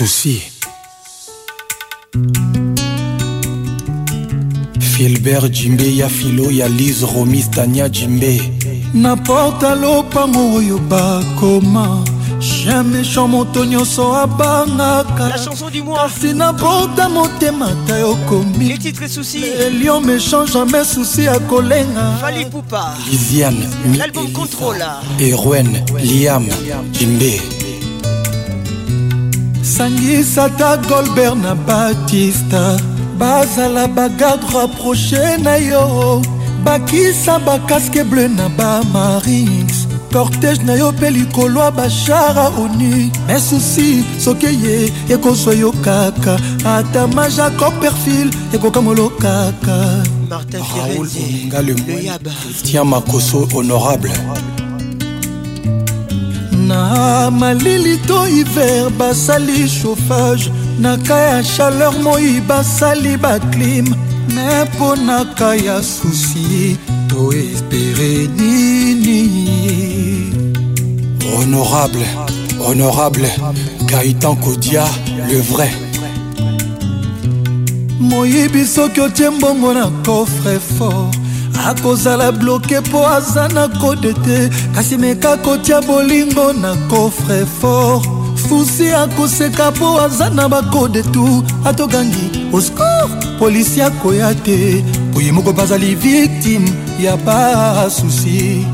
souci. 0.00 0.36
filbert 4.90 5.46
jimbe 5.52 5.82
ya 6.00 6.08
filo 6.08 6.50
ya 6.50 6.68
lise 6.68 7.02
romis 7.04 7.50
tania 7.50 7.88
jimbe 7.88 8.40
na 8.94 9.16
porta 9.16 9.74
lopango 9.74 10.54
oyo 10.58 10.78
bakoma 10.90 11.88
chien 12.40 12.84
méchant 12.92 13.28
moto 13.28 13.64
nyonso 13.64 14.14
abangakakasi 14.22 16.32
na 16.34 16.52
porta 16.52 17.08
motema 17.08 17.68
ta 17.86 18.06
okomi 18.12 18.76
elion 19.66 20.00
méchant 20.04 20.46
jamais 20.52 20.86
susi 20.94 21.28
akolenga 21.28 22.30
lisiane 23.10 23.66
erwen 25.18 25.84
liam 26.08 26.46
jimbe 26.92 27.57
sangisa 29.78 30.44
ta 30.60 30.70
golbert 30.90 31.36
na 31.44 31.52
batista 31.68 32.62
bazala 33.18 33.84
bagarde 33.96 34.46
rapproche 34.52 35.24
na 35.46 35.54
yo 35.70 35.84
bakisa 36.66 37.34
bakaske 37.46 38.02
bleu 38.10 38.28
na 38.38 38.46
bamarins 38.58 39.76
kortege 40.12 40.62
na 40.68 40.74
yo 40.80 40.88
mpe 40.96 41.08
likolo 41.16 41.60
ya 41.66 41.70
bashara 41.78 42.46
oni 42.62 42.90
me 43.26 43.36
susi 43.48 43.90
soki 44.24 44.50
ye 44.64 44.76
ekozwa 45.14 45.52
yo 45.62 45.70
kaka 45.86 46.34
ata 46.74 47.02
majacor 47.16 47.72
perfil 47.82 48.28
ekokamolo 48.56 49.06
kaka 49.24 49.78
martin 50.30 50.60
Raoul 50.74 51.06
Oninga 51.06 51.60
le 51.66 51.74
Moine, 51.80 52.18
Christian 52.46 52.86
Makoso 52.92 53.40
honorable 53.52 54.16
na 56.78 57.30
malili 57.30 57.98
to 58.06 58.22
hiver 58.24 58.90
basali 58.98 59.68
chauffage 59.68 60.50
na 60.82 60.92
ka 61.06 61.18
ya 61.30 61.40
chaleur 61.52 61.94
moi 62.04 62.28
basali 62.48 63.12
baclime 63.24 63.90
me 64.34 64.44
mpo 64.64 64.88
na 65.06 65.18
ka 65.38 65.50
ya 65.66 65.76
susi 65.82 66.64
to 67.08 67.20
espere 67.46 68.12
nini 68.38 69.22
honorable 71.34 72.06
honorable 72.66 73.30
gaitan 73.90 74.36
kodia 74.44 74.84
le 75.30 75.38
vrai 75.50 75.72
moyibi 78.08 78.66
soki 78.66 79.00
otie 79.00 79.30
mbongo 79.30 79.70
na 79.74 79.86
coffre 80.06 80.58
fort 80.78 81.17
akozala 81.66 82.32
bloke 82.32 82.80
mpo 82.80 83.06
aza 83.08 83.48
na 83.48 83.68
kode 83.68 84.12
te 84.12 84.50
kasi 84.74 84.96
meka 84.96 85.36
kotia 85.36 85.80
bolingo 85.80 86.52
na 86.52 86.74
kofre 86.90 87.46
fort 87.60 88.04
fusi 88.48 88.90
akoseka 88.94 89.70
mpo 89.70 90.00
aza 90.02 90.30
na 90.30 90.48
bakode 90.48 91.02
tu 91.02 91.44
atokangi 91.64 92.48
oscour 92.52 93.08
polisi 93.38 93.82
akoya 93.82 94.30
te 94.44 94.82
boye 95.12 95.32
moko 95.32 95.52
bazali 95.52 95.94
viktime 95.94 96.72
ya 97.00 97.16
basusi 97.16 98.66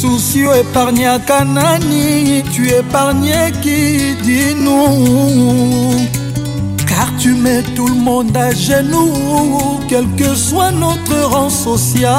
susi 0.00 0.46
o 0.46 0.52
epargnaka 0.54 1.44
nani 1.44 2.42
tu 2.56 2.62
epargneki 2.78 3.78
dinu 4.26 4.80
Car 6.94 7.08
tu 7.18 7.32
mets 7.34 7.62
tout 7.74 7.86
le 7.88 7.94
monde 7.94 8.36
à 8.36 8.52
genoux, 8.52 9.80
quel 9.88 10.06
que 10.14 10.34
soit 10.34 10.70
notre 10.72 11.16
rang 11.32 11.48
social. 11.48 12.10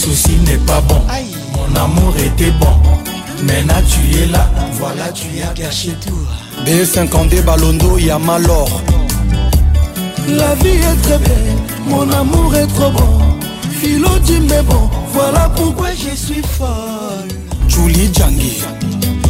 susi 0.02 0.32
n'est 0.46 0.58
pas 0.66 0.80
bon 0.82 1.00
Aïe. 1.08 1.43
Ton 1.72 1.80
amour 1.80 2.14
était 2.18 2.50
bon, 2.60 2.74
maintenant 3.44 3.80
tu 3.88 4.18
es 4.22 4.26
là, 4.26 4.50
voilà 4.72 5.10
tu 5.14 5.26
as 5.48 5.52
gâché 5.54 5.92
tout. 6.06 6.14
B52 6.66 7.42
Balondo, 7.42 7.96
Yamalor. 7.98 8.68
La 10.28 10.54
vie 10.56 10.70
est 10.78 11.02
très 11.02 11.18
belle, 11.18 11.54
mon 11.86 12.10
amour 12.10 12.54
est 12.56 12.66
trop 12.68 12.90
bon. 12.90 13.18
Philo 13.80 14.18
dit 14.24 14.40
mais 14.48 14.62
bon, 14.62 14.90
voilà 15.12 15.50
pourquoi 15.56 15.88
je 15.92 16.14
suis 16.16 16.42
folle. 16.56 17.32
Julie 17.68 18.10
Djangi. 18.12 18.62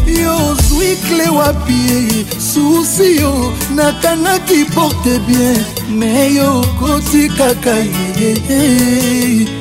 yo 0.06 0.36
zwi 0.68 0.96
kle 1.06 1.30
wapi 1.32 2.26
susi 2.38 3.20
yo 3.22 3.52
nakangaki 3.74 4.66
porte 4.74 5.16
bien 5.26 5.54
me 5.88 6.28
yo 6.34 6.60
koti 6.78 7.28
kaka 7.36 7.74
ye 8.20 9.53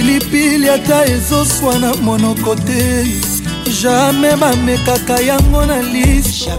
pilipili 0.00 0.68
ata 0.68 1.04
ezoswa 1.06 1.78
na 1.78 1.94
monoko 1.94 2.54
te 2.54 3.06
jamai 3.82 4.36
bamekaka 4.36 5.20
yango 5.20 5.66
na 5.66 5.82
liso 5.82 6.50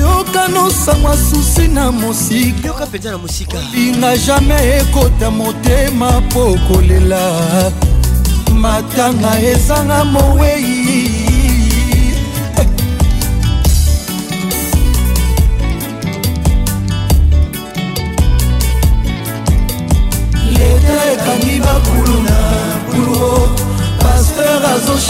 yoka 0.00 0.48
nosangwa 0.48 1.16
susi 1.16 1.68
na 1.68 1.92
mosikaolinga 1.92 4.16
jamai 4.26 4.68
ekota 4.80 5.30
motema 5.30 6.20
po 6.32 6.44
kolela 6.68 7.20
matanga 8.62 9.32
ezanga 9.50 10.04
mowei 10.04 10.71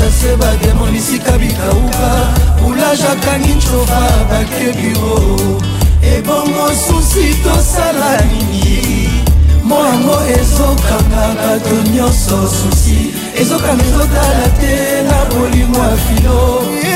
bashase 0.03 0.37
bademo 0.37 0.87
bisika 0.87 1.33
bikauka 1.39 2.09
boulage 2.63 3.05
akangi 3.13 3.53
ncova 3.53 4.03
bake 4.31 4.73
biro 4.73 5.61
ebongo 6.15 6.67
susi 6.87 7.27
tosala 7.45 8.13
nini 8.27 9.11
mo 9.69 9.79
yango 9.87 10.17
ezokanga 10.39 11.25
bato 11.39 11.75
nyonso 11.95 12.39
susi 12.57 12.99
ezokanga 13.41 13.85
ezotala 13.89 14.47
te 14.61 14.75
na 15.09 15.19
bolingo 15.31 15.79
ya 15.89 15.97
filo 16.05 16.39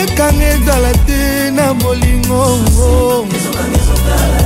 ekanga 0.01 0.45
ezala 0.55 0.93
te 1.07 1.23
na 1.57 1.67
bolingo 1.81 2.43
ezokanga 3.37 3.79
ezotala 3.83 4.46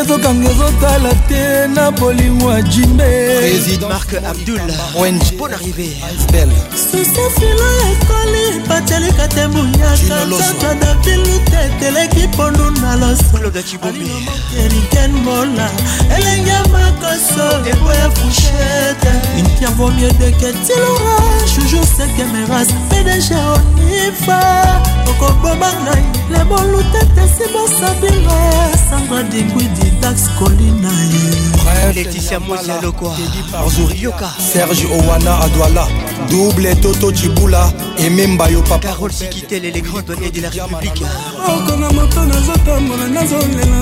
ezokanga 0.00 0.48
ezotala 0.50 1.08
te 1.28 1.68
na 1.68 1.90
bolingo 1.90 2.50
ya 2.52 2.62
jimerésid 2.62 3.82
mark 3.88 4.14
abdul 4.30 4.60
wenj 5.00 5.22
bon 5.38 5.50
arrivé 5.52 5.88
sisefilo 6.74 7.66
ekoli 7.92 8.44
batelika 8.68 9.28
te 9.28 9.46
buyakakaka 9.48 10.74
davilute 10.80 11.56
eteleki 11.66 12.28
pondu 12.36 12.70
na 12.82 12.96
loseriken 12.96 15.12
mola 15.24 15.68
elenge 16.16 16.56
makoso 16.72 17.46
eboya 17.70 18.08
fushete 18.16 19.10
intia 19.38 19.68
vomie 19.76 20.10
deketilora 20.12 21.16
joujur 21.54 21.84
sekemeras 21.96 22.68
pdg 22.90 23.28
onifa 23.54 24.40
okoboma 25.10 25.70
ngai 25.84 26.04
lebolutete 26.30 27.24
sibosabirasi 27.36 28.91
somebody 28.92 29.42
with 29.56 29.74
it. 29.86 29.91
dax 30.02 30.28
kolina 30.38 30.90
leticia 31.94 32.40
mozialokoarzurioka 32.40 34.28
serge 34.52 34.86
owana 34.98 35.38
adwala 35.40 35.86
double 36.30 36.74
toto 36.76 37.12
cibula 37.12 37.72
ememba 37.98 38.48
yo 38.48 38.62
papacarole 38.62 39.12
sikitele 39.14 39.70
le 39.70 39.80
grand 39.80 40.02
douanier 40.06 40.30
de 40.32 40.40
la 40.40 40.48
république 40.50 41.04
okona 41.48 41.92
moto 41.92 42.20
nazotambola 42.30 43.06
nazolela 43.14 43.80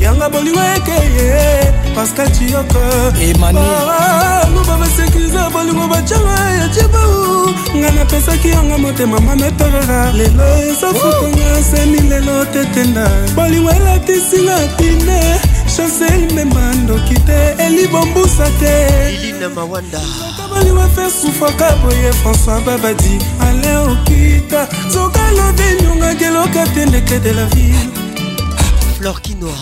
yanga 0.00 0.28
bolingo 0.28 0.60
ekeye 0.76 1.64
pascal 1.94 2.28
ciyoko 2.34 2.78
emanluba 3.30 4.48
basekirize 4.80 5.38
bolingo 5.52 5.86
bacanga 5.88 6.36
ya 6.58 6.68
cibau 6.68 7.48
nga 7.76 7.90
napesaki 7.92 8.48
yanga 8.48 8.78
motema 8.78 9.20
mametorera 9.20 10.12
lelo 10.12 10.44
ezofutanga 10.70 11.48
semi 11.70 12.00
lelo 12.10 12.44
tetenda 12.44 13.08
bolingo 13.36 13.70
elatisinga 13.70 14.56
pine 14.76 15.53
chancel 15.76 16.32
mema 16.34 16.72
ndoki 16.74 17.14
te 17.14 17.54
elibombusa 17.58 18.48
teabali 18.60 20.70
wafe 20.70 21.10
sufaka 21.10 21.76
boye 21.76 22.10
françois 22.10 22.60
babadi 22.66 23.18
ale 23.40 23.76
okita 23.76 24.68
zoka 24.92 25.30
lode 25.30 25.62
nyongaki 25.82 26.24
eloka 26.24 26.66
te 26.74 26.86
ndeke 26.86 27.18
de 27.18 27.32
la 27.32 27.44
ville 27.46 27.88
flor 28.98 29.20
kinoir 29.20 29.54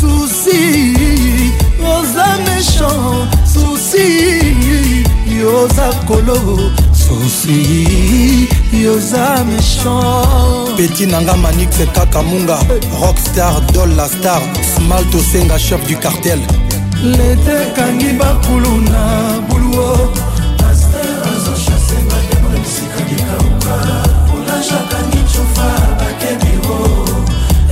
souci 0.00 0.94
oza 1.84 2.26
méchant 2.46 3.14
souci 3.52 4.06
yoza 5.40 5.88
kolo 6.08 6.36
susi 7.08 8.48
yoza 8.82 9.44
méchant 9.48 10.76
peti 10.76 11.06
na 11.06 11.20
nga 11.20 11.36
manix 11.36 11.72
kaka 11.94 12.22
munga 12.22 12.56
rockstar 13.00 13.60
dol 13.74 13.90
la 13.98 14.06
star 14.08 14.42
smalt 14.74 15.14
osenga 15.14 15.58
chef 15.66 15.80
du 15.88 15.96
cartel 16.04 16.40
lete 17.16 17.56
kangi 17.76 18.10
bakulu 18.20 18.72
na 18.92 19.02
buluo 19.48 19.92
aster 20.68 21.10
azochase 21.32 21.98
bademo 22.10 22.48
bisika 22.62 23.00
likauka 23.08 23.74
olajakani 24.34 25.20
cofa 25.32 25.68
bakebiro 25.98 26.80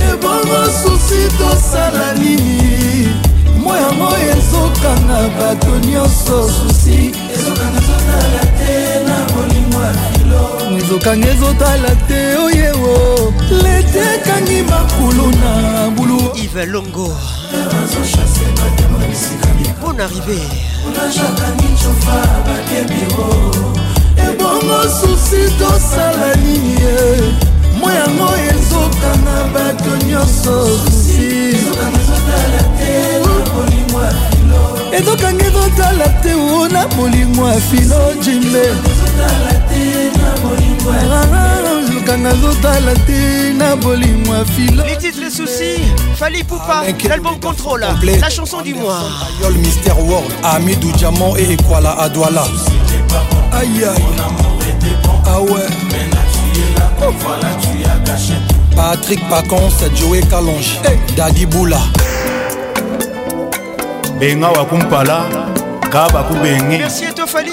ebongo 0.09 0.59
susi 0.79 1.19
tosala 1.37 2.05
nini 2.21 3.09
moyango 3.63 4.09
ezokanga 4.31 5.19
bato 5.37 5.71
nyonso 5.89 6.37
susi 6.55 6.97
ezokanga 7.35 7.79
totala 7.87 8.52
nzokanga 10.77 11.27
ezotala 11.33 11.89
te 12.07 12.21
oyewo 12.45 12.93
lete 13.63 14.01
ekangi 14.15 14.61
makulu 14.63 15.25
na 15.41 15.89
bulu 15.95 16.35
ive 16.43 16.65
longo 16.65 17.11
bon 19.81 19.99
arrivé 19.99 20.39
ebongo 24.23 24.79
susi 24.99 25.41
tosala 25.59 26.35
nini 26.35 26.73
ye 26.83 26.97
mo 27.79 27.89
yango 27.89 28.31
ezokanga 28.51 29.35
bato 29.53 29.91
nyonso 30.05 30.77
susi 30.85 31.55
ezokanga 34.97 35.47
ezotala 35.47 36.07
te 36.21 36.33
o 36.33 36.67
na 36.67 36.87
molimo 36.95 37.47
ya 37.47 37.59
filo 37.61 38.13
jimbe 38.23 39.02
les 44.85 44.97
titres 44.97 45.19
les 45.23 45.29
soucis 45.29 45.81
fali 46.15 46.43
poupa 46.43 46.83
l'album 47.09 47.39
contrôle 47.39 47.85
la 48.03 48.29
chanson 48.29 48.61
du 48.61 48.73
mois 48.75 48.99
mister 49.59 49.91
world 49.97 50.31
du 50.79 50.91
diamant 50.93 51.35
et 51.37 51.53
ekwala 51.53 51.91
adwala 51.99 52.43
aïe 53.53 53.67
aïe. 53.85 54.03
ah 55.27 55.41
ouais 55.41 55.67
tu 57.65 58.39
Patrick 58.75 59.19
c'est 59.77 59.95
Joey 59.95 60.21
Calonge, 60.31 60.79
Daddy 61.15 61.45
Boula. 61.45 61.77
benga 64.19 64.47
wakumpala 64.49 65.25
ka 65.91 66.07
bakubenge 66.09 66.77
merci 66.79 67.03
Fali 67.27 67.52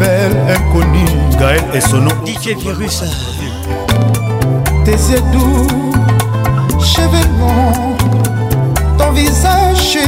belle 0.00 0.36
inconnue 0.54 1.08
gaël 1.38 1.62
et 1.72 1.80
sono 1.80 2.10
dj 2.24 2.54
virus 2.56 3.02
tes 4.84 4.90
yeux 5.12 5.22
doux 5.32 5.66
cheveux 6.80 7.26
longs 7.38 7.96
ton 8.98 9.10
visage 9.12 9.98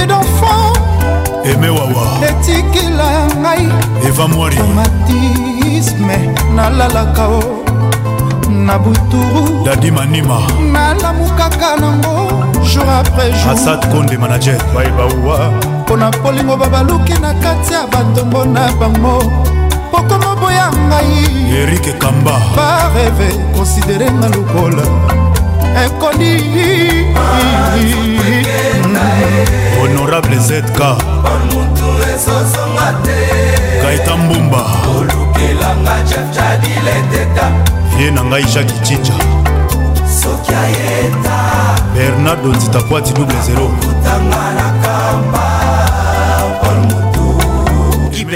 et 0.00 0.06
d'enfant 0.06 0.72
aime 1.44 1.64
wawa 1.70 2.04
etikela 2.28 3.12
ngai 3.40 3.68
eva 4.08 4.26
mwari 4.28 4.56
tomatisme 4.56 6.16
nalalaka 6.54 7.28
o 7.28 7.40
oh. 7.40 8.50
na 8.50 8.78
buturu 8.78 9.64
dadi 9.64 9.90
manima 9.90 10.38
nalamukaka 10.72 11.76
nango 11.80 12.28
jour 12.64 12.88
après 13.00 13.32
jour 13.32 13.50
asad 13.52 13.80
konde 13.92 14.16
manager 14.18 14.56
baibawa 14.74 15.52
mpo 15.86 15.96
na 15.96 16.10
kolingo 16.10 16.56
babaluki 16.56 17.12
na 17.12 17.34
kati 17.34 17.72
ya 17.72 17.86
batombo 17.86 18.44
na 18.44 18.72
bango 18.72 19.22
pokoma 19.90 20.36
boya 20.36 20.70
ngai 20.86 21.28
erike 21.62 21.92
kamba 21.92 22.34
bareve 22.56 23.28
konsidere 23.54 24.10
nga 24.10 24.28
lokola 24.28 24.82
ekoni 25.84 26.32
honorable 29.80 30.38
zk 30.38 30.78
kaita 33.82 34.16
mbumba 34.16 34.64
ye 38.00 38.10
na 38.10 38.22
ngai 38.24 38.44
jacki 38.44 38.74
cinja 38.82 39.14
bernardo 41.96 42.48
nzitakwati 42.48 43.12
double 43.12 43.36
0 43.54 44.85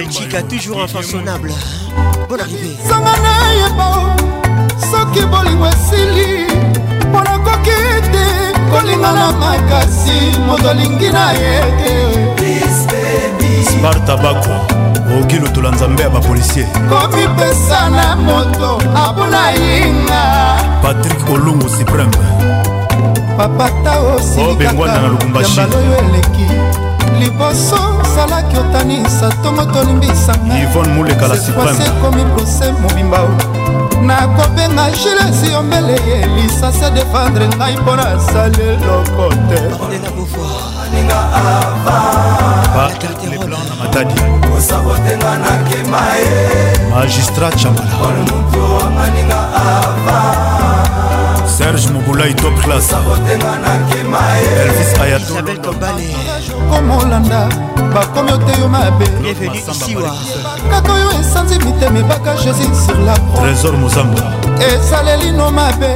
belgika 0.01 0.43
toujours 0.45 0.81
infaçonnable 0.81 1.51
bon 2.29 2.39
arrivé 2.45 2.71
zanga 2.89 3.15
nayeba 3.25 3.89
soki 4.91 5.23
bolingo 5.33 5.67
esili 5.75 6.31
mpo 7.11 7.21
nakoki 7.27 7.79
te 8.13 8.27
kolinga 8.71 9.11
na 9.19 9.27
makasi 9.41 10.19
moto 10.47 10.69
alingi 10.71 11.11
na 11.17 11.27
ye 11.41 11.55
te 12.39 12.51
sparta 13.71 14.17
bako 14.25 14.55
okoki 15.17 15.39
lotola 15.39 15.71
nzambe 15.71 16.03
ya 16.03 16.11
bapolisier 16.11 16.67
komipesa 16.91 17.81
na 17.97 18.17
moto 18.17 18.71
abuna 19.05 19.45
yinga 19.61 20.23
patrik 20.83 21.31
olungu 21.35 21.69
supreme 21.79 22.17
papata 23.39 23.93
osilikaambaloyo 24.15 25.93
eleki 26.03 26.49
liboso 27.21 27.79
ozalaki 28.03 28.57
otanisa 28.65 29.25
ntongo 29.37 29.65
tolimbisangaaekomi 29.73 32.23
prose 32.33 32.67
mobimba 32.83 33.21
nakobenga 34.11 34.85
gilesi 34.99 35.49
yombele 35.53 35.95
elisa 36.17 36.69
se 36.79 36.89
defendre 36.97 37.47
ngai 37.57 37.75
mpo 37.83 37.93
nasali 37.97 38.63
eloko 38.75 39.27
te 39.49 39.61
osabotenga 44.57 45.31
nakema 45.45 46.01
ye 46.23 46.37
magistrat 46.95 47.55
chamalaomutuamaninga 47.61 49.41
ava 49.67 50.19
serge 51.57 51.87
mobulai 51.95 52.35
top 52.35 52.57
classe 52.65 52.97
elvis 54.63 55.01
ayatolobale 55.01 56.07
bakomolanda 56.71 57.49
bakomi 57.95 58.33
ote 58.33 58.61
yo 58.61 58.69
mabe 58.69 59.07
kaka 60.71 60.93
oyo 60.93 61.11
esanzi 61.21 61.59
mitema 61.59 61.99
ebaka 61.99 62.35
jésus 62.37 62.71
sur 62.87 62.99
la 62.99 63.15
trésor 63.15 63.77
mozambo 63.79 64.19
esalelino 64.73 65.51
mabe 65.51 65.95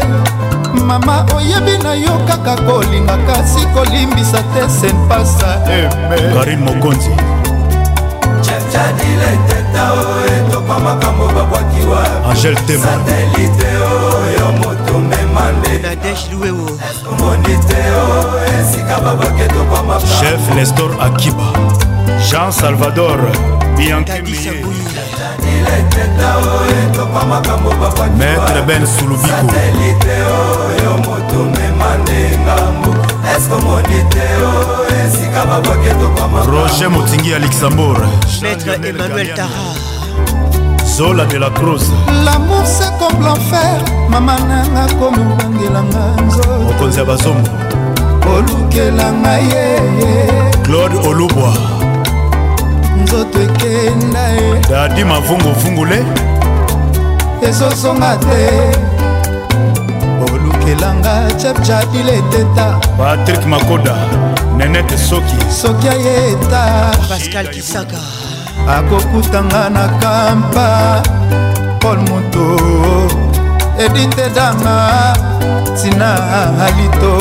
mama 0.85 1.27
oyebi 1.37 1.83
na 1.83 1.95
yo 1.95 2.19
kaka 2.27 2.57
kolinga 2.63 3.17
kasi 3.27 3.67
kolimbisa 3.75 4.43
te 4.43 4.69
senpasa 4.69 5.61
eme 5.71 6.35
karine 6.35 6.65
mokonzi 6.65 7.34
jadile 8.75 9.29
teta 9.49 9.85
o 9.93 10.03
etoka 10.37 10.79
makambo 10.87 11.27
babwakiwa 11.37 12.01
angel 12.31 12.55
temosatelite 12.67 13.69
oyo 13.95 14.47
moto 14.61 14.95
mema 15.11 15.45
ndeomoni 15.59 17.55
oh. 17.57 17.65
te 17.69 17.83
o 17.97 18.03
oh, 18.03 18.61
esika 18.61 18.97
eh, 18.99 19.03
babwaki 19.05 19.43
etoka 19.43 19.79
makambo 19.89 20.15
chef 20.21 20.43
nestor 20.57 20.91
akiba 21.07 21.64
jean 22.31 22.51
salvador 22.51 23.19
biankimaître 23.77 24.17
ben 28.69 28.87
sulubiko 28.87 29.29
roger 36.51 36.89
motingi 36.91 37.31
ya 37.31 37.39
luxembourg 37.39 37.99
maître 38.43 38.69
emmanuel 38.87 39.35
tara 39.35 39.49
zola 40.97 41.25
de 41.27 41.37
la 41.39 41.51
cruz 41.51 41.91
lamour 42.25 42.67
se 42.67 42.85
comme 42.99 43.23
l'enfer 43.25 43.83
mama 44.09 44.37
nanga 44.49 44.87
komobangelanga 44.95 46.23
nzomokonzi 46.27 46.99
ya 46.99 47.05
bazombo 47.05 47.51
olukela 48.39 49.13
ngai 49.13 49.45
ye 49.51 50.43
claude 50.63 50.97
olubwa 51.09 51.53
nzoto 53.03 53.39
ekenda 53.43 54.29
ye 54.29 54.61
dadi 54.71 55.05
mavunguvungule 55.05 55.99
ezosonga 57.49 58.17
te 58.25 58.41
olukelanga 60.33 61.15
chapchabile 61.43 62.17
teta 62.31 62.67
patrik 62.99 63.47
makoda 63.47 63.95
nenete 64.57 64.99
soki 64.99 65.37
soki 65.63 65.89
ayeta 65.89 66.63
pascal 67.09 67.47
kisaka 67.55 68.01
akokutanga 68.77 69.63
na 69.77 69.85
kampa 70.03 71.03
paul 71.81 71.99
moto 72.09 72.47
edite 73.85 74.27
danga 74.37 74.77
tina 75.83 76.11
alito 76.67 77.13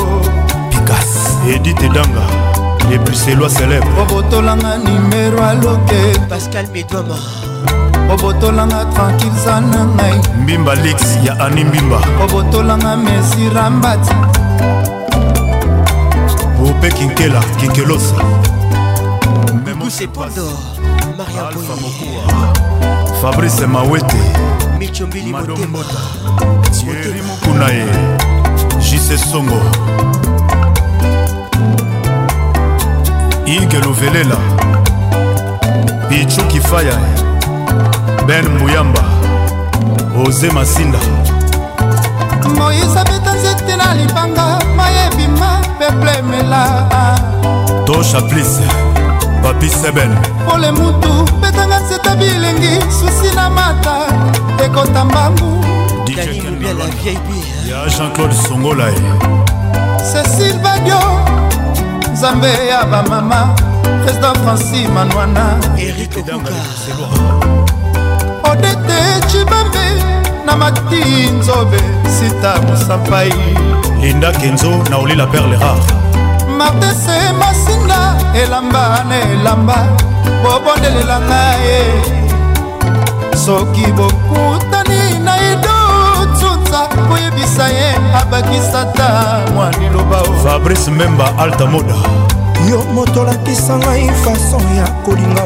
pikas 0.72 1.12
edite 1.56 1.90
danga 1.90 2.43
epuselwa 2.92 3.48
célèbre 3.50 3.88
obotolanga 4.02 4.78
nimero 4.78 5.42
aloke 5.44 5.98
pascal 6.30 6.66
medoma 6.74 7.16
obotolanga 8.12 8.86
tranquille 8.94 9.40
za 9.46 9.62
na 9.62 9.86
ngai 9.96 10.20
mbimba 10.42 10.76
lix 10.76 11.02
ya 11.26 11.40
ani 11.46 11.64
mbimba 11.64 12.02
obotolanga 12.24 12.96
mesirambati 12.98 14.14
bope 16.60 16.90
kinkela 16.96 17.40
kinkelosa 17.60 18.16
memosepondo 19.66 20.48
maria 21.18 21.50
boye 21.56 22.20
fabrice 23.22 23.66
mawete 23.68 24.22
michombilimadomota 24.80 25.98
tieri 26.72 27.22
mokunaye 27.28 27.86
jise 28.80 29.18
songo 29.18 29.60
inge 33.58 33.80
luvelela 33.80 34.36
pichu 36.10 36.42
kifaya 36.48 36.94
ben 38.28 38.46
muyamba 38.48 39.04
oze 40.28 40.50
masinda 40.52 40.98
moise 42.58 43.00
abeta 43.00 43.34
nzete 43.34 43.76
na 43.78 43.94
libanga 43.94 44.46
mayebima 44.78 45.50
peplemela 45.80 46.62
tosha 47.86 48.22
plis 48.22 48.54
papi 49.44 49.70
seben 49.70 50.12
pole 50.50 50.72
mutu 50.72 51.12
betanga 51.42 51.80
nzeta 51.80 52.16
bilengi 52.16 52.74
susi 52.98 53.36
na 53.36 53.50
mata 53.50 53.96
ekota 54.66 55.06
mbangu 55.06 55.50
ya 57.70 57.88
jean-claude 57.90 58.36
songolae 58.48 58.94
eh. 58.98 59.18
cecil 60.12 60.58
badio 60.64 61.43
nzambe 62.24 62.68
ya 62.70 62.84
bamama 62.86 63.56
président 64.04 64.36
franci 64.44 64.88
manwana 64.88 65.44
odete 68.52 68.98
cibambe 69.28 69.86
na 70.46 70.56
mati 70.58 71.04
nzobe 71.34 71.78
sita 72.20 72.54
mosapai 72.68 73.34
linda 74.02 74.32
kenzo 74.32 74.72
na 74.90 74.98
olila 74.98 75.28
perle 75.28 75.58
rare 75.58 75.94
martese 76.58 77.18
masinga 77.40 78.16
elamba 78.44 79.04
na 79.10 79.16
elamba 79.32 79.76
bobondelelanga 80.44 81.44
ye 81.64 81.84
soki 83.46 83.88
boku 83.92 84.53
koyebisa 87.14 87.66
ye 87.70 87.90
abakisata 88.22 89.06
mwa 89.54 89.68
liloba 89.72 90.20
fabrice 90.44 90.92
memba 90.92 91.28
alta 91.38 91.66
moda 91.66 91.96
yo 92.70 92.80
moto 92.96 93.22
olakisa 93.22 93.74
ngai 93.80 94.08
fason 94.24 94.66
ya 94.80 94.88
kolinga 95.06 95.44
o 95.44 95.46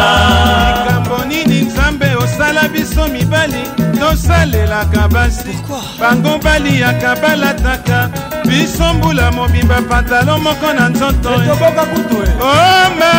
likambo 0.87 1.25
nini 1.25 1.61
nzambe 1.65 2.15
osala 2.17 2.69
biso 2.69 3.09
mibali 3.09 3.65
tosalelaka 4.01 5.09
basi 5.09 5.55
bango 6.01 6.39
baliaka 6.39 7.15
balataka 7.21 8.11
biso 8.55 8.95
mbula 8.95 9.31
mobimba 9.33 9.81
pantalon 9.89 10.41
moko 10.41 10.73
na 10.73 10.89
nzoto 10.89 11.29
omama 11.29 13.11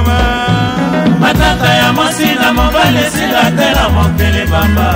eh. 0.00 1.10
matata 1.20 1.72
ya 1.74 1.92
mwasi 1.92 2.26
na 2.40 2.52
mobali 2.52 2.98
esila 2.98 3.50
te 3.50 3.68
na 3.74 3.88
mokili 3.88 4.46
bamba 4.46 4.88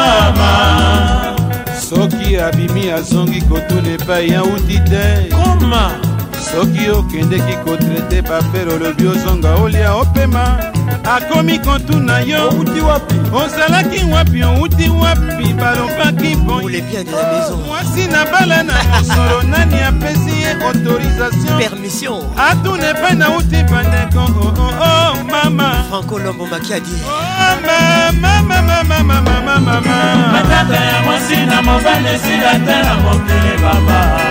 abimi 2.47 2.83
azongi 2.97 3.39
kotuna 3.47 3.89
epai 3.95 4.33
auti 4.41 4.77
te 4.89 5.05
koma 5.35 5.83
soki 6.51 6.83
okendeki 6.97 7.55
kotraite 7.63 8.17
papere 8.29 8.69
olobi 8.75 9.05
ozonga 9.13 9.49
olia 9.63 9.91
opema 10.01 10.70
akomi 11.03 11.59
kontuna 11.59 12.19
yo 12.21 12.49
outi 12.51 12.79
wapi 12.81 13.15
osalaki 13.43 14.03
wapi 14.13 14.43
outi 14.43 14.89
wapi 14.89 15.53
balobaki 15.53 16.35
bonmwasi 16.35 18.07
na 18.11 18.25
bala 18.25 18.63
na 18.63 18.73
mosolo 18.83 19.41
nani 19.43 19.79
apesi 19.81 20.31
ye 20.41 20.51
autorisation 20.65 22.23
atune 22.37 22.93
mpe 22.93 23.13
nauti 23.15 23.63
bandeko 23.63 24.19
oo 24.19 24.23
oh, 24.47 24.53
oh, 24.59 24.73
oh, 24.81 25.15
mama 25.31 25.83
francolombo 25.89 26.45
makiadi 26.45 26.91
mamamamamamamamama 27.65 30.17
matata 30.31 30.75
ya 30.85 31.01
mwasi 31.03 31.35
na 31.35 31.61
mobali 31.61 32.07
esila 32.15 32.51
te 32.65 32.75
na 32.83 32.95
mokili 32.95 33.57
baba 33.63 34.30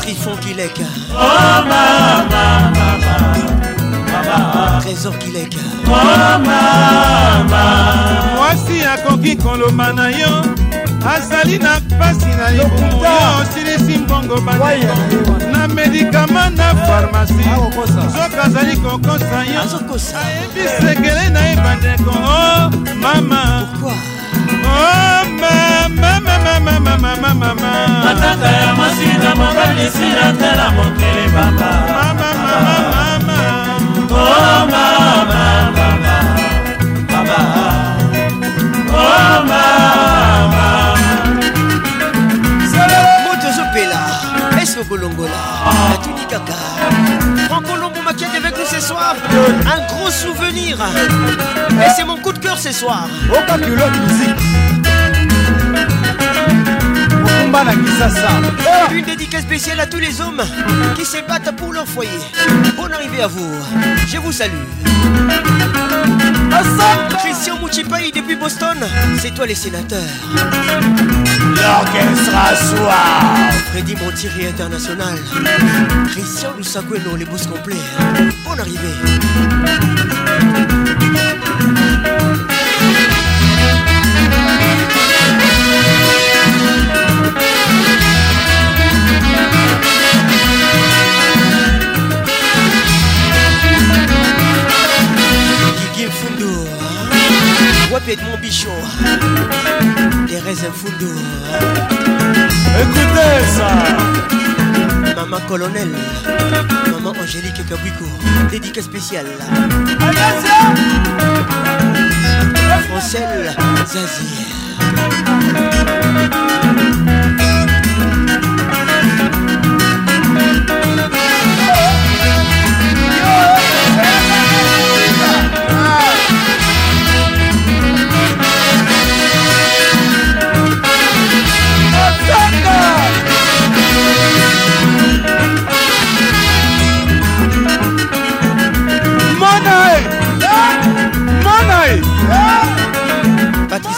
Trifon 0.00 0.34
Kilek 0.42 0.72
Oh 1.14 1.62
mama 1.62 2.26
mama 2.74 3.16
Trésor 4.82 5.14
Kilek 5.22 5.48
Oh 5.86 5.94
mama 6.42 6.58
Mwasi 8.36 8.82
akoki 8.84 9.36
koloma 9.36 9.92
na 9.92 10.08
yo 10.08 10.32
azali 11.14 11.58
na 11.58 11.80
mpasi 11.80 12.26
na 12.26 12.50
libumu 12.50 13.04
yo 13.04 13.12
osilisi 13.42 13.98
mbongo 13.98 14.40
bandeko 14.40 15.48
na 15.52 15.68
medikama 15.68 16.50
na 16.50 16.74
farmasi 16.74 17.34
eh, 17.40 17.52
ah, 17.54 17.58
oh, 17.58 17.72
ah. 18.00 18.04
nzoka 18.04 18.44
azali 18.44 18.76
kokosa 18.76 19.44
yo 19.44 19.60
ah, 19.60 20.26
ayebi 20.26 20.68
sekele 20.80 21.28
na 21.28 21.40
ye 21.40 21.56
bandeko 21.56 22.10
o 22.10 22.36
oh, 22.40 22.70
mama 23.00 23.68
o 23.84 25.13
matata 28.04 28.50
ya 28.52 28.70
masina 28.76 29.30
mobali 29.34 29.86
sila 29.90 30.28
tala 30.40 30.66
mokili 30.76 31.26
baba 31.32 31.70
Oh 34.14 34.66
mama, 34.66 35.42
mama, 35.74 35.86
baba, 37.10 37.40
oh 38.94 39.34
mama. 39.42 40.94
tozopela 43.42 44.00
ese 44.62 44.80
okolongola 44.86 45.30
natuni 45.90 46.24
kaka 46.30 46.54
francolombo 47.50 47.98
makiate 48.06 48.36
avec 48.38 48.54
nous 48.56 48.66
ce 48.70 48.78
soir 48.80 49.16
un 49.66 49.80
gros 49.90 50.10
souvenir 50.14 50.78
et 51.84 51.90
c'est 51.96 52.04
mon 52.04 52.16
coup 52.22 52.32
de 52.32 52.38
cœur 52.38 52.56
ce 52.58 52.70
soir 52.72 53.06
okakilote 53.34 53.98
musique 54.08 54.42
Ah. 57.56 58.90
Une 58.92 59.04
dédicace 59.04 59.42
spéciale 59.42 59.78
à 59.78 59.86
tous 59.86 60.00
les 60.00 60.20
hommes 60.20 60.42
qui 60.96 61.04
se 61.04 61.18
battent 61.26 61.54
pour 61.56 61.72
leur 61.72 61.86
foyer. 61.86 62.10
Bonne 62.76 62.92
arrivée 62.92 63.22
à 63.22 63.28
vous. 63.28 63.48
Je 64.08 64.18
vous 64.18 64.32
salue. 64.32 64.50
Christian 67.20 67.56
Mouchipaï 67.60 68.10
depuis 68.12 68.34
Boston, 68.34 68.76
c'est 69.18 69.32
toi 69.34 69.46
les 69.46 69.54
sénateurs. 69.54 70.00
L'orchestre 70.36 72.34
à 72.36 72.56
soir. 72.56 73.22
Freddy 73.70 73.94
Montiri 73.96 74.46
international. 74.46 75.16
Christian 76.10 76.52
dans 77.08 77.16
les 77.16 77.24
boss 77.24 77.46
complets. 77.46 77.76
Bonne 78.48 78.58
arrivée. 78.60 78.94
de 98.06 98.16
mon 98.30 98.36
Bichot 98.36 98.68
Thérèse 100.28 100.68
Foudou 100.74 101.14
Écoutez 102.82 103.54
ça 105.06 105.14
Maman 105.16 105.38
colonel 105.48 105.88
Maman 106.92 107.12
Angélique 107.18 107.66
Kabouiko 107.66 108.04
Dédicace 108.50 108.84
spéciale 108.84 109.24
français 112.86 112.86
Francelle 112.88 113.56
Zazie 113.86 114.44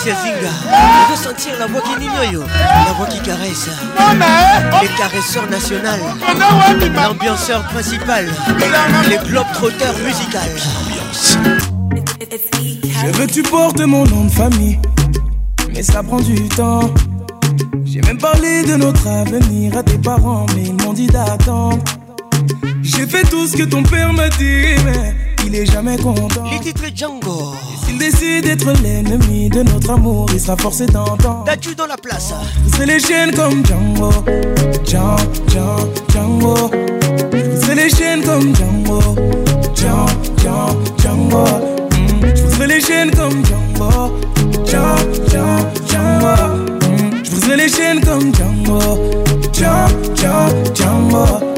Je 0.05 0.10
veux 0.10 0.49
ah 0.73 1.16
sentir 1.16 1.55
la 1.58 1.66
voix 1.66 1.81
qui 1.81 1.99
n'ignore, 1.99 2.47
la 2.84 2.92
voix 2.92 3.07
qui 3.07 3.20
caresse. 3.20 3.68
Oh. 3.99 4.02
Les 4.83 4.89
caresseurs 4.89 5.49
national, 5.49 5.99
oh, 6.05 6.84
l'ambianceur 6.97 7.62
principal, 7.65 8.28
les 9.08 9.18
blocs 9.31 9.47
trotteurs 9.55 9.94
musical. 10.05 10.49
Je 11.92 13.07
veux 13.12 13.26
que 13.26 13.33
tu 13.33 13.42
portes 13.42 13.81
mon 13.81 14.05
nom 14.05 14.25
de 14.26 14.31
famille, 14.31 14.78
mais 15.73 15.83
ça 15.83 16.02
prend 16.02 16.20
du 16.20 16.47
temps. 16.49 16.92
J'ai 17.84 18.02
même 18.02 18.18
parlé 18.18 18.65
de 18.65 18.76
notre 18.76 19.07
avenir 19.08 19.76
à 19.78 19.83
tes 19.83 19.99
parents, 19.99 20.44
mais 20.55 20.65
ils 20.65 20.75
m'ont 20.84 20.92
dit 20.92 21.07
d'attendre. 21.07 21.78
J'ai 22.83 23.07
fait 23.07 23.23
tout 23.25 23.47
ce 23.47 23.57
que 23.57 23.62
ton 23.65 23.83
père 23.83 24.12
m'a 24.12 24.28
dit, 24.28 24.66
mais 24.84 25.26
il 25.47 25.55
est 25.55 25.66
jamais 25.66 25.97
content. 25.97 26.26
Les 26.50 26.58
titres 26.60 26.84
Django. 26.94 27.55
S'il 27.84 27.99
décide 27.99 28.44
d'être 28.44 28.66
l'ennemi 28.83 29.49
de 29.49 29.62
notre 29.62 29.91
amour, 29.91 30.26
il 30.33 30.41
sera 30.41 30.57
forcé 30.57 30.86
d'entendre. 30.86 31.44
tu 31.60 31.75
dans 31.75 31.86
la 31.86 31.97
place. 31.97 32.33
C'est 32.76 32.86
les 32.86 32.99
chaînes 32.99 33.33
comme 33.34 33.65
Django. 33.65 34.10
Django, 34.84 35.23
Django, 36.08 36.55
Django. 36.55 36.70
C'est 37.60 37.75
les 37.76 37.89
chaînes 37.91 38.25
comme 38.25 38.55
Django. 38.55 39.00
Django, 39.75 40.16
Django, 40.42 40.66
Django. 40.99 41.44
Je 42.34 42.42
vous 42.42 42.62
les 42.62 42.81
chaînes 42.81 43.10
comme 43.15 43.44
Django. 43.44 44.16
Django, 44.65 45.15
Django, 45.28 45.66
Django. 45.89 47.15
Je 47.23 47.31
vous 47.31 47.52
les 47.57 47.68
chaînes 47.68 48.00
comme 48.00 48.33
Django. 48.33 48.78
Django, 49.52 50.15
Django, 50.15 50.73
Django. 50.75 51.56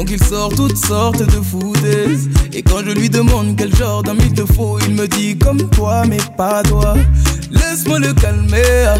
Donc 0.00 0.10
il 0.12 0.22
sort 0.24 0.48
toutes 0.54 0.78
sortes 0.82 1.22
de 1.22 1.42
foutaises. 1.42 2.30
Et 2.54 2.62
quand 2.62 2.78
je 2.86 2.90
lui 2.92 3.10
demande 3.10 3.54
quel 3.54 3.70
genre 3.76 4.02
d'homme 4.02 4.16
il 4.22 4.32
te 4.32 4.50
faut, 4.50 4.78
il 4.88 4.94
me 4.94 5.06
dit 5.06 5.36
comme 5.36 5.68
toi, 5.68 6.04
mais 6.08 6.16
pas 6.38 6.62
toi. 6.62 6.94
Laisse-moi 7.50 7.98
le 7.98 8.14
calmer. 8.14 8.94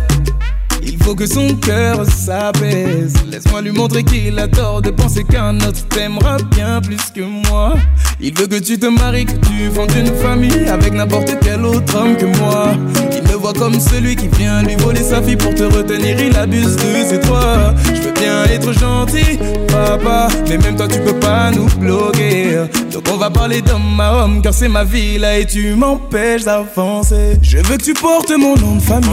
Il 0.82 0.96
faut 1.02 1.14
que 1.14 1.26
son 1.26 1.48
cœur 1.56 2.04
s'apaise. 2.06 3.12
Laisse-moi 3.30 3.60
lui 3.62 3.70
montrer 3.72 4.02
qu'il 4.02 4.38
a 4.38 4.48
tort 4.48 4.80
de 4.82 4.90
penser 4.90 5.24
qu'un 5.24 5.56
autre 5.60 5.86
t'aimera 5.88 6.36
bien 6.56 6.80
plus 6.80 6.96
que 7.14 7.20
moi. 7.48 7.74
Il 8.20 8.36
veut 8.36 8.46
que 8.46 8.56
tu 8.58 8.78
te 8.78 8.86
maries, 8.86 9.26
que 9.26 9.32
tu 9.32 9.70
fondes 9.74 9.92
une 9.98 10.12
famille 10.16 10.68
avec 10.68 10.94
n'importe 10.94 11.30
quel 11.42 11.64
autre 11.64 11.94
homme 11.96 12.16
que 12.16 12.26
moi. 12.38 12.72
Il 13.14 13.22
me 13.30 13.36
voit 13.36 13.52
comme 13.52 13.78
celui 13.78 14.16
qui 14.16 14.28
vient 14.38 14.62
lui 14.62 14.74
voler 14.76 15.02
sa 15.02 15.22
fille 15.22 15.36
pour 15.36 15.54
te 15.54 15.64
retenir. 15.64 16.18
Il 16.20 16.36
abuse 16.36 16.76
de 16.76 17.08
ses 17.08 17.18
droits. 17.18 17.74
Je 17.94 18.00
veux 18.02 18.12
bien 18.12 18.44
être 18.44 18.72
gentil, 18.72 19.38
papa, 19.68 20.28
mais 20.48 20.58
même 20.58 20.76
toi 20.76 20.88
tu 20.88 21.00
peux 21.00 21.18
pas 21.18 21.50
nous 21.50 21.66
bloquer. 21.78 22.60
Donc 22.92 23.04
on 23.12 23.16
va 23.16 23.30
parler 23.30 23.62
d'homme 23.62 23.98
à 24.00 24.24
homme 24.24 24.40
car 24.42 24.54
c'est 24.54 24.68
ma 24.68 24.84
vie 24.84 25.18
là 25.18 25.38
et 25.38 25.46
tu 25.46 25.74
m'empêches 25.74 26.44
d'avancer. 26.44 27.38
Je 27.42 27.58
veux 27.58 27.76
que 27.76 27.82
tu 27.84 27.94
portes 27.94 28.30
mon 28.38 28.56
nom 28.56 28.76
de 28.76 28.80
famille 28.80 29.10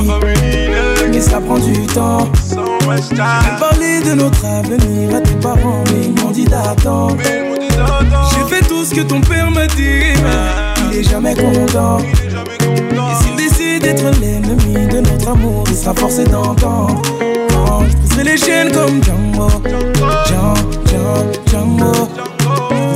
du 1.59 1.85
temps. 1.87 2.27
J'ai 2.51 3.59
parlé 3.59 4.01
de 4.03 4.13
notre 4.15 4.45
avenir 4.45 5.15
à 5.15 5.21
tes 5.21 5.33
parents, 5.35 5.83
mais 5.91 6.07
ils 6.07 6.23
m'ont 6.23 6.31
dit 6.31 6.45
d'attendre. 6.45 7.17
J'ai 7.21 8.55
fait 8.55 8.61
tout 8.67 8.83
ce 8.85 8.93
que 8.93 9.01
ton 9.01 9.21
père 9.21 9.49
m'a 9.51 9.67
dit, 9.67 10.13
mais 10.23 10.91
il 10.93 10.99
est 10.99 11.03
jamais 11.03 11.33
content. 11.35 11.97
Et 11.99 13.23
s'il 13.23 13.35
décide 13.35 13.81
d'être 13.83 14.03
l'ennemi 14.19 14.87
de 14.91 14.99
notre 15.01 15.29
amour, 15.31 15.63
il 15.69 15.75
sera 15.75 15.93
forcé 15.95 16.23
d'entendre. 16.25 17.01
Quand 17.49 17.83
je 17.89 17.95
pousserai 17.97 18.23
les 18.23 18.37
chaînes 18.37 18.71
comme 18.71 19.03
Django, 19.03 19.49
jumbo, 20.27 20.71
Django. 20.85 22.07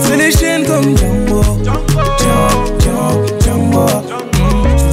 Je 0.10 0.14
les 0.18 0.32
chaînes 0.32 0.66
comme 0.66 0.96
Django, 0.98 1.44
jumbo, 2.82 3.42
jumbo. 3.44 3.86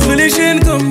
Je 0.08 0.12
les 0.14 0.28
chaînes 0.30 0.60
comme 0.64 0.90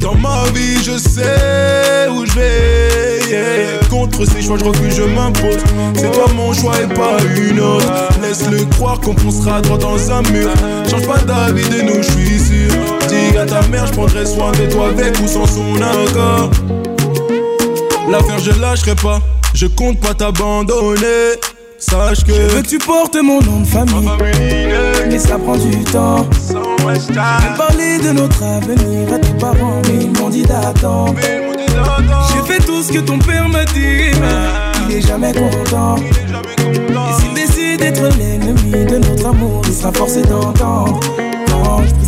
Dans 0.00 0.14
ma 0.14 0.44
vie, 0.54 0.80
je 0.84 0.96
sais 0.96 2.08
où 2.12 2.24
je 2.24 2.32
vais. 2.38 3.88
Contre 3.90 4.24
ces 4.30 4.42
choix, 4.42 4.56
je 4.58 4.64
refuse, 4.64 4.94
je 4.96 5.02
m'impose. 5.02 5.58
C'est 5.94 6.10
toi 6.12 6.26
mon 6.36 6.52
choix 6.52 6.74
et 6.80 6.94
pas 6.94 7.16
une 7.48 7.58
autre. 7.60 7.86
Laisse-le 8.22 8.64
croire 8.76 9.00
qu'on 9.00 9.16
foncera 9.16 9.60
droit 9.60 9.78
dans 9.78 9.98
un 10.10 10.22
mur. 10.30 10.50
Change 10.88 11.06
pas 11.06 11.18
d'avis 11.18 11.68
de 11.68 11.80
nous, 11.82 12.02
je 12.02 12.10
suis 12.10 12.38
sûr. 12.38 12.70
Dis 13.08 13.36
à 13.36 13.44
ta 13.44 13.60
mère, 13.68 13.86
je 13.86 13.92
prendrai 13.92 14.24
soin 14.24 14.52
de 14.52 14.70
toi 14.70 14.88
avec 14.90 15.18
ou 15.20 15.26
sans 15.26 15.46
son 15.46 15.74
accord. 15.76 16.50
L'affaire, 18.08 18.38
je 18.38 18.60
lâcherai 18.60 18.94
pas. 18.94 19.20
Je 19.54 19.66
compte 19.66 19.98
pas 20.00 20.14
t'abandonner. 20.14 21.06
Sache 21.80 22.24
que 22.24 22.32
veux 22.32 22.62
tu 22.62 22.76
portes 22.78 23.16
mon 23.22 23.40
nom 23.40 23.60
de 23.60 23.64
famille. 23.66 24.08
Mais 25.08 25.18
ça 25.18 25.38
prend 25.38 25.56
du 25.56 25.70
temps. 25.84 26.26
J'ai 26.48 27.56
parlé 27.56 27.98
de 27.98 28.10
notre 28.14 28.42
avenir 28.42 29.12
à 29.14 29.18
tes 29.18 29.30
parents, 29.38 29.80
ils 29.88 30.10
m'ont 30.20 30.28
dit 30.28 30.42
d'attendre. 30.42 31.14
J'ai 31.22 32.52
fait 32.52 32.60
tout 32.66 32.82
ce 32.82 32.90
que 32.92 32.98
ton 32.98 33.18
père 33.20 33.48
m'a 33.48 33.64
dit, 33.66 34.10
mais 34.20 34.88
il 34.90 34.96
est 34.96 35.02
jamais 35.06 35.32
content. 35.32 35.94
Et 35.98 37.20
s'il 37.22 37.34
décide 37.34 37.78
d'être 37.80 38.02
l'ennemi 38.18 38.72
de 38.84 38.98
notre 38.98 39.26
amour, 39.28 39.62
il 39.68 39.72
sera 39.74 39.92
forcé 39.92 40.22
d'entendre. 40.22 40.98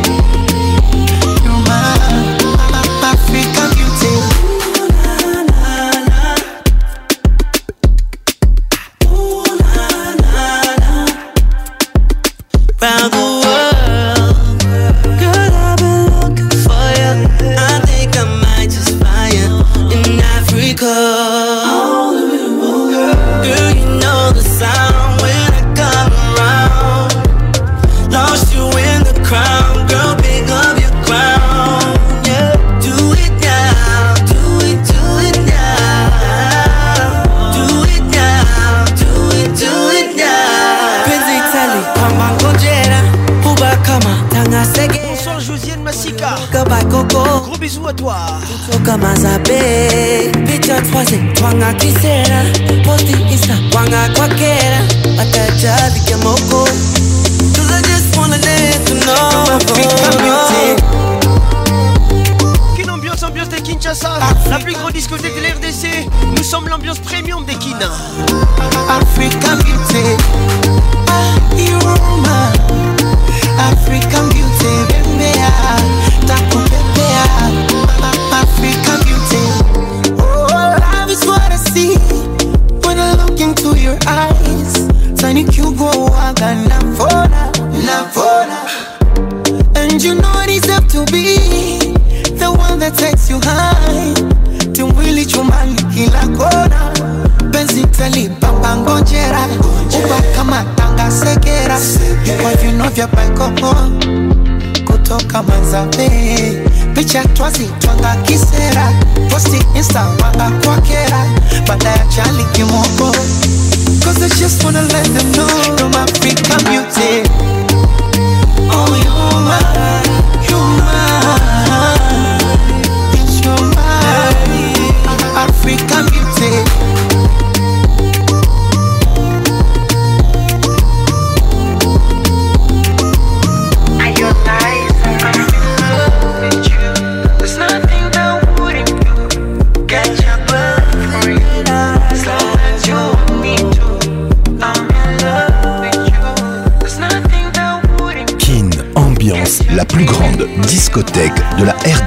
de 65.17 66.37
nous 66.37 66.43
sommes 66.43 66.69
l'ambiance 66.69 66.99
premium 66.99 67.43
des 67.45 67.55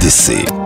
acontecer. 0.05 0.64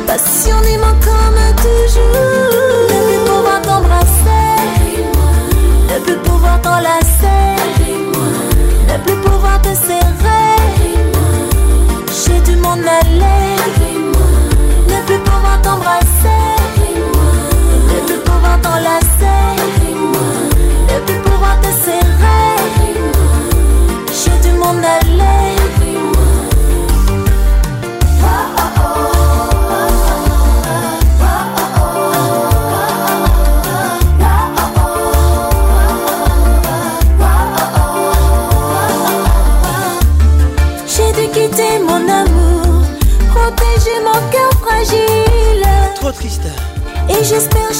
passionnément 0.04 0.94
comme 1.04 1.54
toujours. 1.58 1.87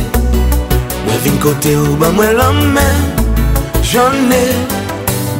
Moi, 1.05 1.13
vin 1.23 1.37
côté 1.41 1.75
ou 1.75 1.95
m'a 1.97 2.07
bah, 2.07 2.11
moi, 2.13 2.25
l'homme, 2.31 2.79
j'en 3.83 4.11
ai. 4.31 4.84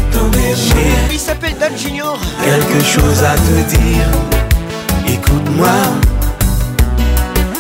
Il 1.12 1.20
s'appelle 1.20 1.56
Dan 1.60 1.72
Junior 1.78 2.18
Quelque 2.44 2.82
chose 2.84 3.24
à 3.24 3.36
te 3.48 3.78
dire 3.78 4.08
Écoute-moi 5.08 5.80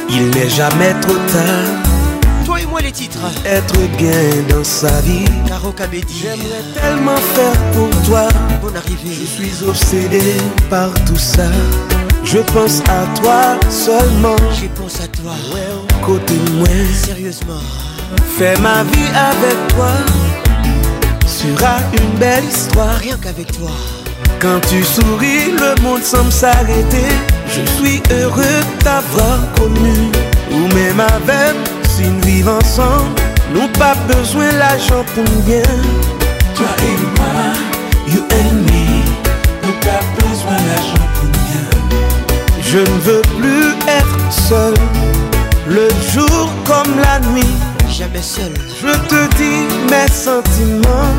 Il 0.09 0.29
n'est 0.31 0.49
jamais 0.49 0.93
trop 1.01 1.13
tard 1.31 1.71
Toi 2.45 2.59
et 2.61 2.65
moi 2.65 2.81
les 2.81 2.91
titres 2.91 3.19
Être 3.45 3.79
bien 3.97 4.17
dans 4.49 4.63
sa 4.65 4.99
vie 5.07 5.25
Caro 5.47 5.73
J'aimerais 5.79 6.65
tellement 6.75 7.17
faire 7.35 7.61
pour 7.73 7.89
toi 8.05 8.27
Bon 8.61 8.75
arrivée 8.75 9.15
Je 9.15 9.27
suis 9.43 9.63
obsédé 9.65 10.23
par 10.69 10.89
tout 11.05 11.17
ça 11.33 11.45
Je 12.25 12.39
pense 12.39 12.79
à 12.99 13.17
toi 13.21 13.57
seulement 13.69 14.35
Je 14.61 14.67
pense 14.79 14.99
à 15.01 15.07
toi 15.07 15.31
ouais. 15.53 15.66
Sérieusement, 16.07 16.55
moins 16.55 16.93
sérieusement 16.93 17.61
Fais 18.39 18.57
ma 18.59 18.81
vie 18.83 19.09
avec 19.13 19.75
toi 19.75 19.89
Sera 21.25 21.79
une 21.91 22.17
belle 22.17 22.45
histoire. 22.45 22.95
Rien 22.99 23.17
qu'avec 23.21 23.47
toi 23.57 23.71
Quand 24.39 24.61
tu 24.69 24.81
souris, 24.85 25.51
le 25.51 25.81
monde 25.81 26.01
semble 26.01 26.31
s'arrêter 26.31 27.05
Je 27.49 27.61
suis 27.75 28.01
heureux 28.09 28.63
d'avoir 28.85 29.39
connu 29.59 29.91
Ou 30.53 30.73
même 30.75 31.01
avec, 31.01 31.57
si 31.89 32.03
nous 32.03 32.21
vivons 32.21 32.57
ensemble 32.57 33.19
Nous 33.53 33.67
pas 33.77 33.95
besoin 34.07 34.49
l'argent 34.53 35.03
pour 35.13 35.25
bien 35.45 35.61
Toi 36.55 36.67
et 36.83 37.19
moi, 37.19 37.51
you 38.13 38.21
and 38.23 38.55
me 38.55 39.03
Nous 39.63 39.79
pas 39.81 40.03
besoin 40.21 40.55
l'argent 40.69 41.05
pour 41.15 41.29
bien 41.31 42.41
Je 42.61 42.77
ne 42.77 42.99
veux 42.99 43.21
plus 43.41 43.71
être 43.89 44.31
seul 44.47 44.73
le 45.69 45.89
jour 46.13 46.49
comme 46.63 46.95
la 46.97 47.19
nuit, 47.31 47.53
jamais 47.89 48.21
seul. 48.21 48.53
Je 48.81 48.87
te 49.09 49.35
dis 49.35 49.73
mes 49.91 50.09
sentiments, 50.09 51.11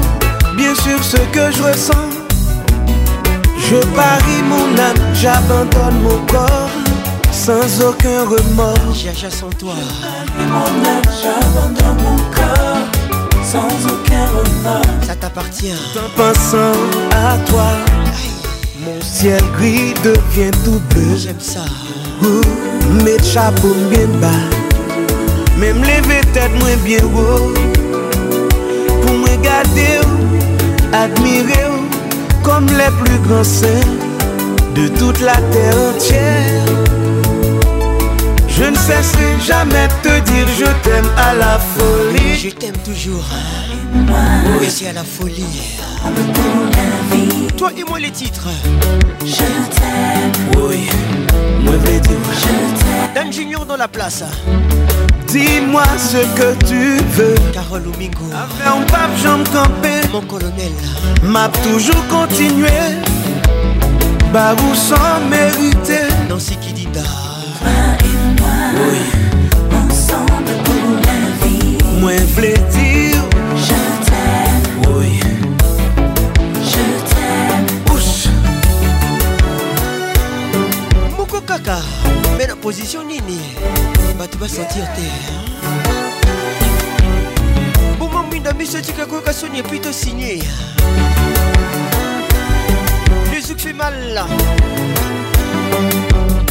bien 0.56 0.74
sûr 0.74 1.02
ce 1.04 1.16
que 1.18 1.52
je 1.54 1.62
ressens. 1.62 2.08
Je 3.70 3.76
parie 3.94 4.42
mon 4.48 4.76
âme, 4.80 4.96
j'abandonne 5.12 6.00
mon 6.02 6.24
corps 6.26 6.70
sans 7.30 7.60
aucun 7.86 8.22
remords. 8.24 8.94
J'achète 8.94 9.36
en 9.44 9.50
toi. 9.50 9.74
mon 10.38 10.88
âme, 10.88 11.02
j'abandonne 11.22 12.02
mon 12.02 12.16
corps 12.34 13.44
sans 13.44 13.86
aucun 13.86 14.26
remords. 14.28 15.02
Ça 15.06 15.14
t'appartient. 15.14 15.72
En 15.94 16.08
pensant 16.16 16.80
à 17.12 17.36
toi, 17.50 17.72
mon 18.80 18.98
ciel 19.02 19.42
gris 19.58 19.92
devient 20.02 20.52
tout 20.64 20.80
bleu. 20.94 21.16
J'aime 21.18 21.40
ça. 21.40 21.60
Met 22.88 23.18
chapeau 23.22 23.74
bien 23.90 24.06
bas 24.18 24.44
Même 25.58 25.82
les 25.84 26.00
vêtements 26.08 26.62
mwen 26.64 26.78
byen 26.86 27.10
Pour 27.12 27.48
Pou 29.02 29.12
mwen 29.18 29.36
gade 29.44 29.84
ou 30.04 30.94
Admire 30.96 31.66
ou 31.68 31.82
Kom 32.42 32.64
le 32.64 33.40
De 34.74 34.88
toute 34.98 35.20
la 35.20 35.36
terre 35.36 35.78
entière 35.90 36.72
Je 38.48 38.64
ne 38.64 38.76
cesserai 38.76 39.30
jamais 39.46 39.88
de 39.88 40.08
te 40.08 40.30
dire 40.30 40.48
Je 40.58 40.72
t'aime 40.88 41.10
à 41.18 41.34
la 41.34 41.58
folie 41.76 42.38
Je 42.42 42.48
t'aime 42.50 42.76
toujours 42.86 43.26
Moi 43.92 44.62
aussi 44.64 44.86
à 44.86 44.94
la 44.94 45.04
folie 45.04 45.76
Toi 47.56 47.70
et 47.76 47.84
moi 47.84 47.98
les 47.98 48.10
titres 48.10 48.48
Je 49.26 49.56
t'aime 49.76 50.32
Oui 50.64 50.88
d'un 53.14 53.30
Junior 53.30 53.66
dans 53.66 53.76
la 53.76 53.88
place. 53.88 54.22
Dis-moi 55.26 55.82
ce 55.98 56.16
que 56.38 56.54
tu 56.64 56.96
veux. 57.12 57.34
Carole 57.52 57.82
Mingo. 57.98 58.22
Avec 58.32 58.66
un 58.66 58.82
pape, 58.90 59.10
j'en 59.22 59.44
campé. 59.52 60.00
Mon 60.10 60.22
colonel. 60.22 60.72
M'a 61.22 61.50
toujours 61.62 62.06
continué. 62.08 62.70
Bah, 64.32 64.54
vous 64.56 64.74
sans 64.74 65.20
mériter. 65.28 66.08
Nancy 66.30 66.56
Kidida. 66.56 67.00
Toi 67.00 67.68
et 68.02 68.40
moi. 68.40 68.88
Oui. 68.90 69.78
Ensemble 69.90 70.52
pour 70.64 70.90
la 71.02 71.46
vie. 71.46 71.76
Moi, 72.00 72.12
dire 72.72 73.17
kaka 81.48 81.82
mpe 82.34 82.46
na 82.46 82.56
position 82.56 83.06
nini 83.06 83.38
bato 84.18 84.38
basentir 84.38 84.84
te 84.94 85.10
bongo 87.98 88.22
mwinda 88.22 88.52
miso 88.52 88.78
etika 88.78 89.06
koyoka 89.06 89.32
soni 89.32 89.58
epui 89.58 89.78
to 89.80 89.92
signe 89.92 90.42
lesuk 93.32 93.58
fait 93.60 93.72
mal 93.72 93.94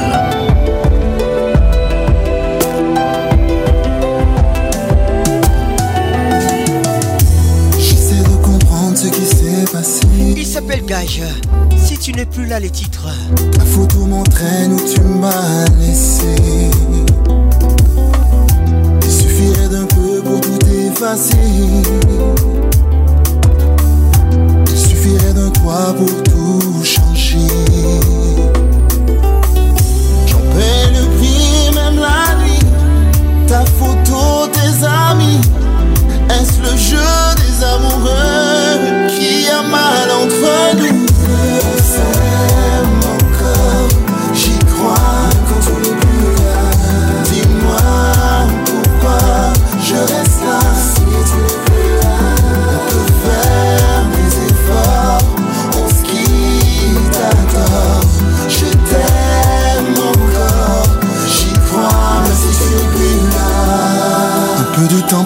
J'essaie 7.79 8.15
de 8.23 8.27
comprendre 8.43 8.95
ce 8.97 9.07
qui 9.07 9.25
s'est 9.25 9.65
passé. 9.71 10.05
Il 10.37 10.45
s'appelle 10.45 10.85
Gage. 10.85 11.21
Si 11.77 11.97
tu 11.97 12.11
n'es 12.13 12.25
plus 12.25 12.45
là, 12.45 12.59
les 12.59 12.69
titres. 12.69 13.07
Ta 13.53 13.65
photo 13.65 14.05
m'entraîne 14.05 14.73
où 14.73 14.79
tu 14.79 15.01
m'as 15.01 15.65
laissé. 15.79 16.71
Il 19.03 19.11
suffirait 19.11 19.69
d'un 19.69 19.85
peu 19.85 20.21
pour 20.23 20.41
tout 20.41 20.57
effacer. 20.67 21.37
pour 25.97 26.23
tout 26.23 26.83
changer. 26.83 27.47
J'en 30.27 30.37
paie 30.55 30.87
le 30.97 31.05
prix, 31.17 31.75
même 31.75 31.99
la 31.99 32.35
nuit. 32.43 33.47
Ta 33.47 33.63
photo, 33.77 34.47
tes 34.51 34.83
amis. 34.85 35.41
Est-ce 36.29 36.59
le 36.61 36.75
jeu 36.77 37.05
des 37.35 37.63
amoureux? 37.65 38.28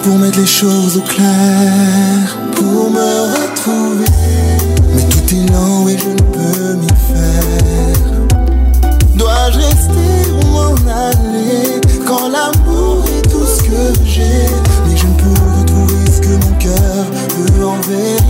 pour 0.04 0.18
mettre 0.18 0.38
les 0.38 0.44
choses 0.46 0.98
au 0.98 1.00
clair, 1.00 2.36
pour 2.54 2.90
me 2.90 3.22
retrouver. 3.36 4.04
Mais 4.94 5.02
tout 5.04 5.34
est 5.34 5.50
lent 5.50 5.88
et 5.88 5.96
je 5.96 6.08
ne 6.10 6.16
peux 6.16 6.74
m'y 6.74 6.86
faire. 6.88 8.06
Dois-je 9.14 9.58
rester 9.60 10.30
ou 10.30 10.44
m'en 10.48 10.74
aller 10.92 11.80
quand 12.06 12.28
l'amour 12.28 13.02
est 13.16 13.22
tout 13.30 13.46
ce 13.46 13.62
que 13.62 13.94
j'ai? 14.04 14.46
Mais 14.86 14.94
je 14.94 15.06
ne 15.06 15.14
peux 15.14 15.40
retrouver 15.60 16.04
ce 16.14 16.20
que 16.20 16.34
mon 16.44 16.52
cœur 16.58 17.06
veut 17.38 17.66
enlever. 17.66 18.23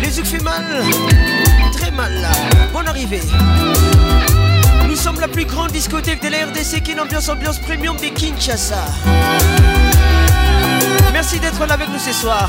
Les 0.00 0.16
yeux 0.16 0.22
fait 0.24 0.40
mal, 0.44 0.62
très 1.72 1.90
mal. 1.90 2.12
Bonne 2.72 2.86
arrivée. 2.86 3.20
Nous 4.86 4.94
sommes 4.94 5.18
la 5.18 5.26
plus 5.26 5.44
grande 5.44 5.72
discothèque 5.72 6.22
de 6.22 6.28
la 6.28 6.46
RDC 6.46 6.82
qui 6.84 6.90
est 6.92 6.94
une 6.94 7.00
ambiance 7.00 7.28
ambiance 7.28 7.58
premium 7.58 7.96
de 7.96 8.06
Kinshasa. 8.14 8.84
Merci 11.12 11.40
d'être 11.40 11.66
là 11.66 11.74
avec 11.74 11.88
nous 11.88 11.98
ce 11.98 12.12
soir. 12.12 12.48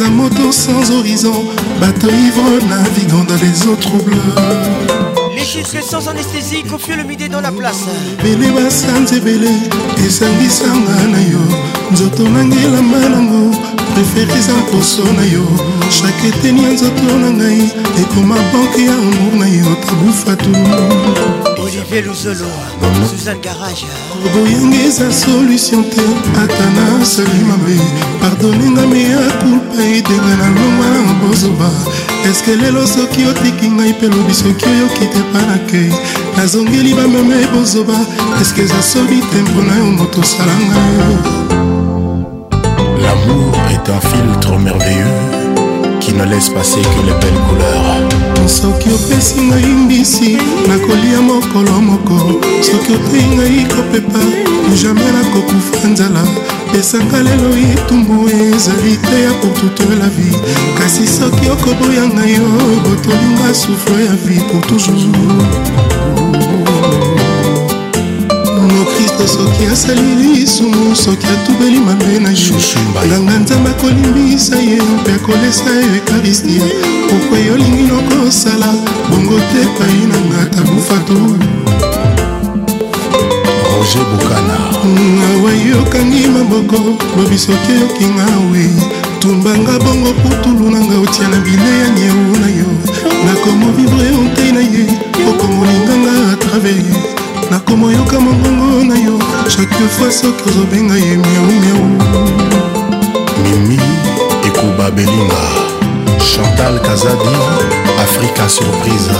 un 0.00 0.10
moto 0.10 0.50
sans 0.50 0.90
horizon, 0.90 1.32
bateau 1.80 2.08
ivre 2.08 2.66
naviguant 2.68 3.24
dans 3.24 3.36
les 3.36 3.66
eaux 3.68 3.76
troubles. 3.76 4.16
Les 5.36 5.44
chiffres 5.44 5.76
sans 5.82 6.08
anesthésie, 6.08 6.62
confieux 6.64 6.96
le 6.96 7.04
midi 7.04 7.28
dans 7.28 7.40
la 7.40 7.52
place. 7.52 7.84
Bele 8.22 8.50
basanze 8.52 9.20
bele, 9.20 9.48
esangisanga 10.04 10.98
na 11.12 11.20
yo, 11.30 11.38
nzoto 11.92 12.24
nangelama 12.24 13.08
nango, 13.08 13.50
préféré 13.94 14.36
eza 14.36 14.54
poso 14.72 15.04
na 15.16 15.26
yo. 15.32 15.44
Chaque 15.90 16.26
eteni 16.28 16.62
ya 16.62 16.70
nzoto 16.70 17.18
na 17.20 17.50
Et 17.50 18.00
ekoma 18.00 18.34
banke 18.52 18.80
ya 18.80 18.92
un 18.92 19.38
na 19.38 19.46
yo, 19.48 19.64
à 20.32 20.36
tout. 20.36 21.60
Olivier 21.62 22.02
Louzolo, 22.02 22.46
Suzanne 23.08 23.40
Garage. 23.40 23.84
boyangisa 24.32 25.10
solution 25.12 25.84
te 25.84 26.00
ata 26.42 26.66
nasali 26.76 27.44
mabe 27.46 27.76
pardonenga 28.20 28.86
meya 28.86 29.18
kulpa 29.40 29.82
edenga 29.82 30.34
na 30.40 30.48
longwa 30.56 30.86
na 30.88 31.12
bozoba 31.20 31.68
eske 32.30 32.56
lelo 32.56 32.86
soki 32.86 33.24
otiki 33.26 33.68
ngai 33.70 33.92
mpe 33.92 34.06
lobi 34.08 34.34
soki 34.34 34.64
oyoki 34.70 35.06
te 35.12 35.20
panakei 35.32 35.92
nazongeli 36.36 36.94
bameme 36.94 37.38
bozoba 37.52 37.96
eske 38.40 38.62
eza 38.64 38.82
sobi 38.82 39.18
te 39.30 39.38
mpona 39.42 39.72
yo 39.78 39.86
moto 39.98 40.20
osalanga 40.20 40.80
yo 40.94 41.06
l'amour 43.04 43.52
est 43.74 43.86
un 43.96 44.00
filtre 44.08 44.58
merveilleux 44.58 45.43
qui 46.14 46.20
ne 46.20 46.24
laisse 46.32 46.48
passer 46.48 46.80
que 46.80 47.02
les 47.06 47.12
belles 47.12 47.42
couleurs 47.48 48.48
soki 48.48 48.88
opesi 48.96 49.40
ngai 49.40 49.68
mbisi 49.82 50.36
nakolia 50.68 51.20
mokolo 51.28 51.74
moko 51.90 52.16
soki 52.62 52.92
otei 52.94 53.26
ngai 53.34 53.64
kopepa 53.74 54.20
jamai 54.80 55.10
nakokufa 55.14 55.88
nzala 55.92 56.22
esanga 56.78 57.18
lelo 57.26 57.48
etumbu 57.72 58.12
ezali 58.28 58.96
te 59.06 59.16
ya 59.24 59.32
pour 59.40 59.52
toute 59.60 59.84
la 60.00 60.08
vie 60.16 60.36
kasi 60.78 61.06
soki 61.06 61.46
okoboya 61.54 62.04
ngai 62.14 62.32
yo 62.38 62.48
botolinga 62.84 63.48
souffle 63.54 63.98
ya 64.06 64.14
vie 64.24 64.40
pour 64.50 64.60
toujours 64.70 65.00
kriste 68.84 69.28
soki 69.28 69.64
asali 69.72 70.14
lisumu 70.14 70.96
soki 70.96 71.26
atubeli 71.26 71.78
mabe 71.80 72.18
na 72.20 72.36
shushu 72.36 72.78
nganga 72.90 73.38
nzambe 73.38 73.70
akolimbisa 73.70 74.56
ye 74.68 74.78
mpe 74.96 75.10
akolesa 75.18 75.70
yo 75.80 75.90
ekaristi 76.00 76.56
pokwa 77.10 77.36
ye 77.44 77.50
olingi 77.54 77.82
nokosala 77.90 78.68
bongo 79.10 79.36
te 79.50 79.58
epai 79.64 79.98
na 80.10 80.16
ngata 80.28 80.60
bufatu 80.68 81.16
roge 83.64 84.00
bukana 84.10 84.56
mm, 84.84 85.22
awa 85.34 85.52
yokangi 85.70 86.24
maboko 86.34 86.76
lobi 87.16 87.38
soki 87.38 87.70
oyokinga 87.76 88.24
we 88.52 88.62
tumbanga 89.20 89.74
bongo 89.84 90.10
putulu 90.22 90.64
nanga 90.70 90.96
otia 91.04 91.28
na 91.28 91.36
bile 91.44 91.70
ya 91.82 91.88
nyeu 91.88 92.36
na 92.40 92.48
yo 92.58 92.68
nakomovivre 93.26 94.08
ontei 94.20 94.52
na 94.52 94.60
ye 94.72 94.84
okomoninganga 95.30 96.14
atrave 96.32 97.13
nakomoyoka 97.50 98.20
mongongo 98.20 98.84
na 98.84 98.94
yo 99.00 99.18
chaque 99.48 99.88
fois 99.98 100.20
soki 100.20 100.48
ozobenga 100.48 100.94
ye 100.94 101.16
miaumiau 101.16 101.84
mimi 103.44 103.78
ekuba 104.46 104.90
belinga 104.90 105.42
chantal 106.32 106.78
kazadi 106.80 107.34
afrika 108.02 108.48
surprise 108.48 109.10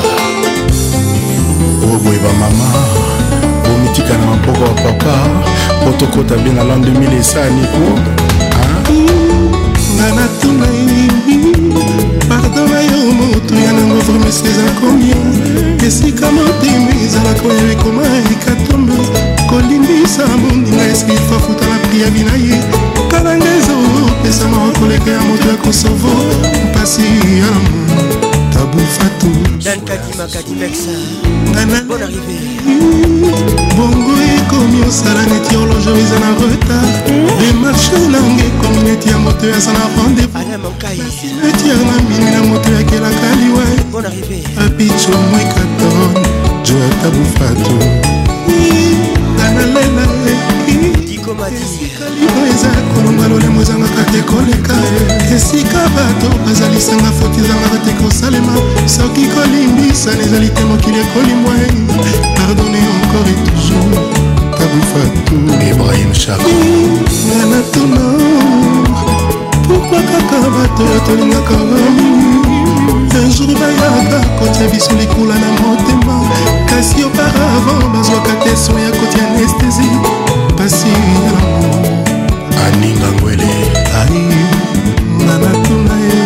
oboye 1.85 2.19
bamama 2.19 2.69
bomitika 3.65 4.17
na 4.19 4.27
mapoko 4.27 4.65
ya 4.65 4.75
papa 4.75 5.17
po 5.85 5.91
tokɔta 5.99 6.35
bien 6.43 6.57
na 6.57 6.65
lan 6.65 6.81
2000 6.83 7.21
esa 7.21 7.41
niko 7.51 7.85
nga 9.97 10.09
natuna 10.17 10.54
motu 13.13 13.55
ya 13.55 13.73
nango 13.73 13.97
vremesi 14.01 14.45
eza 14.49 14.71
komia 14.81 15.17
esika 15.87 16.33
motema 16.33 16.89
ezalaka 17.05 17.43
oyo 17.49 17.71
ekoma 17.73 18.03
ekatombe 18.35 18.95
kolindisa 19.51 20.27
moninga 20.27 20.85
esilifa 20.93 21.39
futa 21.45 21.67
na 21.69 21.79
priabi 21.89 22.21
na 22.21 22.35
ye 22.45 22.59
talanga 23.11 23.47
ezopesa 23.57 24.49
mawa 24.49 24.71
koleka 24.79 25.11
ya 25.11 25.21
moto 25.21 25.49
ya 25.49 25.57
kosovo 25.57 26.11
mpasi 26.71 27.03
ya 27.41 27.51
mo 27.65 28.24
babufato 28.65 29.27
bongo 33.77 34.15
ekomi 34.37 34.81
osala 34.89 35.23
neti 35.27 35.55
horloge 35.57 35.93
eza 36.03 36.19
na 36.23 36.29
retard 36.53 36.95
demarche 37.41 37.97
hmm. 37.97 38.13
nanga 38.13 38.45
ekomi 38.51 38.81
neti 38.91 39.09
ya 39.09 39.19
moto 39.19 39.45
aza 39.57 39.73
na 39.73 39.81
rendez-vousnetiar 39.95 41.81
na 41.89 41.97
mingi 42.09 42.31
na 42.35 42.41
moto 42.49 42.69
yakelaka 42.77 43.29
liwe 43.41 43.67
abicho 44.67 45.13
moikaton 45.31 46.13
joata 46.67 47.09
bufato 47.17 47.73
kanalela 49.39 50.03
hmm. 50.03 51.14
ekomadikalino 51.25 52.41
eza 52.53 52.69
kolonga 52.95 53.27
lolemo 53.29 53.61
ezangaka 53.63 54.05
te 54.13 54.21
koleka 54.29 54.77
esika 55.37 55.81
bato 55.97 56.29
bazalisanga 56.47 57.11
foti 57.19 57.41
ezangaka 57.41 57.79
te 57.85 57.93
kosalema 58.05 58.55
soki 58.87 59.25
kolimbisana 59.35 60.23
ezali 60.25 60.49
te 60.49 60.65
mokili 60.65 60.99
ekolimwa 61.01 61.53
pardone 62.37 62.79
encore 62.93 63.29
et 63.33 63.45
toujours 63.47 64.01
tabufatu 64.59 65.35
ibrahim 65.71 66.13
chakonga 66.13 67.43
na 67.51 67.61
tono 67.73 68.05
pourkui 69.67 70.03
kaka 70.11 70.49
bato 70.55 70.85
tolingaka 71.07 71.57
bamini 71.69 73.09
unjour 73.21 73.57
bayaka 73.61 74.21
kotia 74.39 74.69
biso 74.73 74.93
likula 75.01 75.35
na 75.41 75.49
motema 75.61 76.19
kasi 76.69 77.03
auparavant 77.03 77.85
bazwaka 77.95 78.35
te 78.45 78.57
soin 78.57 78.83
ya 78.85 78.91
kotia 78.91 79.25
anestesie 79.31 80.44
kasi 80.65 80.89
aningangwele 82.65 83.53
ai 84.01 84.25
nga 85.21 85.37
natuna 85.45 85.97
ye 86.09 86.23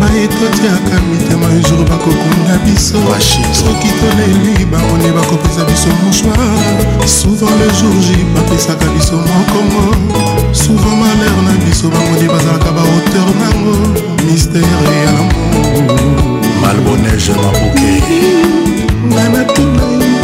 baetotiaka 0.00 0.96
mitema 1.10 1.46
jour 1.68 1.86
bakokunda 1.88 2.54
biso 2.66 2.98
soki 3.58 3.90
toleli 4.00 4.64
baone 4.66 5.08
bakopesa 5.14 5.62
biso 5.70 5.86
mochoir 6.02 6.50
souvent 7.08 7.50
le 7.62 7.68
jour 7.78 7.94
j 8.02 8.08
bapesaka 8.34 8.86
biso 8.98 9.16
mokongo 9.22 9.86
souvent 10.52 10.96
malheur 10.98 11.38
na 11.46 11.54
biso 11.64 11.86
bamoni 11.88 12.26
bazalaka 12.28 12.70
bahauteur 12.74 13.28
nango 13.38 13.74
mistere 14.26 14.66
ya 14.66 14.80
lamour 15.14 15.94
malbonege 16.60 17.32
mabuke 17.38 17.92
nga 19.08 19.24
natuna 19.30 19.86
ye 20.04 20.15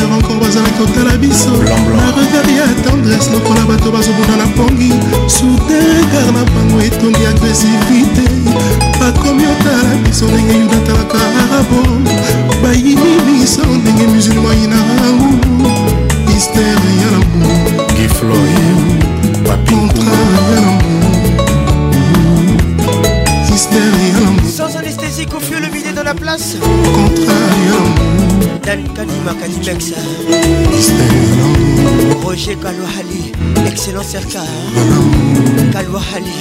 hier 0.00 0.12
encore 0.12 0.38
bazalaki 0.40 0.72
kotala 0.78 1.16
biso 1.18 1.50
na 1.60 2.08
regard 2.16 2.48
ya 2.56 2.66
tendresse 2.84 3.30
lokola 3.32 3.60
bato 3.68 3.90
bazobuna 3.92 4.36
na 4.36 4.46
pongi 4.56 4.92
soudain 5.28 6.04
kar 6.12 6.26
na 6.32 6.42
bango 6.44 6.78
etongi 6.80 7.24
agresivité 7.26 8.24
bakomi 9.00 9.44
otala 9.52 9.92
biso 10.04 10.24
ndenge 10.28 10.52
yuda 10.60 10.76
atalaka 10.82 11.18
arabo 11.44 11.80
bayini 12.62 13.20
biso 13.26 13.64
ndenge 13.64 14.06
musulma 14.08 14.52
yina 14.54 14.76
rangu 15.00 15.30
mystère 16.28 16.88
ya 17.02 17.08
lamour 17.14 17.86
gifloy 17.96 18.54
papicontra 19.46 20.16
ya 20.48 20.60
lamour 20.64 22.48
mystère 23.50 23.94
ya 24.14 24.20
lamour 24.24 24.48
sans 24.56 24.70
anesthésie 24.78 25.26
confieux 25.26 25.60
le 25.60 25.68
midi 25.68 25.92
dans 25.94 26.04
la 26.04 26.14
place 26.14 26.56
contraire 26.60 27.58
ya 27.68 27.78
lamour 27.84 28.19
Dan 28.64 28.82
Kadimaka 28.94 29.46
Dimexa 29.46 29.94
Roger 32.26 32.56
Kalouhali 32.58 33.30
Excellent 33.66 34.02
Serka 34.06 34.42
Kalouhali 35.70 36.36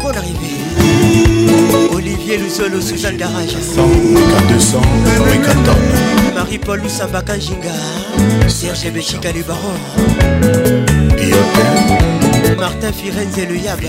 Bonne 0.00 0.16
arrivée 0.16 0.64
Olivier 1.92 2.38
Luzolo 2.38 2.80
Suzanne 2.80 3.16
Darage 3.18 3.52
200 4.48 4.80
Marie-Paul 6.34 6.80
Loussamba 6.80 7.20
Kanjinga 7.22 7.72
Serge 8.48 8.90
Bechika 8.90 9.30
Le 9.32 9.42
Baron 9.42 9.76
Martin 12.58 12.92
Firenze 12.92 13.44
Le 13.48 13.56
Yaba 13.58 13.88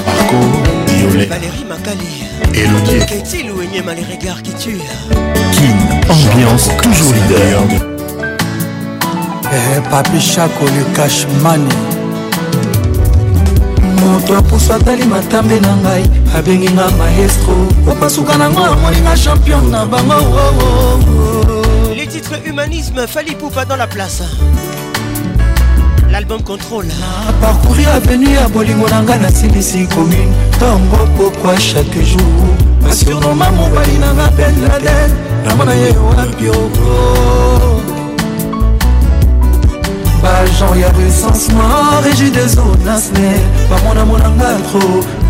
Parcours 0.05 0.72
Violet 1.09 1.25
Valérie 1.25 1.65
Makali 1.65 2.23
Elodie 2.53 3.05
Qu'est-il 3.05 3.51
ou 3.51 3.61
énième 3.61 3.89
les 3.95 4.03
regards 4.15 4.41
qui 4.41 4.51
tuent 4.53 4.79
King 5.51 6.35
Ambiance 6.37 6.69
toujours 6.81 7.11
leader 7.11 7.63
Eh 9.43 9.89
Papi 9.89 10.19
Chaco 10.21 10.65
le 10.65 10.95
cash 10.95 11.27
money 11.41 11.67
moto 14.01 14.35
apusu 14.35 14.71
atali 14.71 15.05
matambe 15.05 15.59
na 15.61 15.75
ngai 15.75 16.03
abengi 16.35 16.69
nga 16.73 16.87
maestro 16.97 17.53
opasuka 17.87 18.37
nango 18.37 18.61
amoninga 18.63 19.15
champion 19.15 19.61
na 19.69 19.85
bango 19.85 20.19
les 21.95 22.07
titres 22.07 22.35
humanisme 22.45 23.07
fali 23.07 23.33
poupa 23.35 23.63
dans 23.65 23.77
la 23.77 23.87
place 23.87 24.21
l'album 26.13 26.43
contrôle 26.43 26.85
na 26.85 27.31
parcouri 27.41 27.85
avenu 27.87 28.27
ya 28.35 28.47
bolingo 28.47 28.87
na 28.87 29.01
ngai 29.01 29.17
nasilisi 29.19 29.87
commune 29.87 30.29
ntongo 30.55 30.99
pokwa 31.17 31.55
chaque 31.57 32.01
jour 32.05 32.49
basurnoma 32.83 33.47
mobali 33.57 33.97
na 33.97 34.09
nga 34.17 34.27
ben 34.37 34.53
laden 34.69 35.09
namona 35.43 35.73
ye 35.73 35.89
olapiogo 36.09 36.91
bagen 40.21 40.75
ya 40.81 40.89
recensement 41.01 42.05
régi 42.05 42.29
des 42.29 42.53
onasne 42.61 43.31
bamonamonanga 43.69 44.51
tro 44.69 44.83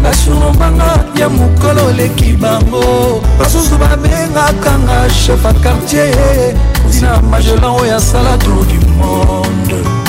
basunomanga 0.03 0.91
ya 1.15 1.29
mokolo 1.29 1.87
oleki 1.91 2.33
bango 2.41 3.21
basusu 3.39 3.77
babengaka 3.79 4.71
nga 4.85 4.97
chef 5.21 5.45
a 5.45 5.53
quartier 5.63 6.53
tina 6.91 7.21
magelan 7.31 7.71
oyo 7.79 7.95
asala 7.95 8.35
tour 8.37 8.65
du 8.67 8.75
monde 8.99 10.02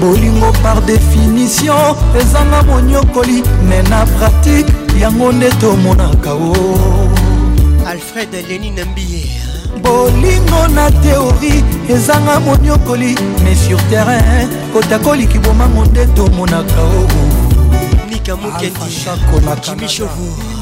bolingo 0.00 0.52
par 0.62 0.80
définition 0.82 1.94
ezanga 2.20 2.62
monyokoli 2.62 3.42
me 3.68 3.82
na 3.82 4.04
pratike 4.06 4.72
yango 5.00 5.32
nde 5.32 5.50
tomonaka 5.60 6.32
o 6.34 6.52
alfred 7.88 8.28
lenine 8.48 8.84
mbiye 8.84 9.20
eh, 9.20 9.82
bolingo 9.82 10.68
na 10.74 10.90
teori 10.90 11.64
ezanga 11.90 12.40
monyokoli 12.40 13.14
me 13.44 13.54
sur 13.56 13.80
terrain 13.90 14.48
kota 14.72 14.98
koliki 14.98 15.38
bomango 15.38 15.84
nde 15.84 16.06
tomonaka 16.06 16.82
o 16.82 17.08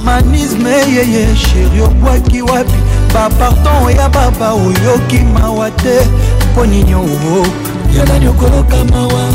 manisme 0.04 0.70
yeye 0.70 1.36
sheri 1.36 1.80
obwaki 1.82 2.42
wapi 2.42 2.78
bapardon 3.14 3.96
ya 3.96 4.08
baba 4.08 4.52
oyoki 4.52 5.18
mawa 5.18 5.70
te 5.70 5.98
mpo 6.52 6.66
nini 6.66 6.94
oo 6.94 7.44
yanani 7.98 8.26
okoloka 8.28 8.84
mawa 8.84 9.28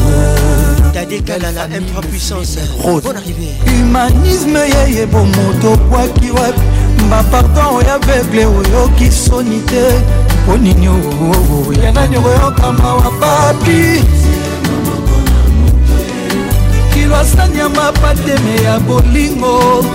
tadekalala 0.93 1.67
m3 1.67 2.01
puissance 2.01 2.59
bon 2.85 3.15
arrivé 3.15 3.51
humanisme 3.65 4.59
yeye 4.59 5.05
bomoto 5.05 5.77
bwaki 5.89 6.31
wapi 6.31 6.61
bapardon 7.09 7.75
oyo 7.75 7.93
aveugle 7.93 8.45
oyoki 8.45 9.11
soni 9.11 9.59
te 9.61 9.83
mpo 10.43 10.51
oh, 10.53 10.57
nini 10.57 10.87
oh, 10.87 10.93
oh, 10.93 11.73
yanani 11.83 12.17
okoyoka 12.17 12.71
mawa 12.71 13.11
papi 13.19 14.03
kilo 16.93 17.15
asani 17.15 17.59
ya 17.59 17.69
mapateme 17.69 18.55
ya 18.63 18.79
bolingo 18.79 19.85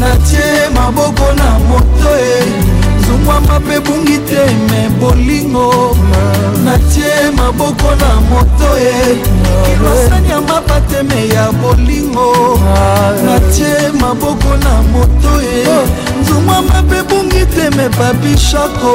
natie 0.00 0.68
maboko 0.74 1.32
na 1.32 1.58
moto 1.58 2.10
e 2.26 2.77
zungwama 3.08 3.58
mpe 3.60 3.76
bungi 3.86 4.16
te 4.28 4.42
me 4.68 4.80
bolingo 5.00 5.96
natie 6.64 7.18
maboko 7.36 7.88
na 8.00 8.10
moto 8.30 8.70
ye 8.84 9.00
kilosani 9.64 10.28
ya 10.30 10.40
mapateme 10.40 11.28
ya 11.28 11.52
bolingo 11.60 12.30
natie 13.26 13.78
maboko 14.00 14.50
na 14.64 14.74
moto 14.92 15.32
ye 15.42 15.64
zungwama 16.26 16.76
mpe 16.86 16.98
bungi 17.08 17.42
te 17.54 17.64
me 17.76 17.86
babishako 17.98 18.92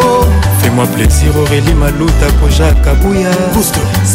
fais-moi 0.62 0.88
plaisir 0.94 1.34
aurélie 1.40 1.74
maluta 1.76 2.28
kojaka 2.42 2.94
buya 3.02 3.32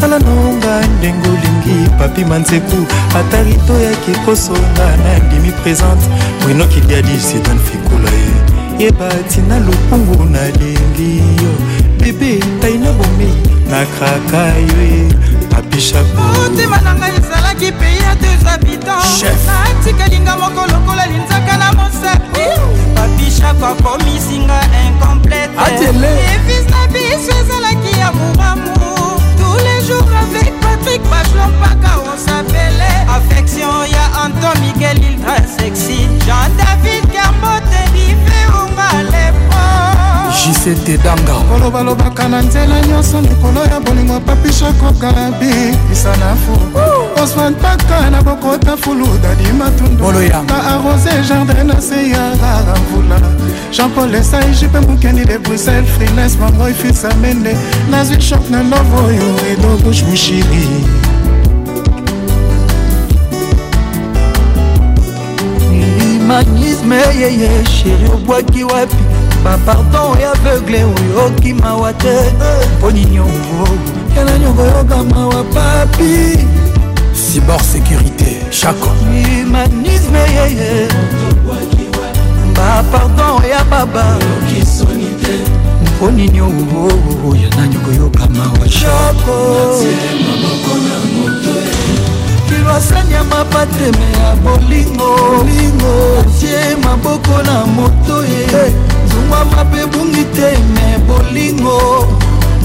sala 0.01 0.19
nonga 0.19 0.75
ndenge 0.99 1.29
olingi 1.35 1.79
papi 1.99 2.25
manzeku 2.25 2.79
ata 3.19 3.43
rito 3.43 3.75
ya 3.87 3.93
kikosonga 4.05 4.89
na 5.05 5.19
ndimi 5.25 5.53
présente 5.63 6.07
mwinokidiadi 6.45 7.21
sidan 7.21 7.59
fikula 7.59 8.11
ye 8.11 8.38
yeba 8.79 9.09
tina 9.29 9.59
lopango 9.67 10.23
nalingi 10.25 11.11
yo 11.43 11.53
bebe 11.99 12.39
tai 12.63 12.79
na 12.79 12.91
bomei 12.95 13.35
nakraka 13.67 14.43
yo 14.71 16.03
motema 16.15 16.79
na 16.87 16.93
ngai 16.99 17.11
ezalaki 17.19 17.69
pei 17.81 17.97
ya 18.05 18.13
deux 18.23 18.41
habitants 18.47 19.25
natikalinga 19.49 20.35
moko 20.43 20.63
lokola 20.73 21.05
linzaka 21.11 21.55
na 21.63 21.69
mosapi 21.79 22.47
papishako 22.95 23.67
akomisinga 23.73 24.59
incomplete 24.87 25.51
evis 26.33 26.67
na 26.73 26.81
biso 26.95 27.33
ezalaki 27.43 27.91
ya 28.01 28.09
moramu 28.13 28.79
tous 29.41 29.59
les 29.67 29.81
jours 29.89 30.11
avec 30.25 30.53
patrik 30.63 31.03
bachelon 31.11 31.51
mpaka 31.59 31.91
osapele 32.11 32.91
affection 33.17 33.75
ya 33.95 34.05
anton 34.25 34.55
miguel 34.63 34.99
ildra 35.11 35.37
sexy 35.57 36.07
jean 36.27 36.49
david 36.59 37.03
kambote 37.15 37.88
jct 40.39 41.03
danga 41.05 41.33
kolobalobaka 41.53 42.29
na 42.29 42.41
nzela 42.43 42.81
nyonso 42.81 43.21
likolo 43.21 43.61
ya 43.65 43.81
bolingo 43.81 44.21
papishakokarabi 44.21 45.51
isanafu 45.93 46.53
osman 47.23 47.55
paka 47.55 48.11
na 48.11 48.23
bokota 48.23 48.77
fuluda 48.77 49.35
dimatunduna 49.35 50.67
arose 50.67 51.23
jardin 51.29 51.67
na 51.67 51.81
se 51.81 52.09
ya 52.11 52.25
raravula 52.43 53.21
jean-paul 53.73 54.15
esai 54.15 54.53
jipe 54.55 54.81
mokendi 54.81 55.25
de 55.25 55.39
bruxelles 55.39 55.89
frines 55.97 56.37
mamoi 56.41 56.75
fisa 56.75 57.09
mende 57.15 57.57
nazwi 57.91 58.21
shok 58.23 58.51
na 58.51 58.63
love 58.63 58.95
oyo 59.07 59.29
edo 59.53 59.77
bush 59.85 60.03
mushiri 60.03 60.69
meyeye 66.89 67.65
sheri 67.67 68.07
obwaki 68.15 68.65
wapi 68.65 68.97
bapardon 69.45 70.11
ya 70.21 70.33
aveugle 70.33 70.81
oyo 70.85 71.17
okima 71.27 71.71
wa 71.77 71.93
te 71.93 72.17
eh, 72.17 72.69
mponi 72.79 73.05
nyongo 73.05 73.63
yana 74.17 74.39
nyongo 74.39 74.63
yokama 74.63 75.27
wa 75.27 75.45
papi 75.45 76.39
cibor 77.21 77.61
sécurité 77.71 78.51
chako 78.51 78.89
humanisme 79.01 80.19
yeye 80.37 80.89
bapardon 82.57 83.43
ya 83.51 83.65
baba 83.65 84.17
mponi 85.83 86.29
nyongo 86.29 86.83
yana 87.43 87.67
nyongo 87.73 87.93
yokama 88.03 88.45
wa 88.61 88.69
chako 88.69 89.35
asaniama 92.71 93.45
patreme 93.45 94.07
ya 94.21 94.37
bolingo 94.37 95.17
tie 96.41 96.77
maboko 96.85 97.43
na 97.43 97.65
moto 97.67 98.23
ye 98.23 98.73
zungwa 99.09 99.45
mabe 99.45 99.87
bungi 99.87 100.25
te 100.37 100.51
me 100.75 100.87
bolingo 101.07 102.07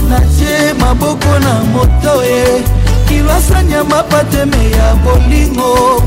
natie 0.10 0.74
maboko 0.80 1.40
na 1.40 1.54
moto 1.74 2.22
ye 2.24 2.64
kilo 3.08 3.32
asaniama 3.34 4.04
patreme 4.04 4.72
ya 4.72 4.96
bolingo 5.04 6.04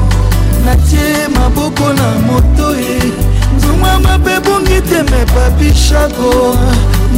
natie 0.64 1.28
maboko 1.34 1.92
na 1.92 2.08
moto 2.28 2.74
ye 2.80 2.98
zungwa 3.60 3.98
mabe 4.00 4.40
bungi 4.44 4.80
te 4.88 5.02
me 5.02 5.20
babishago 5.34 6.54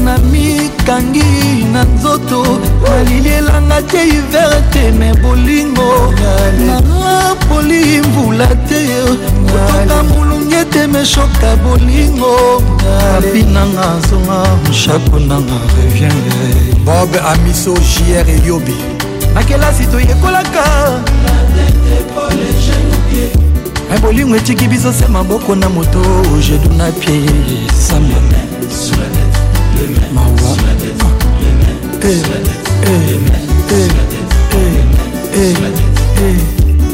na 0.05 0.19
mikangi 0.19 1.65
na 1.73 1.85
nzoto 1.85 2.59
malili 2.87 3.29
elanga 3.29 3.83
te 3.83 3.99
hiver 4.05 4.63
te 4.73 4.93
me 4.93 5.15
bolingo 5.23 6.15
napoli 6.67 8.01
mbula 8.09 8.47
te 8.47 8.83
kotoka 9.47 10.03
molungi 10.03 10.55
ete 10.55 10.87
meshoka 10.87 11.57
bolingo 11.65 12.63
api 13.17 13.43
nanga 13.43 13.83
azonga 13.95 14.41
mshako 14.71 15.19
nanga 15.19 15.59
reviendre 15.77 16.75
bob 16.85 17.11
amiso 17.33 17.75
jr 17.89 18.31
eyobi 18.31 18.75
na 19.35 19.43
kelasi 19.43 19.87
toyekolaka 19.87 20.65
me 23.91 23.99
bolingo 24.03 24.37
etiki 24.37 24.69
biso 24.69 24.93
se 24.93 25.07
maboko 25.09 25.55
na 25.55 25.69
moto 25.69 26.03
jedu 26.49 26.75
na 26.79 26.91
pie 26.93 27.23
samba 27.89 29.18
mawa 30.13 30.57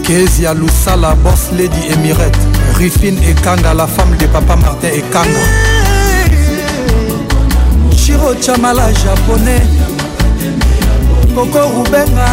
kezi 0.04 0.44
ya 0.44 0.54
lusala 0.54 1.14
bos 1.16 1.48
lady 1.52 1.88
emirate 1.92 2.38
rifine 2.78 3.18
ekanga 3.30 3.72
la 3.74 3.86
femme 3.86 4.16
de 4.18 4.26
papa 4.28 4.56
martin 4.56 4.90
ekanga 5.00 5.44
shiro 7.96 8.34
chamala 8.42 8.92
japonais 8.92 9.64
koko 11.34 11.58
rubenga 11.72 12.28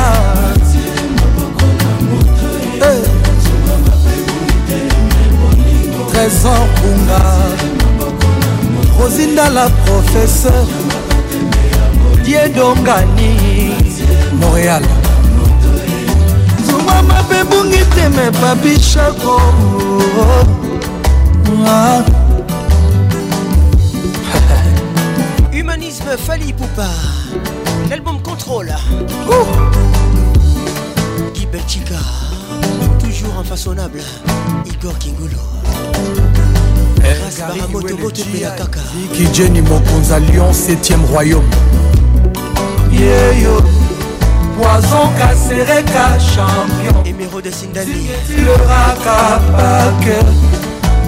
eh. 2.83 3.01
trésor 6.11 6.67
bunga 6.75 7.70
la 9.53 9.67
professeur 9.85 10.65
diedongani 12.23 13.73
montréal 14.39 14.83
zuma 16.65 17.01
mabe 17.01 17.43
bungi 17.49 17.83
teme 17.95 18.29
babishako 18.41 19.41
ah. 21.67 22.03
humanisme 25.53 26.15
fali 26.25 26.53
poupa 26.53 26.87
l'album 27.89 28.21
contrôle 28.21 28.73
qui 31.33 31.45
belchica 31.47 31.99
toujours 32.99 33.33
infaçonnable 33.39 34.01
igor 34.65 34.97
Kingoulo. 34.99 35.41
Ziki 38.13 39.33
Jenny 39.33 39.61
Mokonza 39.61 40.17
Lyon 40.19 40.51
7ème 40.51 41.03
royaume 41.11 41.49
Yeyo 42.91 43.57
Poison 44.57 45.09
Kassereka 45.17 46.17
champion 46.19 47.03
Émeraude 47.05 47.51
Sindani 47.51 48.07
Le 48.37 48.51
Raka 48.67 49.41
Packer 49.57 50.25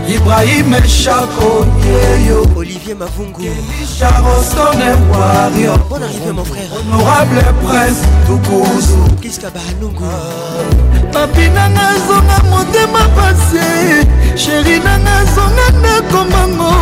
ibrahim 0.08 0.74
echako 0.74 1.66
yeyo 1.88 2.46
olivier 2.58 2.96
mavungu 2.98 3.42
elisharostone 3.42 4.86
wario 5.12 5.78
bon 5.90 6.02
arrivé 6.08 6.32
mon 6.36 6.44
frère 6.46 6.70
honorable 6.80 7.42
prince 7.68 8.02
tukuzu 8.28 9.00
priska 9.22 9.48
bahanungu 9.56 10.04
ah. 10.04 11.04
papi 11.14 11.50
nanga 11.56 11.88
zonga 12.08 12.38
motema 12.50 13.04
pasi 13.16 13.70
sheri 14.36 14.80
nanga 14.80 15.18
zonga 15.36 15.68
nakomango 15.84 16.74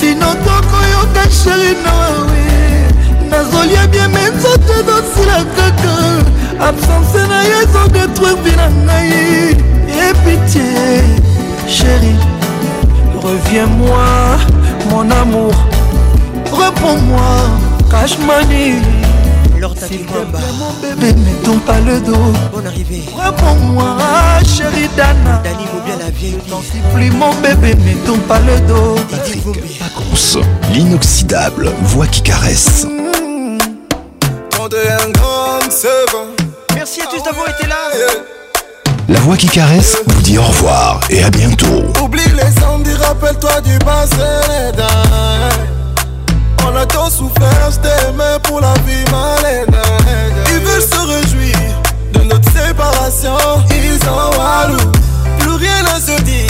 sino 0.00 0.30
tokoyoka 0.44 1.24
sheri 1.44 1.72
nawe 1.84 2.48
nazolia 3.30 3.86
bien 3.86 4.08
me 4.12 4.22
nzoto 4.36 4.72
ezosila 4.80 5.44
kaka 5.56 5.96
absence 6.68 7.20
na 7.28 7.42
yo 7.44 7.60
ezodetruire 7.62 8.36
vi 8.42 8.56
na 8.56 8.68
ngai 8.70 9.56
epitie 10.08 11.27
chérie. 11.68 12.16
Reviens-moi, 13.22 14.04
mon 14.90 15.08
amour. 15.10 15.52
Reprends-moi, 16.50 17.90
cache 17.90 18.18
money. 18.18 18.74
S'il 19.88 20.06
te 20.06 20.12
plaît, 20.12 20.40
mon 20.58 20.88
bébé, 20.96 21.12
ne 21.14 21.44
tombe 21.44 21.58
pas 21.60 21.80
le 21.80 22.00
dos. 22.00 22.14
Bonne 22.52 22.66
arrivée. 22.66 23.02
Reprends-moi, 23.14 23.94
chérie 24.46 24.88
Dana. 24.96 25.40
Dani 25.42 25.64
bien 25.84 25.96
la 25.98 26.10
vieille. 26.10 26.38
T'en 26.48 26.60
supplie, 26.62 27.10
mon 27.10 27.34
bébé, 27.42 27.74
ne 27.74 27.94
tombe 28.06 28.20
pas 28.20 28.38
le 28.38 28.60
dos. 28.68 28.94
Patrick 29.10 29.42
course, 29.94 30.38
l'inoxydable 30.72 31.72
voix 31.82 32.06
qui 32.06 32.22
caresse. 32.22 32.86
Mm-hmm. 32.86 33.58
un 34.62 35.10
grand 35.10 35.86
Merci 36.74 37.00
à 37.02 37.06
tous 37.06 37.22
d'avoir 37.24 37.48
été 37.48 37.66
là. 37.66 37.76
La 39.08 39.18
voix 39.20 39.38
qui 39.38 39.46
caresse 39.46 39.96
vous 40.06 40.20
dit 40.20 40.36
au 40.36 40.42
revoir 40.42 41.00
et 41.08 41.24
à 41.24 41.30
bientôt. 41.30 41.82
Oublie 42.04 42.20
les 42.28 42.62
envies, 42.62 42.94
rappelle-toi 43.02 43.58
du 43.62 43.78
passé. 43.78 44.18
On 46.62 46.76
a 46.76 46.84
tant 46.84 47.08
souffert, 47.08 47.70
je 47.70 47.78
t'aimais 47.78 48.38
pour 48.42 48.60
la 48.60 48.74
vie 48.86 49.02
malade. 49.10 49.74
Ils 50.52 50.58
veulent 50.60 50.82
se 50.82 50.98
réjouir 51.06 51.56
de 52.12 52.18
notre 52.24 52.52
séparation. 52.52 53.34
Ils 53.70 53.98
en 54.10 54.28
valent 54.38 54.90
plus 55.38 55.54
rien 55.54 55.86
à 55.96 55.98
se 56.00 56.20
dit 56.24 56.46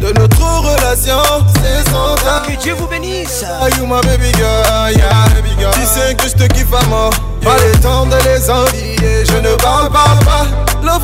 de 0.00 0.12
notre 0.20 0.40
relation, 0.60 1.18
c'est 1.56 1.90
sans 1.90 2.14
doute 2.14 2.56
Que 2.58 2.62
Dieu 2.62 2.74
vous 2.78 2.86
bénisse. 2.86 3.42
Are 3.42 3.68
baby 4.02 4.30
girl, 4.36 4.92
yeah, 4.94 5.26
baby 5.34 5.50
girl. 5.58 5.72
Tu 5.72 5.84
sais 5.84 6.14
que 6.14 6.28
je 6.38 6.46
kiffe 6.46 6.88
mort. 6.88 7.10
Pas 7.42 7.56
les 7.58 7.76
temps 7.80 8.06
de 8.06 8.14
les 8.24 8.48
envier. 8.48 9.24
Je 9.28 9.36
ne 9.38 9.52
parle, 9.56 9.90
parle 9.90 10.18
pas. 10.20 10.46
Tu 10.90 10.94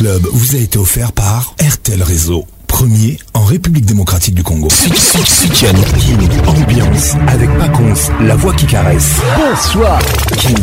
Club 0.00 0.26
vous 0.32 0.56
a 0.56 0.58
été 0.58 0.78
offert 0.78 1.12
par 1.12 1.54
RTL 1.60 2.02
Réseau 2.02 2.46
premier 2.84 3.18
en 3.34 3.44
République 3.44 3.84
démocratique 3.84 4.34
du 4.34 4.42
Congo. 4.42 4.68
King 5.52 6.28
ambiance 6.46 7.14
avec 7.28 7.50
Paconce, 7.58 8.08
la 8.22 8.34
voix 8.36 8.54
qui 8.54 8.64
caresse. 8.64 9.16
Bonsoir. 9.36 9.98
King 10.38 10.56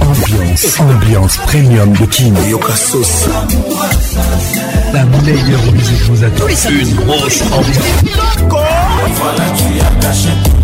ambiance, 0.00 0.78
ambiance 0.78 1.36
premium 1.38 1.92
de 1.94 2.06
King 2.06 2.32
Yokasos. 2.48 3.26
La 4.92 5.04
meilleure 5.04 5.72
musique 5.72 6.00
vous 6.12 6.22
attend. 6.22 6.44
Une 6.70 6.94
grosse 6.94 7.42
ambiance. 7.42 8.22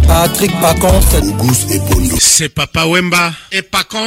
Patrick 0.07 0.53
Pacons. 0.61 1.33
Gousse 1.39 1.67
et 1.73 1.81
C'est 2.21 2.51
Papa 2.51 2.87
Wemba 2.87 3.33
et 3.51 3.63
Pacons. 3.63 4.07